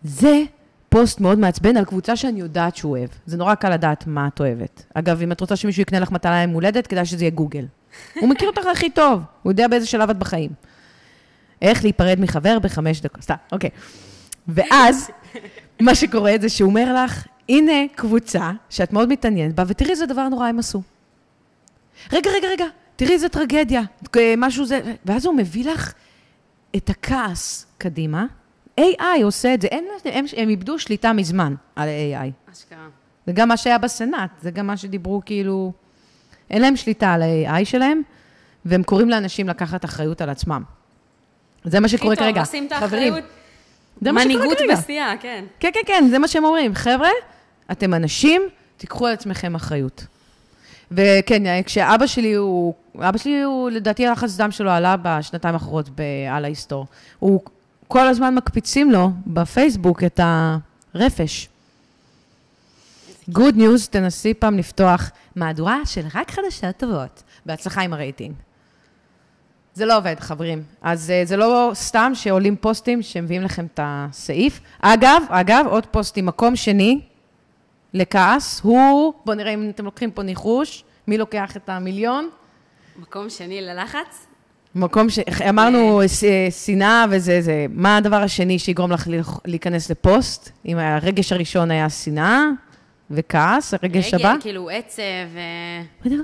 זה 0.03 0.43
פוסט 0.89 1.19
מאוד 1.19 1.39
מעצבן 1.39 1.77
על 1.77 1.85
קבוצה 1.85 2.15
שאני 2.15 2.39
יודעת 2.39 2.75
שהוא 2.75 2.97
אוהב. 2.97 3.09
זה 3.25 3.37
נורא 3.37 3.55
קל 3.55 3.73
לדעת 3.73 4.07
מה 4.07 4.27
את 4.27 4.39
אוהבת. 4.39 4.85
אגב, 4.93 5.21
אם 5.21 5.31
את 5.31 5.41
רוצה 5.41 5.55
שמישהו 5.55 5.81
יקנה 5.81 5.99
לך 5.99 6.11
מתנה 6.11 6.41
יום 6.41 6.51
הולדת, 6.51 6.87
כדאי 6.87 7.05
שזה 7.05 7.23
יהיה 7.23 7.31
גוגל. 7.31 7.65
הוא 8.21 8.29
מכיר 8.29 8.47
אותך 8.47 8.65
הכי 8.65 8.89
טוב, 8.89 9.21
הוא 9.43 9.51
יודע 9.51 9.67
באיזה 9.67 9.85
שלב 9.85 10.09
את 10.09 10.17
בחיים. 10.17 10.49
איך 11.61 11.83
להיפרד 11.83 12.19
מחבר 12.19 12.59
בחמש 12.59 13.01
דקות, 13.01 13.21
סתם, 13.21 13.35
אוקיי. 13.51 13.69
ואז, 14.47 15.11
מה 15.81 15.95
שקורה 15.95 16.33
זה 16.41 16.49
שהוא 16.49 16.69
אומר 16.69 17.03
לך, 17.03 17.27
הנה 17.49 17.87
קבוצה 17.95 18.51
שאת 18.69 18.93
מאוד 18.93 19.09
מתעניינת 19.09 19.55
בה, 19.55 19.63
ותראי 19.67 19.91
איזה 19.91 20.05
דבר 20.05 20.29
נורא 20.29 20.47
הם 20.47 20.59
עשו. 20.59 20.81
רגע, 22.13 22.29
רגע, 22.31 22.47
רגע, 22.47 22.65
תראי 22.95 23.13
איזה 23.13 23.29
טרגדיה, 23.29 23.81
משהו 24.37 24.65
זה... 24.65 24.81
ואז 25.05 25.25
הוא 25.25 25.35
מביא 25.35 25.71
לך 25.71 25.93
את 26.75 26.89
הכעס 26.89 27.65
קדימה. 27.77 28.25
AI 28.79 29.23
עושה 29.23 29.53
את 29.53 29.61
זה, 29.61 29.67
אין, 29.67 29.85
הם, 30.05 30.25
הם 30.37 30.49
איבדו 30.49 30.79
שליטה 30.79 31.13
מזמן 31.13 31.55
על 31.75 31.89
AI. 31.89 32.51
אשכרה. 32.51 32.87
זה 33.27 33.33
גם 33.33 33.47
מה 33.47 33.57
שהיה 33.57 33.77
בסנאט, 33.77 34.29
זה 34.41 34.51
גם 34.51 34.67
מה 34.67 34.77
שדיברו 34.77 35.21
כאילו... 35.25 35.71
אין 36.49 36.61
להם 36.61 36.75
שליטה 36.75 37.13
על 37.13 37.21
ה-AI 37.21 37.65
שלהם, 37.65 38.01
והם 38.65 38.83
קוראים 38.83 39.09
לאנשים 39.09 39.49
לקחת 39.49 39.85
אחריות 39.85 40.21
על 40.21 40.29
עצמם. 40.29 40.63
זה 41.63 41.79
מה 41.79 41.87
שקורה 41.87 42.15
כרגע. 42.15 42.41
לשים 42.41 42.67
את 42.67 42.71
האחריות. 42.71 43.23
זה 44.01 44.11
מה 44.11 44.21
שקורה 44.21 44.35
מנהיגות 44.35 44.57
כרגע. 44.57 44.75
בשיאה, 44.75 45.13
כן. 45.19 45.45
כן, 45.59 45.69
כן, 45.73 45.79
כן, 45.85 46.07
זה 46.09 46.19
מה 46.19 46.27
שהם 46.27 46.43
אומרים. 46.43 46.75
חבר'ה, 46.75 47.09
אתם 47.71 47.93
אנשים, 47.93 48.41
תיקחו 48.77 49.07
על 49.07 49.13
עצמכם 49.13 49.55
אחריות. 49.55 50.05
וכן, 50.91 51.63
כשאבא 51.65 52.07
שלי 52.07 52.33
הוא, 52.33 52.73
אבא 52.99 53.17
שלי 53.17 53.41
הוא, 53.41 53.69
לדעתי 53.69 54.07
הלחץ 54.07 54.37
דם 54.37 54.51
שלו 54.51 54.71
עלה 54.71 54.95
בשנתיים 55.01 55.53
האחרונות 55.53 55.89
על 56.31 56.45
ההיסטור. 56.45 56.85
הוא, 57.19 57.41
כל 57.87 58.07
הזמן 58.07 58.35
מקפיצים 58.35 58.91
לו 58.91 59.09
בפייסבוק 59.27 60.03
את 60.03 60.19
הרפש. 60.93 61.49
Good 63.31 63.55
news, 63.55 63.87
תנסי 63.89 64.33
פעם 64.33 64.57
לפתוח 64.57 65.11
מהדורה 65.35 65.85
של 65.85 66.01
רק 66.15 66.31
חדשות 66.31 66.77
טובות. 66.77 67.23
בהצלחה 67.45 67.81
עם 67.81 67.93
הרייטינג. 67.93 68.35
זה 69.73 69.85
לא 69.85 69.97
עובד, 69.97 70.15
חברים. 70.19 70.63
אז 70.81 71.11
uh, 71.23 71.27
זה 71.27 71.37
לא 71.37 71.71
סתם 71.73 72.11
שעולים 72.15 72.55
פוסטים 72.55 73.01
שמביאים 73.01 73.41
לכם 73.41 73.65
את 73.65 73.79
הסעיף. 73.83 74.59
אגב, 74.81 75.23
אגב, 75.29 75.65
עוד 75.69 75.85
פוסטים, 75.85 76.25
מקום 76.25 76.55
שני 76.55 77.01
לכעס, 77.93 78.61
הוא, 78.63 79.13
בואו 79.25 79.37
נראה 79.37 79.53
אם 79.53 79.69
אתם 79.69 79.85
לוקחים 79.85 80.11
פה 80.11 80.23
ניחוש, 80.23 80.83
מי 81.07 81.17
לוקח 81.17 81.57
את 81.57 81.69
המיליון? 81.69 82.29
מקום 82.99 83.29
שני 83.29 83.61
ללחץ? 83.61 84.27
מקום 84.75 85.09
ש... 85.09 85.19
אמרנו 85.49 86.01
ש- 86.07 86.65
שנאה 86.65 87.05
וזה, 87.09 87.41
זה... 87.41 87.65
מה 87.69 87.97
הדבר 87.97 88.23
השני 88.23 88.59
שיגרום 88.59 88.91
לך 88.91 89.07
להיכנס 89.45 89.89
לפוסט? 89.89 90.49
אם 90.65 90.77
הרגש 90.77 91.33
הראשון 91.33 91.71
היה 91.71 91.89
שנאה 91.89 92.43
וכעס, 93.11 93.73
הרגש 93.73 94.13
רגע, 94.13 94.29
הבא? 94.29 94.41
כאילו 94.41 94.69
עצב 94.69 95.01
אה, 95.01 95.81
רגע, 96.05 96.15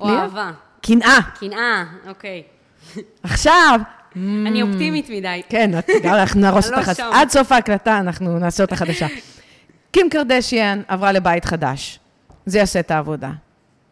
או? 0.00 0.08
אהבה. 0.08 0.52
קנאה. 0.82 1.18
קנאה, 1.40 1.84
אוקיי. 2.08 2.42
עכשיו, 3.22 3.80
אני 4.16 4.62
אופטימית 4.62 5.10
מדי. 5.10 5.42
כן, 5.48 5.70
אנחנו 6.04 6.40
נהרוס 6.40 6.70
לא 6.70 6.76
אותך. 6.76 6.90
שם. 6.96 7.10
עד 7.12 7.30
סוף 7.30 7.52
ההקלטה 7.52 7.98
אנחנו 7.98 8.38
נעשה 8.38 8.62
אותה 8.62 8.76
חדשה. 8.76 9.06
קים 9.92 10.10
קרדשיאן 10.10 10.82
עברה 10.88 11.12
לבית 11.12 11.44
חדש. 11.44 12.00
זה 12.46 12.58
יעשה 12.58 12.80
את 12.80 12.90
העבודה. 12.90 13.30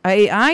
ה-AI 0.04 0.52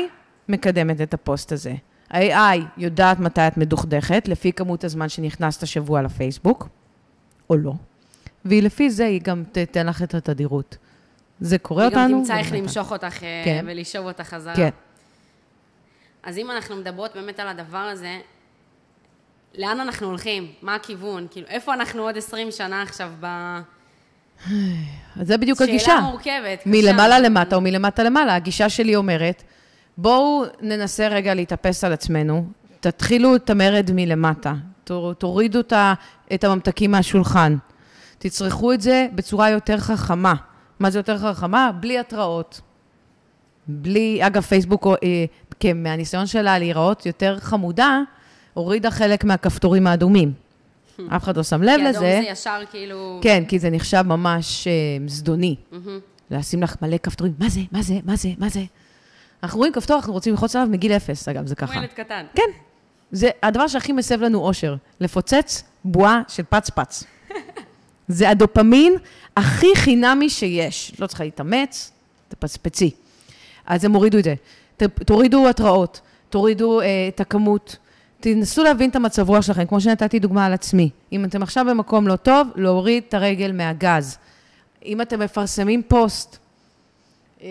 מקדמת 0.48 1.00
את 1.00 1.14
הפוסט 1.14 1.52
הזה. 1.52 1.74
ה-AI 2.10 2.60
יודעת 2.76 3.18
מתי 3.20 3.46
את 3.46 3.56
מדוכדכת, 3.56 4.28
לפי 4.28 4.52
כמות 4.52 4.84
הזמן 4.84 5.08
שנכנסת 5.08 5.62
השבוע 5.62 6.02
לפייסבוק, 6.02 6.68
או 7.50 7.56
לא. 7.56 7.72
והיא 8.44 8.62
לפי 8.62 8.90
זה, 8.90 9.06
היא 9.06 9.20
גם 9.22 9.42
תתן 9.52 9.86
לך 9.86 10.02
את 10.02 10.14
התדירות. 10.14 10.76
זה 11.42 11.58
קורה 11.58 11.82
היא 11.82 11.88
אותנו. 11.90 12.14
גם 12.16 12.20
תמצא 12.20 12.38
איך 12.38 12.52
למשוך 12.52 12.92
אותך 12.92 13.22
אה, 13.22 13.42
כן. 13.44 13.64
ולשאוב 13.68 14.06
אותך 14.06 14.20
חזרה. 14.22 14.56
כן. 14.56 14.68
אז 16.22 16.38
אם 16.38 16.50
אנחנו 16.50 16.76
מדברות 16.76 17.10
באמת 17.14 17.40
על 17.40 17.48
הדבר 17.48 17.78
הזה, 17.78 18.18
לאן 19.58 19.80
אנחנו 19.80 20.06
הולכים? 20.06 20.52
מה 20.62 20.74
הכיוון? 20.74 21.26
כאילו, 21.30 21.46
איפה 21.48 21.74
אנחנו 21.74 22.02
עוד 22.02 22.16
20 22.16 22.50
שנה 22.50 22.82
עכשיו 22.82 23.10
ב... 23.20 23.26
אז 25.20 25.26
זה 25.26 25.36
בדיוק 25.38 25.58
שאלה 25.58 25.70
הגישה. 25.70 26.00
מורכבת. 26.02 26.60
קשה. 26.60 26.70
מלמעלה 26.70 27.18
למטה 27.18 27.56
או 27.56 27.60
מלמטה 27.60 28.02
למעלה. 28.02 28.34
הגישה 28.34 28.68
שלי 28.68 28.96
אומרת, 28.96 29.42
בואו 29.98 30.44
ננסה 30.60 31.08
רגע 31.08 31.34
להתאפס 31.34 31.84
על 31.84 31.92
עצמנו, 31.92 32.46
תתחילו 32.80 33.36
את 33.36 33.50
המרד 33.50 33.90
מלמטה, 33.94 34.54
תור- 34.84 35.12
תורידו 35.14 35.60
את 36.34 36.44
הממתקים 36.44 36.90
מהשולחן, 36.90 37.56
תצרכו 38.18 38.72
את 38.72 38.80
זה 38.80 39.06
בצורה 39.14 39.50
יותר 39.50 39.78
חכמה. 39.78 40.34
מה 40.80 40.90
זה 40.90 40.98
יותר 40.98 41.18
חכמה? 41.18 41.70
בלי 41.80 41.98
התראות. 41.98 42.60
בלי, 43.66 44.26
אגב, 44.26 44.42
פייסבוק, 44.42 44.86
אה, 44.86 45.72
מהניסיון 45.74 46.26
שלה 46.26 46.58
להיראות 46.58 47.06
יותר 47.06 47.38
חמודה, 47.40 48.00
הורידה 48.54 48.90
חלק 48.90 49.24
מהכפתורים 49.24 49.86
האדומים. 49.86 50.32
אף 51.08 51.24
אחד 51.24 51.36
לא 51.36 51.42
שם 51.42 51.62
לב 51.62 51.76
כי 51.76 51.82
אדום 51.82 51.86
לזה. 51.88 51.98
זה 51.98 52.28
ישר 52.28 52.60
כאילו... 52.70 53.20
כן, 53.22 53.44
כי 53.48 53.58
זה 53.58 53.70
נחשב 53.70 54.02
ממש 54.06 54.66
אה, 54.66 54.72
זדוני. 55.06 55.56
מהמם. 55.72 56.00
לשים 56.30 56.62
לך 56.62 56.76
מלא 56.82 56.96
כפתורים, 56.96 57.32
מה 57.38 57.48
זה, 57.48 57.60
מה 57.72 57.82
זה, 57.82 57.94
מה 58.04 58.16
זה, 58.16 58.28
מה 58.38 58.48
זה. 58.48 58.60
אנחנו 59.42 59.58
רואים 59.58 59.72
כפתור, 59.72 59.96
אנחנו 59.96 60.12
רוצים 60.12 60.32
ללחוץ 60.32 60.56
עליו 60.56 60.68
מגיל 60.70 60.92
אפס, 60.92 61.28
אגב, 61.28 61.46
זה 61.46 61.54
כמו 61.54 61.68
ככה. 61.68 61.78
ילד 61.78 61.88
קטן. 61.88 62.24
כן, 62.34 62.50
זה 63.10 63.30
הדבר 63.42 63.68
שהכי 63.68 63.92
מסב 63.92 64.22
לנו 64.22 64.38
אושר, 64.38 64.74
לפוצץ 65.00 65.62
בועה 65.84 66.22
של 66.28 66.42
פץ-פץ. 66.48 67.04
זה 68.08 68.30
הדופמין 68.30 68.94
הכי 69.36 69.76
חינמי 69.76 70.30
שיש. 70.30 70.92
לא 70.98 71.06
צריכה 71.06 71.24
להתאמץ, 71.24 71.92
תפצפצי. 72.28 72.90
אז 73.66 73.84
הם 73.84 73.92
הורידו 73.92 74.18
את 74.18 74.24
זה. 74.24 74.34
תורידו 75.06 75.48
התראות, 75.48 76.00
תורידו 76.30 76.80
אה, 76.80 76.86
את 77.08 77.20
הכמות, 77.20 77.76
תנסו 78.20 78.64
להבין 78.64 78.90
את 78.90 78.96
המצב 78.96 79.28
רוח 79.28 79.42
שלכם, 79.42 79.66
כמו 79.66 79.80
שנתתי 79.80 80.18
דוגמה 80.18 80.46
על 80.46 80.52
עצמי. 80.52 80.90
אם 81.12 81.24
אתם 81.24 81.42
עכשיו 81.42 81.64
במקום 81.70 82.08
לא 82.08 82.16
טוב, 82.16 82.48
להוריד 82.56 83.04
את 83.08 83.14
הרגל 83.14 83.52
מהגז. 83.52 84.18
אם 84.84 85.00
אתם 85.00 85.20
מפרסמים 85.20 85.82
פוסט, 85.88 86.38
אה, 87.42 87.48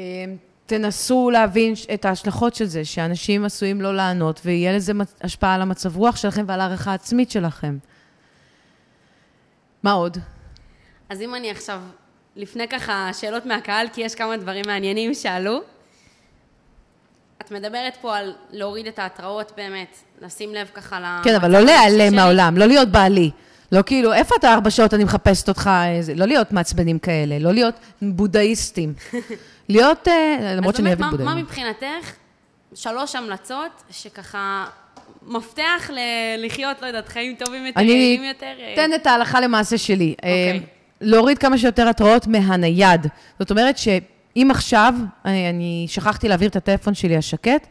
תנסו 0.65 1.29
להבין 1.29 1.73
את 1.93 2.05
ההשלכות 2.05 2.55
של 2.55 2.65
זה, 2.65 2.85
שאנשים 2.85 3.45
עשויים 3.45 3.81
לא 3.81 3.95
לענות, 3.95 4.41
ויהיה 4.45 4.75
לזה 4.75 4.93
השפעה 5.21 5.55
על 5.55 5.61
המצב 5.61 5.97
רוח 5.97 6.15
שלכם 6.15 6.43
ועל 6.47 6.61
הערכה 6.61 6.91
העצמית 6.91 7.31
שלכם. 7.31 7.77
מה 9.83 9.91
עוד? 9.91 10.17
אז 11.11 11.21
אם 11.21 11.35
אני 11.35 11.51
עכשיו, 11.51 11.79
לפני 12.35 12.67
ככה 12.67 13.09
שאלות 13.13 13.45
מהקהל, 13.45 13.87
כי 13.93 14.01
יש 14.01 14.15
כמה 14.15 14.37
דברים 14.37 14.63
מעניינים 14.67 15.13
שעלו. 15.13 15.61
את 17.41 17.51
מדברת 17.51 17.97
פה 18.01 18.17
על 18.17 18.33
להוריד 18.51 18.87
את 18.87 18.99
ההתראות 18.99 19.51
באמת, 19.57 19.97
לשים 20.21 20.53
לב 20.53 20.67
ככה 20.73 20.99
למצב 20.99 21.23
כן, 21.29 21.35
אבל 21.35 21.51
לא 21.51 21.59
להיעלם. 21.59 22.15
מהעולם, 22.15 22.57
לא 22.57 22.65
להיות 22.65 22.87
בעלי. 22.89 23.31
לא 23.71 23.81
כאילו, 23.85 24.13
איפה 24.13 24.35
אתה 24.39 24.53
ארבע 24.53 24.69
שעות, 24.69 24.93
אני 24.93 25.03
מחפשת 25.03 25.49
אותך, 25.49 25.69
איזה- 25.97 26.13
לא 26.15 26.25
להיות 26.25 26.51
מעצבנים 26.51 26.99
כאלה, 26.99 27.39
לא 27.39 27.51
להיות 27.51 27.75
בודהיסטים. 28.01 28.93
להיות, 29.69 30.07
אה, 30.07 30.37
למרות 30.57 30.75
שאני 30.75 30.91
אז 30.91 30.99
אוהבת 30.99 31.11
באמת, 31.11 31.19
מה, 31.19 31.25
מה 31.25 31.31
בודהים. 31.31 31.45
מבחינתך 31.45 32.11
שלוש 32.73 33.15
המלצות 33.15 33.83
שככה 33.91 34.65
מפתח 35.27 35.89
ל- 35.93 35.99
לחיות, 36.45 36.81
לא 36.81 36.87
יודעת, 36.87 37.07
חיים 37.07 37.35
טובים 37.35 37.65
יותר, 37.65 37.79
אני 37.79 37.91
יעילים 37.91 38.23
יותר? 38.23 38.53
אה, 38.59 38.73
אתן 38.73 38.93
את 38.93 39.07
ההלכה 39.07 39.41
למעשה 39.41 39.77
שלי. 39.77 40.15
אוקיי. 40.17 40.51
אה, 40.51 40.57
להוריד 41.01 41.37
כמה 41.37 41.57
שיותר 41.57 41.89
התראות 41.89 42.27
מהנייד. 42.27 43.07
זאת 43.39 43.51
אומרת 43.51 43.77
שאם 43.77 44.47
עכשיו, 44.51 44.93
אני, 45.25 45.49
אני 45.49 45.85
שכחתי 45.89 46.27
להעביר 46.27 46.49
את 46.49 46.55
הטלפון 46.55 46.93
שלי 46.93 47.17
השקט, 47.17 47.67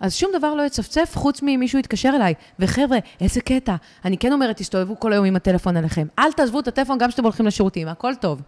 אז 0.00 0.14
שום 0.14 0.30
דבר 0.38 0.54
לא 0.54 0.62
יצפצף 0.62 1.12
חוץ 1.14 1.40
ממישהו 1.42 1.78
יתקשר 1.78 2.12
אליי. 2.14 2.34
וחבר'ה, 2.58 2.98
איזה 3.20 3.40
קטע. 3.40 3.74
אני 4.04 4.18
כן 4.18 4.32
אומרת, 4.32 4.56
תסתובבו 4.56 5.00
כל 5.00 5.12
היום 5.12 5.24
עם 5.24 5.36
הטלפון 5.36 5.76
עליכם. 5.76 6.06
אל 6.18 6.32
תעזבו 6.32 6.60
את 6.60 6.68
הטלפון 6.68 6.98
גם 6.98 7.08
כשאתם 7.08 7.24
הולכים 7.24 7.46
לשירותים, 7.46 7.88
הכל 7.88 8.14
טוב. 8.14 8.42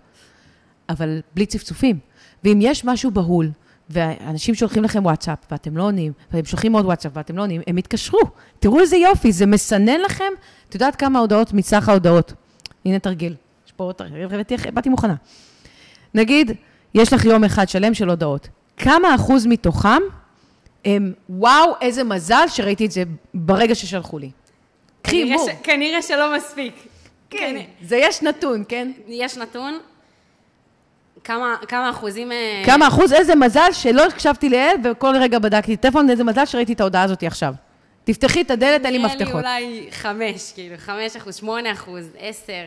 אבל 0.89 1.21
בלי 1.35 1.47
צפצופים. 1.47 1.99
ואם 2.45 2.59
יש 2.63 2.85
משהו 2.85 3.11
בהול, 3.11 3.51
ואנשים 3.91 4.55
שולחים 4.55 4.85
לכם 4.85 5.05
וואטסאפ, 5.05 5.39
ואתם 5.51 5.77
לא 5.77 5.83
עונים, 5.83 6.13
והם 6.33 6.45
שולחים 6.45 6.73
עוד 6.73 6.85
וואטסאפ, 6.85 7.13
ואתם 7.15 7.37
לא 7.37 7.43
עונים, 7.43 7.63
הם 7.67 7.79
יתקשרו. 7.79 8.21
תראו 8.59 8.81
איזה 8.81 8.97
יופי, 8.97 9.33
זה 9.33 9.47
מסנן 9.47 10.01
לכם. 10.01 10.33
את 10.69 10.75
יודעת 10.75 10.97
כמה 10.97 11.19
הודעות 11.19 11.53
מסך 11.53 11.89
ההודעות? 11.89 12.33
הנה 12.85 12.99
תרגיל. 12.99 13.35
הבאתי- 14.31 14.57
באתי 14.75 14.89
מוכנה. 14.89 15.15
נגיד, 16.15 16.53
יש 16.95 17.13
לך 17.13 17.25
יום 17.25 17.45
אחד 17.45 17.69
שלם 17.69 17.95
של 17.95 18.09
הודעות. 18.09 18.49
כמה 18.77 19.15
אחוז 19.15 19.47
מתוכם 19.47 20.03
הם, 20.85 21.13
וואו, 21.31 21.75
איזה 21.81 22.05
מזל 22.05 22.45
שראיתי 22.49 22.87
את 22.87 22.91
זה 22.91 23.03
ברגע 23.35 23.75
ששלחו 23.75 24.19
לי. 24.19 24.31
קחי 25.03 25.11
כנראה 25.17 25.27
הימור. 25.31 25.49
ש- 25.49 25.55
כנראה 25.67 26.03
שלא 26.03 26.37
מספיק. 26.37 26.75
כן, 27.31 27.57
זה 27.83 27.97
יש 27.97 28.23
נתון, 28.23 28.65
כן? 28.69 28.93
יש 29.09 29.37
נתון, 29.37 29.79
כמה, 31.25 31.57
כמה 31.69 31.91
אחוזים... 31.91 32.33
אה, 32.33 32.63
כמה 32.67 32.89
אחוז? 32.89 33.13
איזה 33.13 33.35
מזל 33.35 33.73
שלא 33.73 34.07
הקשבתי 34.07 34.49
ליעל, 34.49 34.77
וכל 34.85 35.15
רגע 35.21 35.39
בדקתי 35.39 35.77
טלפון, 35.77 36.11
איזה 36.11 36.25
מזל 36.25 36.47
שראיתי 36.47 36.73
את 36.73 36.81
ההודעה 36.81 37.03
הזאת 37.03 37.23
עכשיו. 37.23 37.55
תפתחי 38.05 38.41
את 38.41 38.51
הדלת, 38.51 38.85
אין 38.85 38.93
לי 38.93 38.99
נראה 38.99 39.15
מפתחות. 39.15 39.35
לי 39.35 39.39
אולי 39.41 39.89
חמש, 39.91 40.53
כאילו, 40.55 40.75
חמש 40.79 41.17
אחוז, 41.17 41.35
שמונה 41.37 41.73
אחוז, 41.73 42.05
עשר, 42.19 42.65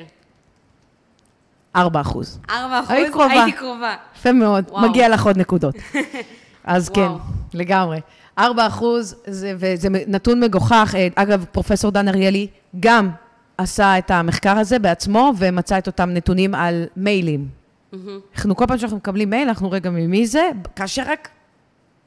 4 1.75 2.01
אחוז. 2.01 2.39
ארבע 2.49 2.79
אחוז. 2.79 2.91
היית 2.91 3.11
קרובה. 3.11 3.31
הייתי 3.31 3.51
קרובה. 3.51 3.95
יפה 4.15 4.31
מאוד, 4.31 4.65
וואו. 4.69 4.89
מגיע 4.89 5.09
לך 5.09 5.25
עוד 5.25 5.37
נקודות. 5.37 5.75
אז 6.63 6.89
כן, 6.89 7.01
וואו. 7.01 7.19
לגמרי. 7.53 7.99
4 8.39 8.67
אחוז, 8.67 9.15
זה, 9.27 9.53
וזה 9.57 9.87
נתון 9.89 10.39
מגוחך. 10.39 10.95
אה, 10.97 11.07
אגב, 11.15 11.45
פרופסור 11.51 11.91
דן 11.91 12.07
אריאלי 12.07 12.47
גם 12.79 13.09
עשה 13.57 13.97
את 13.97 14.11
המחקר 14.11 14.57
הזה 14.57 14.79
בעצמו, 14.79 15.33
ומצא 15.37 15.77
את 15.77 15.87
אותם 15.87 16.09
נתונים 16.09 16.55
על 16.55 16.85
מיילים. 16.97 17.47
מהמם. 17.93 18.19
אנחנו, 18.35 18.55
כל 18.55 18.65
פעם 18.67 18.77
שאנחנו 18.77 18.97
מקבלים 18.97 19.29
מייל, 19.29 19.47
אנחנו 19.47 19.71
רגע 19.71 19.89
ממי 19.89 20.27
זה, 20.27 20.49
כאשר 20.75 21.03
רק 21.07 21.29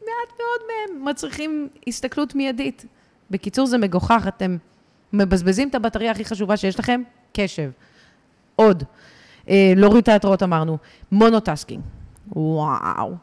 מעט 0.01 0.39
מאוד 0.39 0.61
מהם 0.69 1.05
מצריכים 1.05 1.69
הסתכלות 1.89 2.35
מיידית. 2.35 2.85
בקיצור, 3.31 3.67
זה 3.67 3.79
מגוחך, 3.79 4.25
אתם 4.29 4.57
מבזבזים 5.12 5.69
את 5.69 5.75
הבטריה 5.75 6.11
הכי 6.11 6.25
חשובה 6.25 6.57
שיש 6.57 6.79
לכם, 6.79 7.03
קשב. 7.33 7.71
עוד, 8.57 8.85
להוריד 9.76 10.03
את 10.03 10.09
ההתראות 10.09 10.42
אמרנו, 10.42 10.78
monotasking. 11.12 11.82
וואו. 12.36 13.14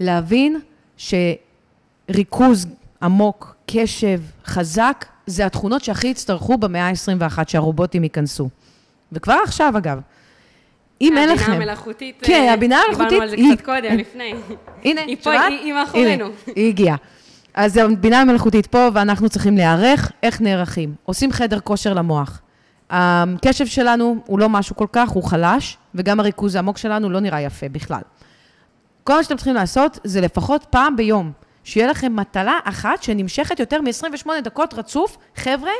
להבין 0.00 0.60
שריכוז 0.96 2.66
עמוק, 3.02 3.54
קשב, 3.66 4.20
חזק, 4.46 5.04
זה 5.26 5.46
התכונות 5.46 5.84
שהכי 5.84 6.06
יצטרכו 6.06 6.58
במאה 6.58 6.88
ה-21, 6.88 7.38
שהרובוטים 7.48 8.02
ייכנסו. 8.02 8.48
וכבר 9.12 9.36
עכשיו, 9.44 9.74
אגב. 9.78 10.00
אם 11.00 11.18
אין 11.18 11.28
לכם... 11.28 11.42
הבינה 11.52 11.56
המלאכותית... 11.64 12.18
כן, 12.22 12.44
אה, 12.48 12.54
הבינה 12.54 12.76
המלאכותית 12.76 13.08
דיברנו 13.08 13.22
על 13.22 13.28
זה 13.30 13.54
קצת 13.54 13.64
קודם, 13.64 13.96
לפני. 13.98 14.34
הנה, 14.84 15.00
היא 15.00 15.16
פה? 15.22 15.32
היא- 15.32 15.74
מאחורינו. 15.74 16.26
היא 16.56 16.68
הגיעה. 16.68 16.96
אז 17.54 17.76
הבינה 17.76 18.20
המלאכותית 18.20 18.66
פה, 18.66 18.88
ואנחנו 18.94 19.28
צריכים 19.28 19.56
להיערך. 19.56 20.12
איך 20.22 20.40
נערכים? 20.40 20.94
עושים 21.04 21.32
חדר 21.32 21.60
כושר 21.60 21.94
למוח. 21.94 22.40
הקשב 22.90 23.66
שלנו 23.66 24.16
הוא 24.26 24.38
לא 24.38 24.48
משהו 24.48 24.76
כל 24.76 24.86
כך, 24.92 25.08
הוא 25.08 25.24
חלש, 25.24 25.76
וגם 25.94 26.20
הריכוז 26.20 26.54
העמוק 26.54 26.78
שלנו 26.78 27.10
לא 27.10 27.20
נראה 27.20 27.40
יפה 27.40 27.68
בכלל. 27.68 28.00
כל 29.04 29.16
מה 29.16 29.22
שאתם 29.22 29.36
צריכים 29.36 29.54
לעשות 29.54 29.98
זה 30.04 30.20
לפחות 30.20 30.64
פעם 30.70 30.96
ביום, 30.96 31.32
שיהיה 31.64 31.86
לכם 31.86 32.16
מטלה 32.16 32.58
אחת 32.64 33.02
שנמשכת 33.02 33.60
יותר 33.60 33.80
מ-28 33.80 34.26
דקות 34.44 34.74
רצוף. 34.74 35.16
חבר'ה, 35.36 35.70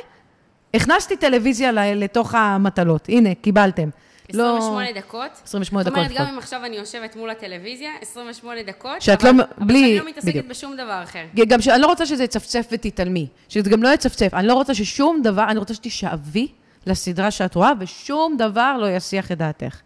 הכנסתי 0.75 1.17
טלוויזיה 1.17 1.73
לתוך 1.73 2.35
המטלות. 2.35 3.09
הנה, 3.09 3.35
קיבלתם. 3.35 3.89
לא- 4.35 4.57
28 4.57 4.93
דקות. 5.01 5.31
28 5.45 5.83
זאת 5.85 5.93
דקות. 5.93 5.99
אומרת, 5.99 6.11
גם 6.11 6.17
לפחות. 6.17 6.33
אם 6.33 6.39
עכשיו 6.39 6.65
אני 6.65 6.77
יושבת 6.77 7.17
מול 7.17 7.31
הטלוויזיה, 7.31 7.91
28 8.03 8.63
דקות, 8.63 9.03
שאת 9.03 9.21
אבל- 9.25 9.33
לא- 9.37 9.45
אבל 9.59 9.67
בלי- 9.67 9.79
שאני 9.81 9.99
לא 9.99 10.07
מתעסקת 10.11 10.29
בדיוק. 10.29 10.47
בשום 10.47 10.75
דבר 10.77 11.01
אחר. 11.03 11.25
גם 11.49 11.61
שאני 11.61 11.81
לא 11.83 11.87
רוצה 11.87 12.07
שזה 12.07 12.25
יצפצף 12.25 12.67
ותתעלמי, 12.73 13.27
שזה 13.49 13.71
גם 13.71 13.83
לא 13.83 13.89
יצפצף. 13.89 14.35
אני 14.35 14.47
לא 14.47 14.55
רוצה 14.55 14.75
ששום 14.75 15.23
דבר, 15.23 15.45
אני 15.49 15.59
רוצה 15.59 15.75
שתישאבי 15.75 16.49
לסדרה 16.87 17.31
שאת 17.31 17.55
רואה, 17.55 17.73
ושום 17.81 18.37
דבר 18.37 18.77
לא 18.81 18.91
יסיח 18.91 19.33
את 19.33 19.39
דעתך. 19.39 19.81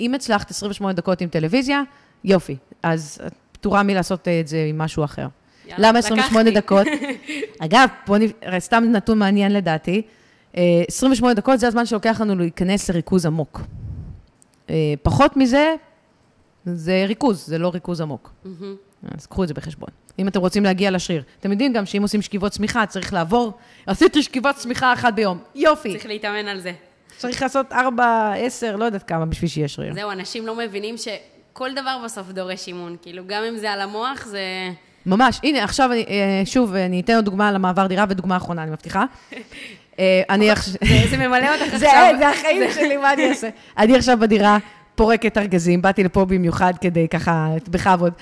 אם 0.00 0.14
הצלחת 0.14 0.50
28 0.50 0.92
דקות 0.92 1.20
עם 1.20 1.28
טלוויזיה, 1.28 1.82
יופי. 2.24 2.56
אז 2.82 3.20
את 3.26 3.32
פטורה 3.52 3.82
מלעשות 3.82 4.28
את 4.28 4.48
זה 4.48 4.66
עם 4.68 4.78
משהו 4.78 5.04
אחר. 5.04 5.26
יאללה, 5.66 5.88
למה 5.88 5.98
28 5.98 6.50
לקחתי. 6.50 6.60
דקות? 6.60 6.86
אגב, 7.64 7.88
בוא 8.06 8.18
נ... 8.18 8.20
סתם 8.58 8.84
נתון 8.92 9.18
מעניין 9.18 9.52
לדעתי. 9.52 10.02
אה, 10.56 10.62
28 10.88 11.34
דקות 11.34 11.60
זה 11.60 11.68
הזמן 11.68 11.86
שלוקח 11.86 12.20
לנו 12.20 12.36
להיכנס 12.36 12.90
לריכוז 12.90 13.26
עמוק. 13.26 13.60
אה, 14.70 14.94
פחות 15.02 15.36
מזה, 15.36 15.74
זה 16.64 17.04
ריכוז, 17.08 17.46
זה 17.46 17.58
לא 17.58 17.68
ריכוז 17.68 18.00
עמוק. 18.00 18.32
מהמם. 18.44 18.76
אז 19.18 19.26
קחו 19.26 19.42
את 19.42 19.48
זה 19.48 19.54
בחשבון. 19.54 19.88
אם 20.18 20.28
אתם 20.28 20.40
רוצים 20.40 20.64
להגיע 20.64 20.90
לשריר. 20.90 21.22
אתם 21.40 21.52
יודעים 21.52 21.72
גם 21.72 21.86
שאם 21.86 22.02
עושים 22.02 22.22
שכיבות 22.22 22.52
צמיחה, 22.52 22.86
צריך 22.86 23.12
לעבור, 23.12 23.52
עשיתי 23.86 24.22
שכיבת 24.22 24.56
צמיחה 24.56 24.92
אחת 24.92 25.14
ביום. 25.14 25.38
יופי. 25.54 25.92
צריך 25.92 26.06
להתאמן 26.06 26.48
על 26.48 26.60
זה. 26.60 26.72
צריך 27.16 27.42
לעשות 27.42 27.72
ארבע, 27.72 28.32
עשר, 28.38 28.76
לא 28.76 28.84
יודעת 28.84 29.02
כמה 29.02 29.26
בשביל 29.26 29.50
שיהיה 29.50 29.68
שריר. 29.68 29.94
זהו, 29.94 30.10
אנשים 30.10 30.46
לא 30.46 30.56
מבינים 30.56 30.94
שכל 30.96 31.70
דבר 31.76 31.98
בסוף 32.04 32.28
דורש 32.30 32.66
אימון. 32.68 32.96
כאילו, 33.02 33.22
גם 33.26 33.42
אם 33.48 33.56
זה 33.56 33.70
על 33.72 33.80
המוח, 33.80 34.24
זה... 34.26 34.40
ממש. 35.06 35.40
הנה, 35.42 35.64
עכשיו, 35.64 35.92
אני, 35.92 36.04
אה, 36.08 36.42
שוב, 36.44 36.74
אני 36.74 37.00
אתן 37.00 37.14
עוד 37.14 37.24
דוגמה 37.24 37.48
על 37.48 37.54
המעבר 37.56 37.86
דירה 37.86 38.04
ודוגמה 38.08 38.36
אחרונה, 38.36 38.62
אני 38.62 38.70
מבטיחה. 38.70 39.04
אה, 39.98 40.22
אני 40.30 40.50
עכשיו... 40.50 40.74
זה- 41.10 41.16
ממלא 41.16 41.54
אותך 41.54 41.62
עכשיו. 41.74 42.14
זה 42.18 42.28
החיים 42.28 42.62
שלי, 42.74 42.96
מה 42.96 43.12
אני 43.12 43.28
אעשה? 43.28 43.48
אני 43.78 43.96
עכשיו 43.96 44.18
בדירה 44.20 44.58
פורקת 44.94 45.38
ארגזים, 45.38 45.82
באתי 45.82 46.04
לפה 46.04 46.24
במיוחד 46.24 46.72
כדי 46.80 47.08
ככה, 47.08 47.48
בכבוד. 47.70 48.12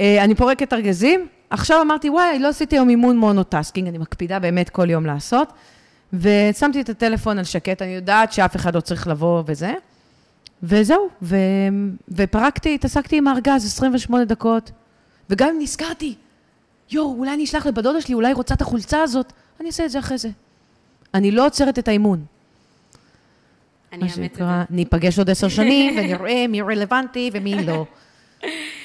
אה, 0.00 0.24
אני 0.24 0.34
פורקת 0.34 0.72
ארגזים, 0.72 1.26
עכשיו 1.50 1.82
אמרתי, 1.82 2.10
וואי, 2.10 2.38
לא 2.38 2.48
עשיתי 2.48 2.76
היום 2.76 2.88
אימון 2.88 3.18
monotasking, 3.18 3.88
אני 3.88 3.98
מקפידה 3.98 4.38
באמת 4.38 4.70
כל 4.70 4.90
יום 4.90 5.06
לעשות, 5.06 5.52
ושמתי 6.12 6.80
את 6.80 6.88
הטלפון 6.88 7.38
על 7.38 7.44
שקט, 7.44 7.82
אני 7.82 7.90
יודעת 7.90 8.32
שאף 8.32 8.56
אחד 8.56 8.76
לא 8.76 8.80
צריך 8.80 9.06
לבוא 9.06 9.42
וזה, 9.46 9.72
וזהו, 10.62 11.08
ו... 11.22 11.36
ופרקתי, 12.08 12.74
התעסקתי 12.74 13.16
עם 13.16 13.28
הארגז 13.28 13.66
28 13.66 14.24
דקות, 14.24 14.70
וגם 15.30 15.48
אם 15.48 15.56
נזכרתי, 15.62 16.14
יואו, 16.90 17.14
אולי 17.18 17.34
אני 17.34 17.44
אשלח 17.44 17.66
לבת 17.66 17.84
דודה 17.84 18.00
שלי, 18.00 18.14
אולי 18.14 18.28
היא 18.28 18.36
רוצה 18.36 18.54
את 18.54 18.62
החולצה 18.62 19.02
הזאת, 19.02 19.32
אני 19.60 19.68
אעשה 19.68 19.84
את 19.84 19.90
זה 19.90 19.98
אחרי 19.98 20.18
זה. 20.18 20.28
אני 21.14 21.30
לא 21.30 21.46
עוצרת 21.46 21.78
את 21.78 21.88
האימון. 21.88 22.24
אני 23.92 24.02
אאמץ 24.02 24.18
את 24.18 24.34
זה. 24.34 24.44
ניפגש 24.70 25.18
עוד 25.18 25.30
עשר 25.30 25.48
שנים 25.48 25.98
ונראה 25.98 26.46
מי 26.48 26.62
רלוונטי 26.62 27.30
ומי 27.32 27.66
לא. 27.66 27.84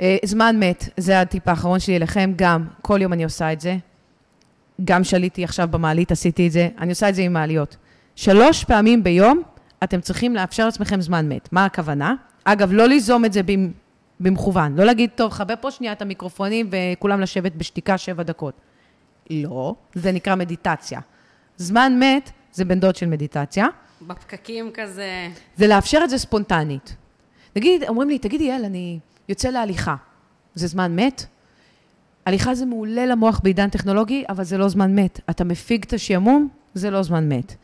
אה, 0.00 0.16
זמן 0.24 0.56
מת, 0.60 0.88
זה 0.96 1.20
הטיפ 1.20 1.48
האחרון 1.48 1.80
שלי 1.80 1.96
אליכם, 1.96 2.32
גם, 2.36 2.66
כל 2.82 3.02
יום 3.02 3.12
אני 3.12 3.24
עושה 3.24 3.52
את 3.52 3.60
זה. 3.60 3.76
גם 4.84 5.04
שליתי 5.04 5.44
עכשיו 5.44 5.68
במעלית, 5.70 6.12
עשיתי 6.12 6.46
את 6.46 6.52
זה, 6.52 6.68
אני 6.78 6.90
עושה 6.90 7.08
את 7.08 7.14
זה 7.14 7.22
עם 7.22 7.32
מעליות. 7.32 7.76
שלוש 8.16 8.64
פעמים 8.64 9.04
ביום 9.04 9.42
אתם 9.84 10.00
צריכים 10.00 10.34
לאפשר 10.34 10.64
לעצמכם 10.64 11.00
זמן 11.00 11.28
מת. 11.28 11.48
מה 11.52 11.64
הכוונה? 11.64 12.14
אגב, 12.44 12.72
לא 12.72 12.86
ליזום 12.86 13.24
את 13.24 13.32
זה 13.32 13.42
במ- 13.42 13.70
במכוון. 14.20 14.76
לא 14.76 14.84
להגיד, 14.84 15.10
טוב, 15.14 15.32
חבר 15.32 15.54
פה 15.60 15.70
שנייה 15.70 15.92
את 15.92 16.02
המיקרופונים 16.02 16.70
וכולם 16.70 17.20
לשבת 17.20 17.52
בשתיקה 17.54 17.98
שבע 17.98 18.22
דקות. 18.22 18.54
לא, 19.30 19.74
זה 19.94 20.12
נקרא 20.12 20.34
מדיטציה. 20.34 21.00
זמן 21.56 21.92
מת 22.00 22.30
זה 22.52 22.64
בן 22.64 22.80
דוד 22.80 22.96
של 22.96 23.06
מדיטציה. 23.06 23.66
בפקקים 24.02 24.70
כזה... 24.74 25.28
זה 25.56 25.66
לאפשר 25.66 26.00
את 26.04 26.10
זה 26.10 26.18
ספונטנית. 26.18 26.96
נגיד, 27.56 27.82
אומרים 27.88 28.08
לי, 28.08 28.18
תגידי, 28.18 28.44
יעל, 28.44 28.64
אני 28.64 28.98
יוצא 29.28 29.48
להליכה. 29.48 29.96
זה 30.54 30.66
זמן 30.66 30.96
מת? 30.96 31.26
הליכה 32.26 32.54
זה 32.54 32.66
מעולה 32.66 33.06
למוח 33.06 33.40
בעידן 33.42 33.68
טכנולוגי, 33.68 34.24
אבל 34.28 34.44
זה 34.44 34.58
לא 34.58 34.68
זמן 34.68 34.94
מת. 34.94 35.20
אתה 35.30 35.44
מפיג 35.44 35.84
את 35.84 35.92
השעמום, 35.92 36.48
זה 36.74 36.90
לא 36.90 37.02
זמן 37.02 37.28
מת. 37.28 37.54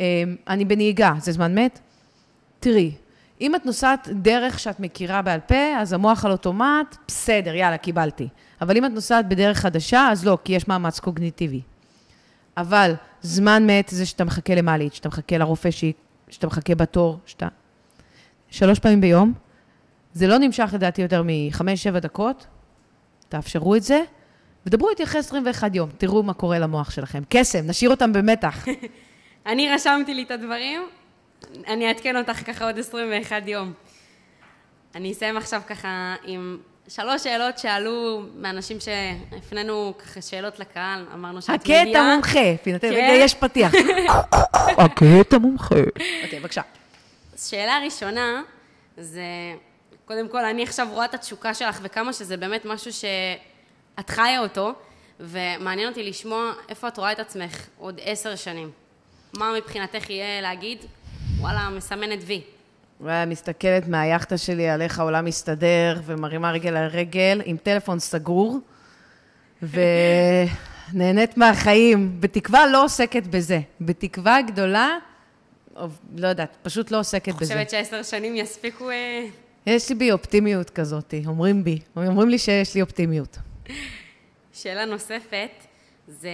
אה, 0.00 0.22
אני 0.48 0.64
בנהיגה, 0.64 1.12
זה 1.18 1.32
זמן 1.32 1.58
מת? 1.58 1.78
תראי, 2.60 2.92
אם 3.40 3.54
את 3.54 3.66
נוסעת 3.66 4.08
דרך 4.12 4.58
שאת 4.58 4.80
מכירה 4.80 5.22
בעל 5.22 5.40
פה, 5.40 5.76
אז 5.78 5.92
המוח 5.92 6.24
על 6.24 6.32
אוטומט, 6.32 6.96
בסדר, 7.08 7.54
יאללה, 7.54 7.76
קיבלתי. 7.76 8.28
אבל 8.60 8.76
אם 8.76 8.84
את 8.84 8.90
נוסעת 8.90 9.28
בדרך 9.28 9.58
חדשה, 9.58 10.08
אז 10.12 10.24
לא, 10.24 10.38
כי 10.44 10.52
יש 10.52 10.68
מאמץ 10.68 11.00
קוגניטיבי. 11.00 11.60
אבל 12.56 12.94
זמן 13.22 13.66
מת 13.66 13.88
זה 13.88 14.06
שאתה 14.06 14.24
מחכה 14.24 14.54
למעלית, 14.54 14.94
שאתה 14.94 15.08
מחכה 15.08 15.38
לרופא, 15.38 15.68
שאתה 16.28 16.46
מחכה 16.46 16.74
בתור, 16.74 17.18
שאתה... 17.26 17.48
שלוש 18.50 18.78
פעמים 18.78 19.00
ביום. 19.00 19.32
זה 20.12 20.26
לא 20.26 20.38
נמשך 20.38 20.70
לדעתי 20.74 21.02
יותר 21.02 21.22
מחמש-שבע 21.26 21.98
דקות. 21.98 22.46
תאפשרו 23.28 23.74
את 23.76 23.82
זה, 23.82 24.00
ודברו 24.66 24.90
איתי 24.90 25.04
אחרי 25.04 25.20
21 25.20 25.74
יום, 25.74 25.90
תראו 25.98 26.22
מה 26.22 26.34
קורה 26.34 26.58
למוח 26.58 26.90
שלכם. 26.90 27.22
קסם, 27.28 27.66
נשאיר 27.66 27.90
אותם 27.90 28.12
במתח. 28.12 28.64
אני 29.46 29.68
רשמתי 29.68 30.14
לי 30.14 30.22
את 30.22 30.30
הדברים, 30.30 30.82
אני 31.68 31.88
אעדכן 31.88 32.16
אותך 32.16 32.46
ככה 32.46 32.64
עוד 32.64 32.78
21 32.78 33.42
יום. 33.48 33.72
אני 34.94 35.12
אסיים 35.12 35.36
עכשיו 35.36 35.62
ככה 35.66 36.14
עם 36.24 36.58
שלוש 36.88 37.22
שאלות 37.24 37.58
שעלו 37.58 38.22
מאנשים 38.36 38.76
שהפנינו 38.80 39.92
ככה 39.98 40.20
שאלות 40.22 40.58
לקהל, 40.58 41.04
אמרנו 41.14 41.42
שאת 41.42 41.60
מגיעה. 41.60 42.12
המומחה. 42.12 42.38
פינת- 42.62 42.80
כן. 42.80 42.88
רגע, 42.92 43.12
יש 43.12 43.34
פתיח. 43.34 43.72
הכה 44.78 45.20
את 45.20 45.32
המומחה. 45.32 45.74
אוקיי, 46.24 46.40
בבקשה. 46.40 46.62
שאלה 47.36 47.78
ראשונה, 47.84 48.42
זה, 48.98 49.22
קודם 50.12 50.28
כל, 50.28 50.44
אני 50.44 50.62
עכשיו 50.62 50.88
רואה 50.90 51.04
את 51.04 51.14
התשוקה 51.14 51.54
שלך 51.54 51.78
וכמה 51.82 52.12
שזה 52.12 52.36
באמת 52.36 52.64
משהו 52.64 52.92
שאת 52.92 54.10
חיה 54.10 54.40
אותו, 54.40 54.72
ומעניין 55.20 55.88
אותי 55.88 56.02
לשמוע 56.02 56.52
איפה 56.68 56.88
את 56.88 56.98
רואה 56.98 57.12
את 57.12 57.18
עצמך 57.18 57.66
עוד 57.78 58.00
עשר 58.04 58.36
שנים. 58.36 58.70
מה 59.32 59.52
מבחינתך 59.56 60.10
יהיה 60.10 60.40
להגיד, 60.40 60.78
וואלה, 61.38 61.68
מסמנת 61.76 62.18
וי. 62.26 62.40
וואי, 63.00 63.26
מסתכלת 63.26 63.88
מהיאכטה 63.88 64.38
שלי 64.38 64.68
על 64.68 64.82
איך 64.82 64.98
העולם 64.98 65.24
מסתדר, 65.24 66.00
ומרימה 66.04 66.52
רגל 66.52 66.76
על 66.76 66.88
רגל, 66.88 67.42
עם 67.44 67.56
טלפון 67.56 67.98
סגור, 67.98 68.58
ונהנית 70.92 71.36
מהחיים. 71.36 72.20
בתקווה 72.20 72.66
לא 72.66 72.84
עוסקת 72.84 73.26
בזה. 73.26 73.60
בתקווה 73.80 74.42
גדולה, 74.42 74.96
לא 76.16 76.28
יודעת, 76.28 76.56
פשוט 76.62 76.90
לא 76.90 77.00
עוסקת 77.00 77.34
בזה. 77.34 77.54
חושבת 77.54 77.70
שעשר 77.70 78.02
שנים 78.02 78.36
יספיקו... 78.36 78.90
אה, 79.68 79.72
יש 79.72 79.88
לי 79.88 79.94
בי 79.94 80.12
אופטימיות 80.12 80.70
כזאת, 80.70 81.14
אומרים 81.26 81.64
בי. 81.64 81.78
אומרים 81.96 82.28
לי 82.28 82.38
שיש 82.38 82.74
לי 82.74 82.82
אופטימיות. 82.82 83.38
שאלה 84.52 84.84
נוספת, 84.84 85.50
זה, 86.08 86.30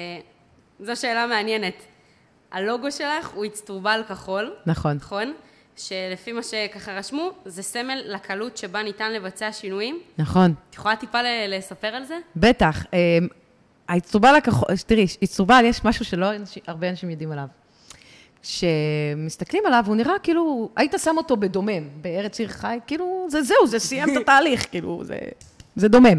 זו 0.80 0.96
שאלה 0.96 1.26
מעניינת. 1.26 1.74
הלוגו 2.52 2.92
שלך 2.92 3.28
הוא 3.34 3.46
אצטרובל 3.46 4.00
כחול. 4.08 4.52
נכון. 4.66 4.96
נכון? 4.96 5.34
שלפי 5.76 6.32
מה 6.32 6.42
שככה 6.42 6.92
רשמו, 6.92 7.30
זה 7.44 7.62
סמל 7.62 8.02
לקלות 8.06 8.56
שבה 8.56 8.82
ניתן 8.82 9.12
לבצע 9.12 9.52
שינויים. 9.52 9.98
נכון. 10.18 10.54
את 10.70 10.74
יכולה 10.74 10.96
טיפה 10.96 11.22
ל- 11.22 11.26
לספר 11.56 11.86
על 11.88 12.04
זה? 12.04 12.18
בטח. 12.36 12.84
אה, 12.94 13.18
האצטרובל 13.88 14.34
הכחול, 14.34 14.68
תראי, 14.86 15.06
אצטרובל, 15.24 15.64
יש 15.64 15.84
משהו 15.84 16.04
שלא 16.04 16.26
הרבה 16.66 16.90
אנשים 16.90 17.10
יודעים 17.10 17.32
עליו. 17.32 17.46
כשמסתכלים 18.42 19.62
עליו, 19.66 19.84
הוא 19.86 19.96
נראה 19.96 20.18
כאילו, 20.22 20.70
היית 20.76 20.94
שם 20.98 21.14
אותו 21.16 21.36
בדומם, 21.36 21.88
בארץ 22.00 22.38
עיר 22.38 22.48
חי, 22.48 22.78
כאילו, 22.86 23.26
זה 23.30 23.42
זהו, 23.42 23.66
זה 23.66 23.78
סיים 23.78 24.08
את 24.10 24.16
התהליך, 24.22 24.66
כאילו, 24.70 25.02
זה, 25.04 25.18
זה 25.76 25.88
דומם. 25.88 26.18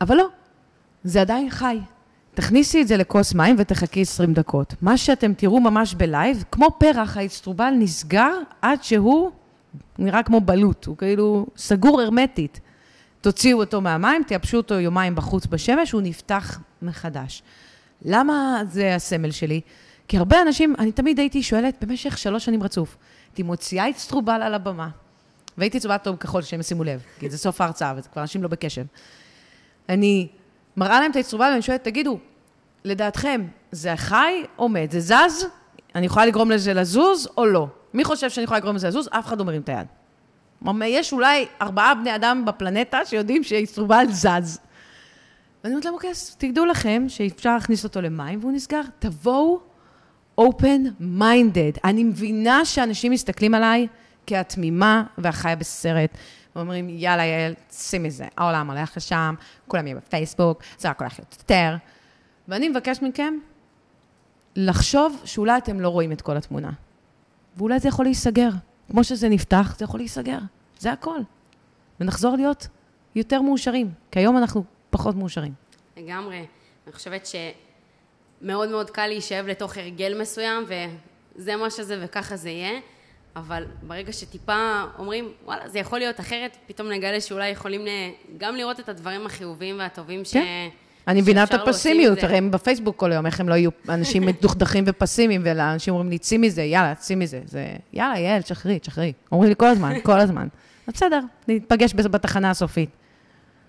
אבל 0.00 0.16
לא, 0.16 0.28
זה 1.04 1.20
עדיין 1.20 1.50
חי. 1.50 1.78
תכניסי 2.34 2.82
את 2.82 2.88
זה 2.88 2.96
לכוס 2.96 3.34
מים 3.34 3.56
ותחכי 3.58 4.02
20 4.02 4.32
דקות. 4.32 4.74
מה 4.82 4.96
שאתם 4.96 5.34
תראו 5.34 5.60
ממש 5.60 5.94
בלייב, 5.94 6.44
כמו 6.52 6.68
פרח, 6.78 7.16
האצטרובל 7.16 7.70
נסגר 7.78 8.32
עד 8.62 8.82
שהוא 8.82 9.30
נראה 9.98 10.22
כמו 10.22 10.40
בלוט, 10.40 10.86
הוא 10.86 10.96
כאילו 10.96 11.46
סגור 11.56 12.00
הרמטית. 12.00 12.60
תוציאו 13.20 13.60
אותו 13.60 13.80
מהמים, 13.80 14.22
תייבשו 14.22 14.56
אותו 14.56 14.74
יומיים 14.74 15.14
בחוץ 15.14 15.46
בשמש, 15.46 15.92
הוא 15.92 16.02
נפתח 16.02 16.60
מחדש. 16.82 17.42
למה 18.04 18.62
זה 18.70 18.94
הסמל 18.94 19.30
שלי? 19.30 19.60
כי 20.08 20.18
הרבה 20.18 20.42
אנשים, 20.42 20.74
אני 20.78 20.92
תמיד 20.92 21.18
הייתי 21.18 21.42
שואלת 21.42 21.84
במשך 21.84 22.18
שלוש 22.18 22.44
שנים 22.44 22.62
רצוף, 22.62 22.96
הייתי 23.28 23.42
מוציאה 23.42 23.90
אצטרובל 23.90 24.42
על 24.42 24.54
הבמה, 24.54 24.88
והייתי 25.58 25.80
צובעת 25.80 26.06
אותו 26.06 26.18
כחול, 26.20 26.42
שהם 26.42 26.60
ישימו 26.60 26.84
לב, 26.84 27.02
כי 27.18 27.30
זה 27.30 27.38
סוף 27.38 27.60
ההרצאה, 27.60 27.94
וזה 27.96 28.08
כבר 28.08 28.22
אנשים 28.22 28.42
לא 28.42 28.48
בקשב. 28.48 28.84
אני 29.88 30.28
מראה 30.76 31.00
להם 31.00 31.10
את 31.10 31.16
האצטרובל 31.16 31.48
ואני 31.50 31.62
שואלת, 31.62 31.84
תגידו, 31.84 32.18
לדעתכם, 32.84 33.46
זה 33.72 33.96
חי 33.96 34.42
או 34.58 34.68
מת? 34.68 34.90
זה 34.90 35.00
זז? 35.00 35.46
אני 35.94 36.06
יכולה 36.06 36.26
לגרום 36.26 36.50
לזה 36.50 36.74
לזוז 36.74 37.28
או 37.36 37.46
לא? 37.46 37.66
מי 37.94 38.04
חושב 38.04 38.30
שאני 38.30 38.44
יכולה 38.44 38.60
לגרום 38.60 38.76
לזה 38.76 38.88
לזוז? 38.88 39.08
אף 39.12 39.26
אחד 39.26 39.38
לא 39.38 39.44
מרים 39.44 39.62
את 39.62 39.68
היד. 39.68 39.86
יש 40.84 41.12
אולי 41.12 41.46
ארבעה 41.62 41.94
בני 41.94 42.14
אדם 42.14 42.44
בפלנטה 42.44 43.04
שיודעים 43.04 43.44
שאצטרובל 43.44 44.04
זז. 44.10 44.58
ואני 45.64 45.74
אומרת 45.74 45.84
להם, 45.84 45.94
אוקיי, 45.94 46.10
אז 46.10 46.36
תדעו 46.38 46.66
לכם 46.66 47.04
שאפשר 47.08 47.54
להכניס 47.54 47.84
אותו 47.84 48.00
למים 48.00 48.38
והוא 48.40 48.52
נסגר. 48.52 48.80
תבואו 48.98 49.60
open-minded. 50.40 51.80
אני 51.84 52.04
מבינה 52.04 52.64
שאנשים 52.64 53.12
מסתכלים 53.12 53.54
עליי 53.54 53.88
כהתמימה 54.26 55.02
והחיה 55.18 55.56
בסרט, 55.56 56.10
ואומרים, 56.56 56.88
יאללה, 56.88 57.24
יעל, 57.24 57.54
שימי 57.72 58.10
זה, 58.10 58.26
העולם 58.36 58.70
הולך 58.70 58.96
לשם, 58.96 59.34
כולם 59.66 59.86
יהיו 59.86 59.96
בפייסבוק, 59.96 60.62
זה 60.78 60.88
רק 60.90 61.00
הולך 61.00 61.18
להיות 61.18 61.36
יותר. 61.38 61.76
ואני 62.48 62.68
מבקשת 62.68 63.02
מכם 63.02 63.34
לחשוב 64.56 65.20
שאולי 65.24 65.58
אתם 65.58 65.80
לא 65.80 65.88
רואים 65.88 66.12
את 66.12 66.20
כל 66.20 66.36
התמונה. 66.36 66.70
ואולי 67.56 67.78
זה 67.78 67.88
יכול 67.88 68.04
להיסגר. 68.04 68.50
כמו 68.90 69.04
שזה 69.04 69.28
נפתח, 69.28 69.74
זה 69.78 69.84
יכול 69.84 70.00
להיסגר. 70.00 70.38
זה 70.78 70.92
הכל. 70.92 71.20
ונחזור 72.00 72.36
להיות 72.36 72.68
יותר 73.14 73.42
מאושרים, 73.42 73.90
כי 74.10 74.18
היום 74.18 74.36
אנחנו 74.36 74.64
פחות 74.90 75.16
מאושרים. 75.16 75.52
לגמרי. 75.96 76.46
אני 76.86 76.92
חושבת 76.92 77.26
שמאוד 77.26 77.67
מאוד 78.42 78.90
קל 78.90 79.06
להישאב 79.06 79.46
לתוך 79.46 79.76
הרגל 79.76 80.20
מסוים, 80.20 80.64
וזה 80.68 81.56
מה 81.56 81.70
שזה 81.70 81.98
וככה 82.02 82.36
זה 82.36 82.50
יהיה, 82.50 82.80
אבל 83.36 83.64
ברגע 83.82 84.12
שטיפה 84.12 84.82
אומרים, 84.98 85.32
וואלה, 85.44 85.68
זה 85.68 85.78
יכול 85.78 85.98
להיות 85.98 86.20
אחרת, 86.20 86.56
פתאום 86.66 86.88
נגלה 86.88 87.20
שאולי 87.20 87.48
יכולים 87.48 87.84
גם 88.38 88.56
לראות 88.56 88.80
את 88.80 88.88
הדברים 88.88 89.26
החיוביים 89.26 89.78
והטובים 89.78 90.24
ש... 90.24 90.32
כן. 90.32 90.68
אני 91.08 91.20
מבינה 91.20 91.44
את 91.44 91.54
הפסימיות. 91.54 92.22
הרי 92.22 92.36
הם 92.36 92.50
בפייסבוק 92.50 92.96
כל 92.96 93.12
היום, 93.12 93.26
איך 93.26 93.40
הם 93.40 93.48
לא 93.48 93.54
יהיו 93.54 93.70
אנשים 93.88 94.22
מדוכדכים 94.26 94.84
ופסימיים, 94.86 95.42
ואנשים 95.44 95.94
אומרים 95.94 96.10
לי, 96.10 96.18
צאי 96.18 96.38
מזה, 96.38 96.62
יאללה, 96.62 96.94
צאי 96.94 97.16
מזה. 97.16 97.40
זה, 97.44 97.66
יאללה, 97.92 98.18
יעל, 98.18 98.42
תשחררי, 98.42 98.78
תשחררי. 98.78 99.12
אומרים 99.32 99.48
לי 99.48 99.56
כל 99.56 99.66
הזמן, 99.66 100.00
כל 100.08 100.20
הזמן. 100.20 100.48
אז 100.86 100.94
בסדר, 100.94 101.20
נתפגש 101.48 101.94
בזה 101.94 102.08
בתחנה 102.08 102.50
הסופית. 102.50 102.90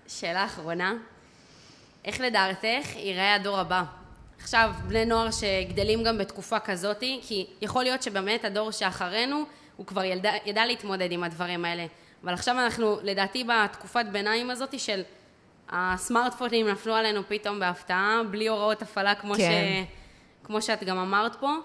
שאלה 0.08 0.44
אחרונה, 0.44 0.94
איך 2.04 2.20
לדעתך 2.20 2.96
ייראה 2.96 3.34
הדור 3.34 3.58
הבא? 3.58 3.82
עכשיו, 4.42 4.72
בני 4.88 5.04
נוער 5.04 5.28
שגדלים 5.30 6.04
גם 6.04 6.18
בתקופה 6.18 6.58
כזאתי, 6.58 7.20
כי 7.22 7.46
יכול 7.62 7.82
להיות 7.82 8.02
שבאמת 8.02 8.44
הדור 8.44 8.70
שאחרינו, 8.70 9.44
הוא 9.76 9.86
כבר 9.86 10.04
ידע, 10.04 10.32
ידע 10.46 10.66
להתמודד 10.66 11.12
עם 11.12 11.24
הדברים 11.24 11.64
האלה. 11.64 11.86
אבל 12.24 12.34
עכשיו 12.34 12.54
אנחנו, 12.58 12.98
לדעתי, 13.02 13.44
בתקופת 13.44 14.04
ביניים 14.12 14.50
הזאתי 14.50 14.78
של 14.78 15.02
הסמארטפונים 15.68 16.68
נפלו 16.68 16.94
עלינו 16.94 17.20
פתאום 17.28 17.60
בהפתעה, 17.60 18.20
בלי 18.30 18.48
הוראות 18.48 18.82
הפעלה 18.82 19.14
כמו, 19.14 19.34
כן. 19.34 19.84
ש, 19.86 20.44
כמו 20.44 20.62
שאת 20.62 20.84
גם 20.84 20.98
אמרת 20.98 21.36
פה, 21.36 21.56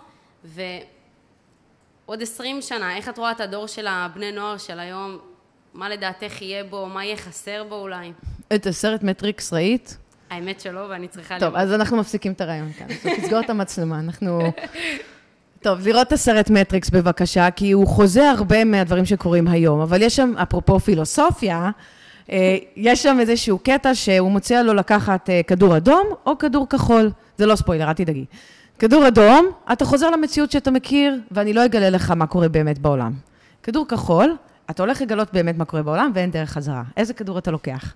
ועוד 0.43 2.21
עשרים 2.21 2.61
שנה, 2.61 2.97
איך 2.97 3.09
את 3.09 3.17
רואה 3.17 3.31
את 3.31 3.41
הדור 3.41 3.67
של 3.67 3.87
הבני 3.87 4.31
נוער 4.31 4.57
של 4.57 4.79
היום? 4.79 5.17
מה 5.73 5.89
לדעתך 5.89 6.41
יהיה 6.41 6.63
בו? 6.63 6.85
מה 6.85 7.05
יהיה 7.05 7.17
חסר 7.17 7.63
בו 7.63 7.75
אולי? 7.75 8.11
את 8.55 8.65
הסרט 8.65 9.03
מטריקס 9.03 9.53
ראית? 9.53 9.97
האמת 10.29 10.59
שלא, 10.59 10.79
ואני 10.89 11.07
צריכה 11.07 11.39
טוב, 11.39 11.55
אז 11.55 11.73
אנחנו 11.73 11.97
מפסיקים 11.97 12.31
את 12.31 12.41
הרעיון 12.41 12.71
כאן. 12.71 12.87
אז 13.11 13.19
תסגור 13.21 13.39
את 13.39 13.49
המצלמה, 13.49 13.99
אנחנו... 13.99 14.51
טוב, 15.61 15.87
לראות 15.87 16.07
את 16.07 16.11
הסרט 16.13 16.49
מטריקס 16.49 16.89
בבקשה, 16.89 17.51
כי 17.51 17.71
הוא 17.71 17.87
חוזה 17.87 18.29
הרבה 18.29 18.63
מהדברים 18.63 19.05
שקורים 19.05 19.47
היום, 19.47 19.79
אבל 19.79 20.01
יש 20.01 20.15
שם, 20.15 20.33
אפרופו 20.37 20.79
פילוסופיה, 20.79 21.69
אה, 22.31 22.57
יש 22.75 23.03
שם 23.03 23.17
איזשהו 23.19 23.59
קטע 23.59 23.95
שהוא 23.95 24.31
מציע 24.31 24.63
לו 24.63 24.73
לקחת 24.73 25.29
אה, 25.29 25.41
כדור 25.47 25.77
אדום 25.77 26.07
או 26.25 26.37
כדור 26.37 26.69
כחול. 26.69 27.11
זה 27.37 27.45
לא 27.45 27.55
ספוילר, 27.55 27.87
אל 27.87 27.93
תדאגי. 27.93 28.25
כדור 28.79 29.07
אדום, 29.07 29.45
אתה 29.73 29.85
חוזר 29.85 30.09
למציאות 30.09 30.51
שאתה 30.51 30.71
מכיר, 30.71 31.19
ואני 31.31 31.53
לא 31.53 31.65
אגלה 31.65 31.89
לך 31.89 32.11
מה 32.11 32.27
קורה 32.27 32.49
באמת 32.49 32.79
בעולם. 32.79 33.13
כדור 33.63 33.87
כחול, 33.87 34.35
אתה 34.69 34.83
הולך 34.83 35.01
לגלות 35.01 35.33
באמת 35.33 35.57
מה 35.57 35.65
קורה 35.65 35.83
בעולם 35.83 36.11
ואין 36.13 36.31
דרך 36.31 36.49
חזרה. 36.51 36.83
איזה 36.97 37.13
כדור 37.13 37.37
אתה 37.37 37.51
לוקח? 37.51 37.93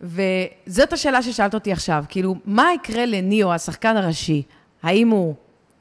וזאת 0.00 0.92
השאלה 0.92 1.22
ששאלת 1.22 1.54
אותי 1.54 1.72
עכשיו, 1.72 2.04
כאילו, 2.08 2.34
מה 2.44 2.68
יקרה 2.74 3.06
לניאו, 3.06 3.52
השחקן 3.52 3.96
הראשי? 3.96 4.42
האם 4.82 5.08
הוא 5.08 5.34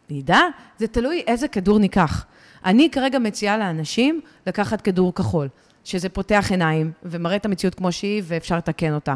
נדע? 0.10 0.40
זה 0.78 0.88
תלוי 0.88 1.24
איזה 1.28 1.48
כדור 1.48 1.80
ניקח. 1.80 2.26
אני 2.66 2.90
כרגע 2.92 3.20
מציעה 3.20 3.58
לאנשים 3.58 4.22
לקחת 4.48 4.82
כדור 4.82 5.14
כחול, 5.16 5.48
שזה 5.84 6.10
פותח 6.10 6.48
עיניים 6.50 6.92
ומראה 7.04 7.36
את 7.36 7.46
המציאות 7.46 7.76
כמו 7.76 7.92
שהיא 7.92 8.22
ואפשר 8.26 8.58
לתקן 8.58 8.94
אותה. 8.94 9.16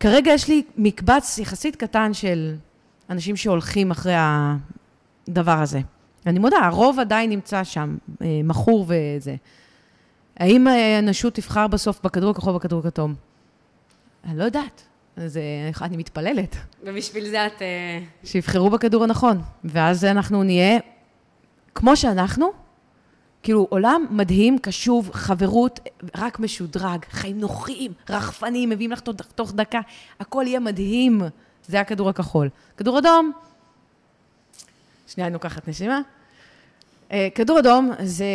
כרגע 0.00 0.32
יש 0.32 0.48
לי 0.48 0.62
מקבץ 0.76 1.38
יחסית 1.38 1.76
קטן 1.76 2.14
של 2.14 2.54
אנשים 3.10 3.36
שהולכים 3.36 3.90
אחרי 3.90 4.14
הדבר 4.16 5.58
הזה. 5.58 5.80
אני 6.26 6.38
מודה, 6.38 6.56
הרוב 6.56 6.98
עדיין 6.98 7.30
נמצא 7.30 7.64
שם, 7.64 7.96
אה, 8.22 8.40
מכור 8.44 8.86
וזה. 8.88 9.36
האם 10.40 10.66
האנושות 10.66 11.34
תבחר 11.34 11.66
בסוף 11.66 12.00
בכדור 12.04 12.30
הכחול 12.30 12.52
ובכדור 12.52 12.80
הכתום? 12.80 13.14
אני 14.24 14.38
לא 14.38 14.44
יודעת. 14.44 14.82
אז 15.16 15.36
אה, 15.36 15.86
אני 15.86 15.96
מתפללת 15.96 16.56
ובשביל 16.84 17.30
זה 17.30 17.46
את... 17.46 17.62
אה, 17.62 17.98
שיבחרו 18.24 18.70
בכדור 18.70 19.04
הנכון. 19.04 19.40
ואז 19.64 20.04
אנחנו 20.04 20.42
נהיה 20.42 20.78
כמו 21.74 21.96
שאנחנו, 21.96 22.52
כאילו 23.42 23.66
עולם 23.70 24.06
מדהים, 24.10 24.58
קשוב, 24.58 25.10
חברות, 25.12 25.80
רק 26.16 26.40
משודרג, 26.40 27.04
חיים 27.10 27.40
נוחים, 27.40 27.92
רחפנים, 28.10 28.68
מביאים 28.68 28.92
לך 28.92 29.00
תוך, 29.00 29.16
תוך 29.34 29.52
דקה, 29.52 29.80
הכל 30.20 30.44
יהיה 30.46 30.60
מדהים. 30.60 31.22
זה 31.66 31.80
הכדור 31.80 32.08
הכחול. 32.08 32.48
כדור 32.76 32.98
אדום, 32.98 33.32
שנייה, 35.06 35.26
אני 35.26 35.34
לוקחת 35.34 35.68
נשימה. 35.68 36.00
אה, 37.12 37.28
כדור 37.34 37.58
אדום 37.58 37.90
זה 38.02 38.26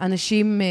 אנשים 0.00 0.60
אה, 0.60 0.66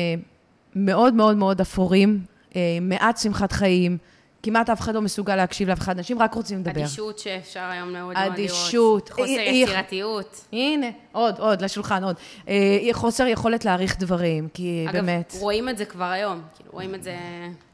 מאוד 0.85 1.13
מאוד 1.13 1.37
מאוד 1.37 1.61
אפורים, 1.61 2.19
אה, 2.55 2.61
מעט 2.81 3.17
שמחת 3.17 3.51
חיים, 3.51 3.97
כמעט 4.43 4.69
אף 4.69 4.81
אחד 4.81 4.95
לא 4.95 5.01
מסוגל 5.01 5.35
להקשיב 5.35 5.69
לאף 5.69 5.79
אחד, 5.79 5.97
אנשים 5.97 6.19
רק 6.19 6.33
רוצים 6.33 6.59
לדבר. 6.59 6.81
אדישות 6.81 7.19
שאפשר 7.19 7.59
היום 7.63 7.93
מאוד 7.93 8.03
מאוד 8.03 8.17
לראות. 8.17 8.33
אדישות. 8.33 9.09
חוסר 9.09 9.23
אי- 9.25 9.39
אי- 9.39 9.63
יצירתיות. 9.63 10.45
הנה, 10.53 10.87
עוד, 11.11 11.35
עוד, 11.39 11.61
לשולחן, 11.61 12.03
עוד. 12.03 12.15
אה, 12.47 12.53
חוסר 12.91 13.27
יכולת 13.27 13.65
להעריך 13.65 13.99
דברים, 13.99 14.47
כי 14.53 14.85
אגב, 14.89 14.93
באמת, 15.05 15.33
רואים 15.39 15.69
את 15.69 15.77
זה 15.77 15.85
כבר 15.85 16.03
היום. 16.03 16.41
כאילו, 16.55 16.69
רואים 16.73 16.95
את 16.95 17.03
זה... 17.03 17.15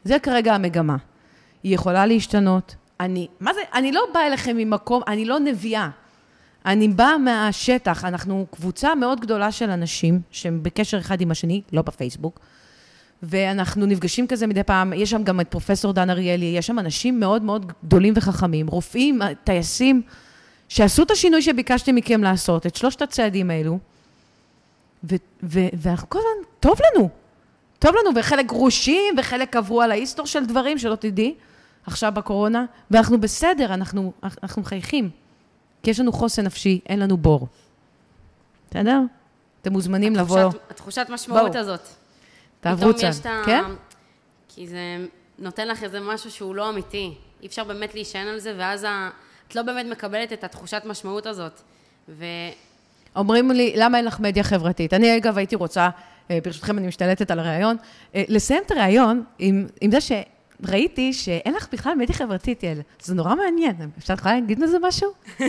זה 0.04 0.20
כרגע 0.20 0.54
המגמה. 0.56 0.96
היא 1.64 1.76
יכולה 1.76 2.06
להשתנות. 2.06 2.76
אני, 3.00 3.28
מה 3.40 3.54
זה, 3.54 3.60
אני 3.74 3.92
לא 3.92 4.02
באה 4.14 4.28
אליכם 4.28 4.58
ממקום, 4.58 5.02
אני 5.08 5.26
לא 5.26 5.40
נביאה. 5.40 5.90
אני 6.66 6.88
באה 6.88 7.18
מהשטח. 7.18 8.06
אנחנו 8.06 8.46
קבוצה 8.52 8.96
מאוד 8.96 9.20
גדולה 9.20 9.52
של 9.52 9.70
אנשים 9.70 10.22
שהם 10.32 10.60
בקשר 10.64 10.98
אחד 10.98 11.22
עם 11.22 11.32
השני, 11.32 11.62
לא 11.74 11.82
בפייסבוק, 11.82 12.40
ואנחנו 13.24 13.86
נפגשים 13.86 14.28
כזה 14.28 14.48
מדי 14.48 14.64
פעם. 14.64 14.94
יש 14.94 15.10
שם 15.10 15.24
גם 15.24 15.42
את 15.42 15.48
פרופסור 15.48 15.94
דן 15.94 16.10
אריאלי, 16.10 16.46
יש 16.46 16.68
שם 16.68 16.80
אנשים 16.80 17.20
מאוד 17.20 17.42
מאוד 17.44 17.72
גדולים 17.84 18.14
וחכמים, 18.18 18.68
רופאים, 18.68 19.20
טייסים, 19.44 20.02
שעשו 20.70 21.04
את 21.04 21.12
השינוי 21.12 21.42
שביקשתי 21.42 21.92
מכם 21.92 22.24
לעשות, 22.24 22.66
את 22.66 22.76
שלושת 22.76 23.02
הצעדים 23.02 23.50
האלו, 23.52 23.80
ו- 25.04 25.16
ו- 25.44 25.68
ואנחנו 25.74 26.10
כל 26.10 26.20
הזמן, 26.20 26.50
טוב 26.60 26.78
לנו. 26.96 27.10
טוב 27.80 27.92
לנו, 27.96 28.20
וחלק 28.20 28.46
גרושים, 28.46 29.16
וחלק 29.18 29.56
עברו 29.56 29.82
על 29.82 29.92
ההיסטור 29.92 30.26
של 30.26 30.46
דברים, 30.46 30.78
שלא 30.78 30.96
תדעי, 30.96 31.36
עכשיו 31.86 32.12
בקורונה, 32.16 32.66
ואנחנו 32.92 33.22
בסדר, 33.22 33.74
אנחנו, 33.74 34.14
אנחנו 34.44 34.62
מחייכים. 34.62 35.10
כי 35.84 35.92
יש 35.92 36.00
לנו 36.00 36.12
חוסן 36.12 36.46
נפשי, 36.46 36.80
אין 36.90 37.00
לנו 37.00 37.18
בור. 37.18 37.48
בסדר? 38.72 39.00
אתם 39.62 39.72
מוזמנים 39.74 40.16
לבוא, 40.16 40.40
התחושת- 40.40 40.72
התחושת 40.72 41.06
משמעות 41.10 41.42
בואו. 41.52 41.58
הזאת. 41.62 41.80
תעברו 42.64 42.94
צד. 42.94 43.12
כן? 43.46 43.64
כי 44.56 44.68
זה 44.68 45.06
נותן 45.40 45.68
לך 45.68 45.84
איזה 45.84 46.00
משהו 46.00 46.32
שהוא 46.32 46.56
לא 46.56 46.70
אמיתי. 46.70 47.14
אי 47.42 47.48
אפשר 47.48 47.64
באמת 47.64 47.94
להישען 47.94 48.28
על 48.28 48.40
זה, 48.40 48.54
ואז 48.58 48.84
ה... 48.84 49.10
את 49.48 49.56
לא 49.56 49.62
באמת 49.62 49.86
מקבלת 49.86 50.34
את 50.34 50.44
התחושת 50.44 50.82
משמעות 50.86 51.26
הזאת. 51.26 51.62
ו... 52.10 52.26
אומרים 53.16 53.52
לי, 53.52 53.74
למה 53.76 53.98
אין 53.98 54.06
לך 54.06 54.20
מדיה 54.20 54.44
חברתית? 54.44 54.94
אני, 54.94 55.18
אגב, 55.18 55.38
הייתי 55.38 55.56
רוצה, 55.56 55.90
אה, 56.32 56.40
ברשותכם, 56.44 56.78
אני 56.78 56.88
משתלטת 56.88 57.32
על 57.32 57.40
הראיון, 57.40 57.76
אה, 58.16 58.24
לסיים 58.28 58.64
את 58.66 58.72
הראיון 58.72 59.24
עם, 59.40 59.68
עם 59.82 59.92
זה 59.92 59.98
שראיתי 60.02 61.14
שאין 61.14 61.54
לך 61.54 61.68
בכלל 61.72 61.96
מדיה 61.96 62.16
חברתית, 62.16 62.64
יעל. 62.64 62.82
זה 63.02 63.16
נורא 63.16 63.36
מעניין. 63.36 63.76
אפשר 63.98 64.14
יכולה 64.14 64.36
להגיד 64.36 64.60
מזה 64.64 64.78
משהו? 64.82 65.12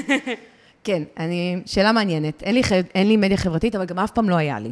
כן, 0.84 1.02
אני, 1.18 1.62
שאלה 1.66 1.92
מעניינת. 1.92 2.42
אין 2.42 2.54
לי, 2.54 2.62
אין 2.94 3.08
לי 3.08 3.16
מדיה 3.16 3.36
חברתית, 3.36 3.74
אבל 3.74 3.84
גם 3.84 3.98
אף 3.98 4.10
פעם 4.10 4.30
לא 4.30 4.34
היה 4.34 4.58
לי. 4.58 4.70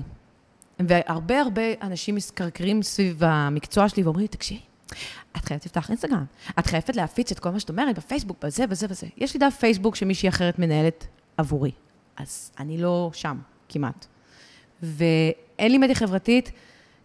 והרבה 0.89 1.41
הרבה 1.41 1.63
אנשים 1.83 2.15
מסקרקרים 2.15 2.83
סביב 2.83 3.25
המקצוע 3.25 3.89
שלי 3.89 4.03
ואומרים 4.03 4.23
לי, 4.23 4.29
תקשיבי, 4.29 4.61
את 5.37 5.45
חייבת 5.45 5.67
לפתח 5.67 5.89
אינסטגרם, 5.91 6.25
את 6.59 6.67
חייבת 6.67 6.97
להפיץ 6.97 7.33
את 7.33 7.39
כל 7.39 7.51
מה 7.51 7.61
שאת 7.61 7.69
אומרת 7.69 7.99
בפייסבוק, 7.99 8.45
בזה, 8.45 8.67
בזה, 8.67 8.89
בזה. 8.89 9.07
יש 9.17 9.35
לי 9.35 9.41
דף 9.41 9.57
פייסבוק 9.61 9.97
שמישהי 9.97 10.29
אחרת 10.29 10.59
מנהלת 10.59 11.07
עבורי, 11.37 11.71
אז 12.17 12.51
אני 12.59 12.79
לא 12.79 13.11
שם 13.13 13.39
כמעט. 13.69 14.07
ואין 14.83 15.73
לי 15.73 15.79
מדיה 15.79 15.95
חברתית, 15.95 16.53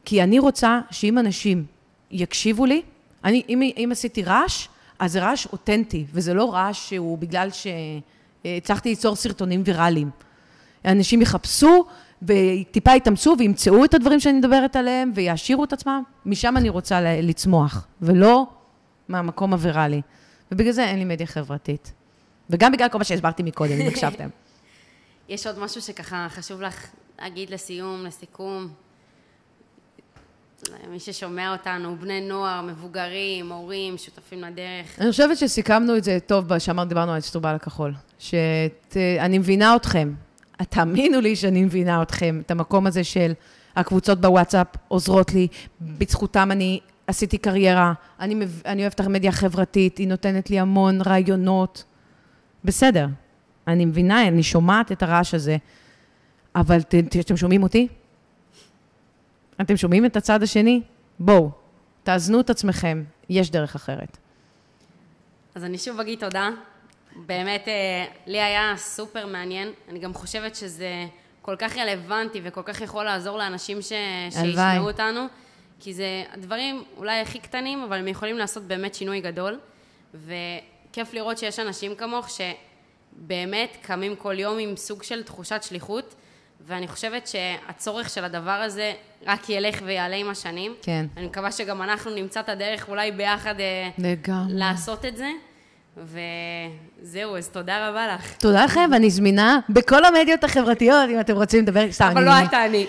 כי 0.06 0.24
אני 0.24 0.40
רוצה 0.40 0.80
שאם 0.92 1.18
אנשים 1.18 1.66
יקשיבו 2.12 2.66
לי, 2.66 2.82
אני, 3.24 3.44
אם, 3.50 3.62
אם 3.62 3.90
עשיתי 3.92 4.24
רעש, 4.24 4.68
אז 5.00 5.12
זה 5.12 5.20
רעש 5.20 5.46
אותנטי, 5.46 6.06
וזה 6.14 6.34
לא 6.34 6.54
רעש 6.54 6.90
שהוא 6.90 7.18
בגלל 7.18 7.50
שהצלחתי 7.52 8.90
ליצור 8.90 9.16
סרטונים 9.16 9.62
ויראליים. 9.66 10.10
אנשים 10.86 11.22
יחפשו 11.22 11.86
וטיפה 12.22 12.96
יתאמצו 12.96 13.36
וימצאו 13.40 13.86
את 13.86 13.94
הדברים 13.94 14.20
שאני 14.20 14.38
מדברת 14.38 14.76
עליהם 14.76 15.12
ויעשירו 15.16 15.64
את 15.64 15.74
עצמם, 15.74 16.04
משם 16.26 16.58
אני 16.58 16.70
רוצה 16.70 17.02
לצמוח, 17.22 17.88
ולא 18.02 18.46
מהמקום 19.08 19.54
הוויראלי. 19.54 20.02
ובגלל 20.52 20.72
זה 20.72 20.84
אין 20.84 21.00
לי 21.00 21.06
מדיה 21.06 21.28
חברתית. 21.28 21.94
וגם 22.50 22.72
בגלל 22.72 22.90
כל 22.90 22.98
מה 22.98 23.04
שהסברתי 23.04 23.44
מקודם, 23.44 23.82
אם 23.82 23.88
הקשבתם. 23.92 24.30
יש 25.30 25.48
עוד 25.48 25.60
משהו 25.60 25.82
שככה 25.82 26.28
חשוב 26.30 26.62
לך 26.62 26.88
להגיד 27.20 27.50
לסיום, 27.50 28.06
לסיכום? 28.06 28.68
מי 30.90 31.00
ששומע 31.00 31.52
אותנו, 31.52 31.96
בני 31.96 32.22
נוער, 32.22 32.62
מבוגרים, 32.62 33.52
הורים, 33.52 33.98
שותפים 33.98 34.42
לדרך. 34.42 35.00
אני 35.02 35.12
חושבת 35.12 35.38
שסיכמנו 35.38 35.98
את 35.98 36.04
זה 36.04 36.18
טוב, 36.26 36.58
שאמרת, 36.58 36.88
דיברנו 36.88 37.12
על 37.12 37.18
אצטרובל 37.18 37.56
הכחול. 37.56 37.94
שאני 38.20 39.38
מבינה 39.38 39.76
אתכם. 39.76 40.14
תאמינו 40.64 41.22
לי 41.22 41.36
שאני 41.36 41.64
מבינה 41.64 42.02
אתכם, 42.02 42.42
את 42.46 42.52
המקום 42.52 42.88
הזה 42.88 43.04
של 43.04 43.34
הקבוצות 43.76 44.22
בוואטסאפ 44.22 44.68
עוזרות 44.88 45.34
לי, 45.34 45.48
בזכותם 45.82 46.52
אני 46.52 46.80
עשיתי 47.08 47.38
קריירה, 47.38 47.94
אני, 48.20 48.36
אני 48.66 48.82
אוהבת 48.82 49.00
המדיה 49.00 49.30
החברתית, 49.30 49.98
היא 49.98 50.08
נותנת 50.08 50.50
לי 50.50 50.60
המון 50.60 51.02
רעיונות. 51.02 51.84
בסדר, 52.64 53.08
אני 53.68 53.86
מבינה, 53.86 54.28
אני 54.28 54.44
שומעת 54.44 54.92
את 54.92 55.04
הרעש 55.04 55.34
הזה, 55.34 55.58
אבל 56.56 56.82
ת- 56.82 56.96
ת- 56.96 57.16
אתם 57.20 57.38
שומעים 57.38 57.64
אותי? 57.64 57.88
אתם 59.62 59.78
שומעים 59.78 60.06
את 60.06 60.18
הצד 60.18 60.44
השני? 60.44 60.82
בואו, 61.20 61.52
תאזנו 62.04 62.40
את 62.40 62.50
עצמכם, 62.50 63.04
יש 63.30 63.52
דרך 63.52 63.76
אחרת. 63.76 64.18
אז 65.56 65.64
אני 65.64 65.78
שוב 65.78 66.00
אגיד 66.00 66.20
תודה. 66.20 66.50
באמת, 67.26 67.68
אה, 67.68 68.06
לי 68.26 68.42
היה 68.42 68.74
סופר 68.78 69.26
מעניין. 69.26 69.72
אני 69.90 70.00
גם 70.00 70.14
חושבת 70.14 70.56
שזה 70.56 71.06
כל 71.42 71.56
כך 71.56 71.78
רלוונטי 71.78 72.42
וכל 72.44 72.62
כך 72.66 72.82
יכול 72.82 73.06
לעזור 73.06 73.38
לאנשים 73.38 73.82
ש... 73.82 73.94
שישמעו 74.30 74.88
אותנו, 74.88 75.26
כי 75.80 75.94
זה 75.94 76.24
הדברים 76.34 76.84
אולי 76.98 77.20
הכי 77.20 77.40
קטנים, 77.40 77.84
אבל 77.84 77.98
הם 77.98 78.08
יכולים 78.08 78.38
לעשות 78.38 78.64
באמת 78.64 78.96
שינוי 78.96 79.22
גדול. 79.22 79.60
וכיף 80.14 81.14
לראות 81.14 81.38
שיש 81.38 81.60
אנשים 81.60 81.96
כמוך 81.96 82.30
שבאמת 82.30 83.78
קמים 83.82 84.16
כל 84.16 84.40
יום 84.40 84.58
עם 84.60 84.76
סוג 84.76 85.04
של 85.04 85.24
תחושת 85.24 85.64
שליחות, 85.64 86.16
ואני 86.68 86.88
חושבת 86.88 87.28
שהצורך 87.28 88.10
של 88.10 88.24
הדבר 88.24 88.52
הזה 88.52 88.94
רק 89.26 89.50
ילך 89.50 89.80
ויעלה 89.86 90.16
עם 90.16 90.30
השנים. 90.30 90.74
כן. 90.82 91.06
אני 91.18 91.26
מקווה 91.26 91.52
שגם 91.52 91.82
אנחנו 91.82 92.12
נמצא 92.12 92.40
את 92.40 92.50
הדרך 92.50 92.90
אולי 92.90 93.12
ביחד 93.12 93.60
אה, 93.60 93.90
לגמרי. 93.98 94.54
לעשות 94.54 95.06
את 95.06 95.18
זה. 95.18 95.30
וזהו, 96.06 97.38
אז 97.38 97.50
תודה 97.50 97.90
רבה 97.90 98.08
לך. 98.08 98.34
תודה 98.38 98.66
לכם, 98.66 98.90
ואני 98.92 99.10
זמינה 99.10 99.60
בכל 99.70 100.06
המדיות 100.06 100.44
החברתיות, 100.44 101.10
אם 101.10 101.20
אתם 101.20 101.36
רוצים 101.36 101.64
לדבר, 101.64 101.92
סתם, 101.92 102.10
אבל. 102.12 102.24
לא 102.24 102.32
אתה 102.44 102.66
אני. 102.66 102.88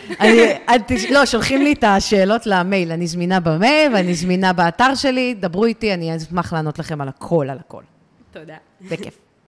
לא, 1.10 1.26
שולחים 1.26 1.62
לי 1.62 1.72
את 1.72 1.84
השאלות 1.84 2.46
למייל, 2.46 2.92
אני 2.92 3.06
זמינה 3.06 3.40
במייל, 3.40 3.92
ואני 3.94 4.14
זמינה 4.14 4.52
באתר 4.52 4.94
שלי, 4.94 5.34
דברו 5.34 5.64
איתי, 5.64 5.94
אני 5.94 6.16
אשמח 6.16 6.52
לענות 6.52 6.78
לכם 6.78 7.00
על 7.00 7.08
הכל, 7.08 7.46
על 7.50 7.58
הכל. 7.58 7.82
תודה. 8.32 8.56
בכיף. 8.80 9.27